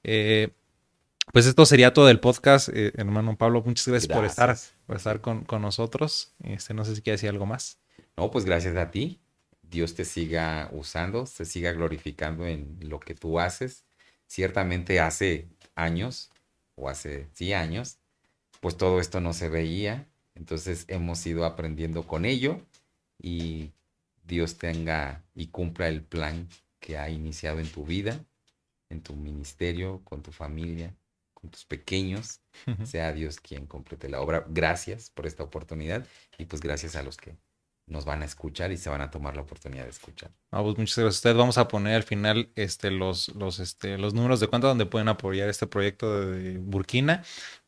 Eh, 0.03 0.49
pues 1.31 1.45
esto 1.45 1.65
sería 1.65 1.93
todo 1.93 2.09
el 2.09 2.19
podcast, 2.19 2.69
eh, 2.69 2.91
hermano 2.95 3.37
Pablo. 3.37 3.61
Muchas 3.65 3.87
gracias, 3.87 4.11
por 4.11 4.25
estar, 4.25 4.57
por 4.85 4.95
estar 4.95 5.21
con, 5.21 5.43
con 5.43 5.61
nosotros. 5.61 6.33
Este, 6.43 6.73
no 6.73 6.85
sé 6.85 6.95
si 6.95 7.01
quiere 7.01 7.15
decir 7.15 7.29
algo 7.29 7.45
más. 7.45 7.79
No, 8.15 8.31
pues 8.31 8.45
gracias 8.45 8.75
a 8.77 8.91
ti. 8.91 9.19
Dios 9.61 9.95
te 9.95 10.05
siga 10.05 10.69
usando, 10.71 11.25
se 11.25 11.45
siga 11.45 11.71
glorificando 11.73 12.45
en 12.45 12.77
lo 12.81 12.99
que 12.99 13.13
tú 13.13 13.39
haces. 13.39 13.83
Ciertamente 14.25 14.99
hace 14.99 15.47
años, 15.75 16.31
o 16.75 16.89
hace 16.89 17.27
sí 17.33 17.53
años, 17.53 17.97
pues 18.61 18.77
todo 18.77 18.99
esto 18.99 19.19
no 19.19 19.33
se 19.33 19.49
veía. 19.49 20.07
Entonces 20.35 20.85
hemos 20.87 21.25
ido 21.25 21.45
aprendiendo 21.45 22.03
con 22.03 22.23
ello 22.25 22.61
y 23.21 23.71
Dios 24.23 24.57
tenga 24.57 25.23
y 25.35 25.47
cumpla 25.47 25.87
el 25.87 26.03
plan 26.03 26.47
que 26.79 26.97
ha 26.97 27.09
iniciado 27.09 27.59
en 27.59 27.69
tu 27.69 27.85
vida, 27.85 28.23
en 28.89 29.01
tu 29.01 29.15
ministerio, 29.15 30.01
con 30.03 30.21
tu 30.21 30.31
familia, 30.31 30.95
con 31.39 31.51
tus 31.51 31.65
pequeños, 31.65 32.41
sea 32.83 33.13
Dios 33.13 33.39
quien 33.39 33.67
complete 33.67 34.09
la 34.09 34.21
obra. 34.21 34.45
Gracias 34.49 35.09
por 35.11 35.27
esta 35.27 35.43
oportunidad 35.43 36.05
y 36.37 36.45
pues 36.45 36.61
gracias 36.61 36.95
a 36.95 37.03
los 37.03 37.17
que 37.17 37.37
nos 37.85 38.05
van 38.05 38.21
a 38.21 38.25
escuchar 38.25 38.71
y 38.71 38.77
se 38.77 38.89
van 38.89 39.01
a 39.01 39.11
tomar 39.11 39.35
la 39.35 39.43
oportunidad 39.43 39.83
de 39.83 39.91
escuchar. 39.91 40.31
Ah, 40.51 40.61
pues 40.61 40.77
muchas 40.77 40.97
gracias 40.97 41.15
a 41.15 41.17
ustedes. 41.19 41.37
Vamos 41.37 41.57
a 41.57 41.67
poner 41.67 41.95
al 41.95 42.03
final 42.03 42.51
este, 42.55 42.91
los, 42.91 43.29
los, 43.35 43.59
este, 43.59 43.97
los 43.97 44.13
números 44.13 44.39
de 44.39 44.47
cuenta 44.47 44.67
donde 44.67 44.85
pueden 44.85 45.07
apoyar 45.07 45.47
este 45.47 45.67
proyecto 45.67 46.31
de 46.31 46.57
Burkina 46.57 47.23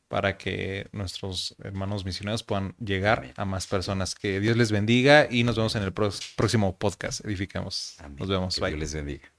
para 0.10 0.38
que 0.38 0.90
nuestros 0.92 1.56
hermanos 1.64 2.04
misioneros 2.04 2.44
puedan 2.44 2.76
llegar 2.80 3.32
a 3.38 3.46
más 3.46 3.68
personas. 3.68 4.16
Que 4.16 4.40
Dios 4.40 4.58
les 4.58 4.72
bendiga 4.72 5.28
y 5.30 5.44
nos 5.44 5.56
vemos 5.56 5.76
en 5.76 5.84
el 5.84 5.94
próximo 5.94 6.78
podcast. 6.78 7.24
Edificamos. 7.24 7.98
Nos 8.18 8.28
vemos. 8.28 8.56
Que 8.56 8.66
Dios 8.66 8.80
les 8.80 8.94
bendiga. 8.94 9.39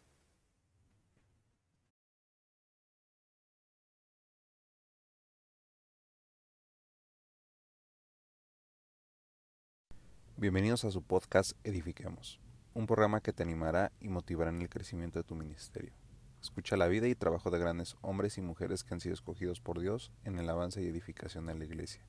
Bienvenidos 10.41 10.87
a 10.87 10.91
su 10.91 11.03
podcast 11.03 11.53
Edifiquemos, 11.65 12.41
un 12.73 12.87
programa 12.87 13.21
que 13.21 13.35
te 13.35 13.43
animará 13.43 13.93
y 14.01 14.09
motivará 14.09 14.49
en 14.49 14.63
el 14.63 14.71
crecimiento 14.71 15.19
de 15.19 15.23
tu 15.23 15.35
ministerio. 15.35 15.93
Escucha 16.41 16.79
la 16.79 16.89
vida 16.89 17.09
y 17.09 17.15
trabajo 17.15 17.51
de 17.51 17.59
grandes 17.59 17.95
hombres 18.01 18.39
y 18.39 18.41
mujeres 18.41 18.83
que 18.83 18.95
han 18.95 19.03
sido 19.03 19.13
escogidos 19.13 19.61
por 19.61 19.79
Dios 19.79 20.11
en 20.25 20.39
el 20.39 20.49
avance 20.49 20.81
y 20.81 20.87
edificación 20.87 21.45
de 21.45 21.57
la 21.57 21.67
iglesia. 21.67 22.01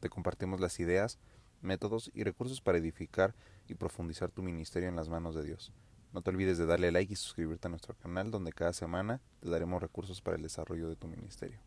Te 0.00 0.08
compartimos 0.08 0.58
las 0.58 0.80
ideas, 0.80 1.20
métodos 1.62 2.10
y 2.12 2.24
recursos 2.24 2.60
para 2.60 2.78
edificar 2.78 3.36
y 3.68 3.74
profundizar 3.74 4.32
tu 4.32 4.42
ministerio 4.42 4.88
en 4.88 4.96
las 4.96 5.08
manos 5.08 5.36
de 5.36 5.44
Dios. 5.44 5.72
No 6.12 6.22
te 6.22 6.30
olvides 6.30 6.58
de 6.58 6.66
darle 6.66 6.90
like 6.90 7.12
y 7.12 7.14
suscribirte 7.14 7.68
a 7.68 7.70
nuestro 7.70 7.94
canal 7.94 8.32
donde 8.32 8.50
cada 8.50 8.72
semana 8.72 9.20
te 9.38 9.48
daremos 9.48 9.80
recursos 9.80 10.20
para 10.20 10.36
el 10.36 10.42
desarrollo 10.42 10.88
de 10.88 10.96
tu 10.96 11.06
ministerio. 11.06 11.60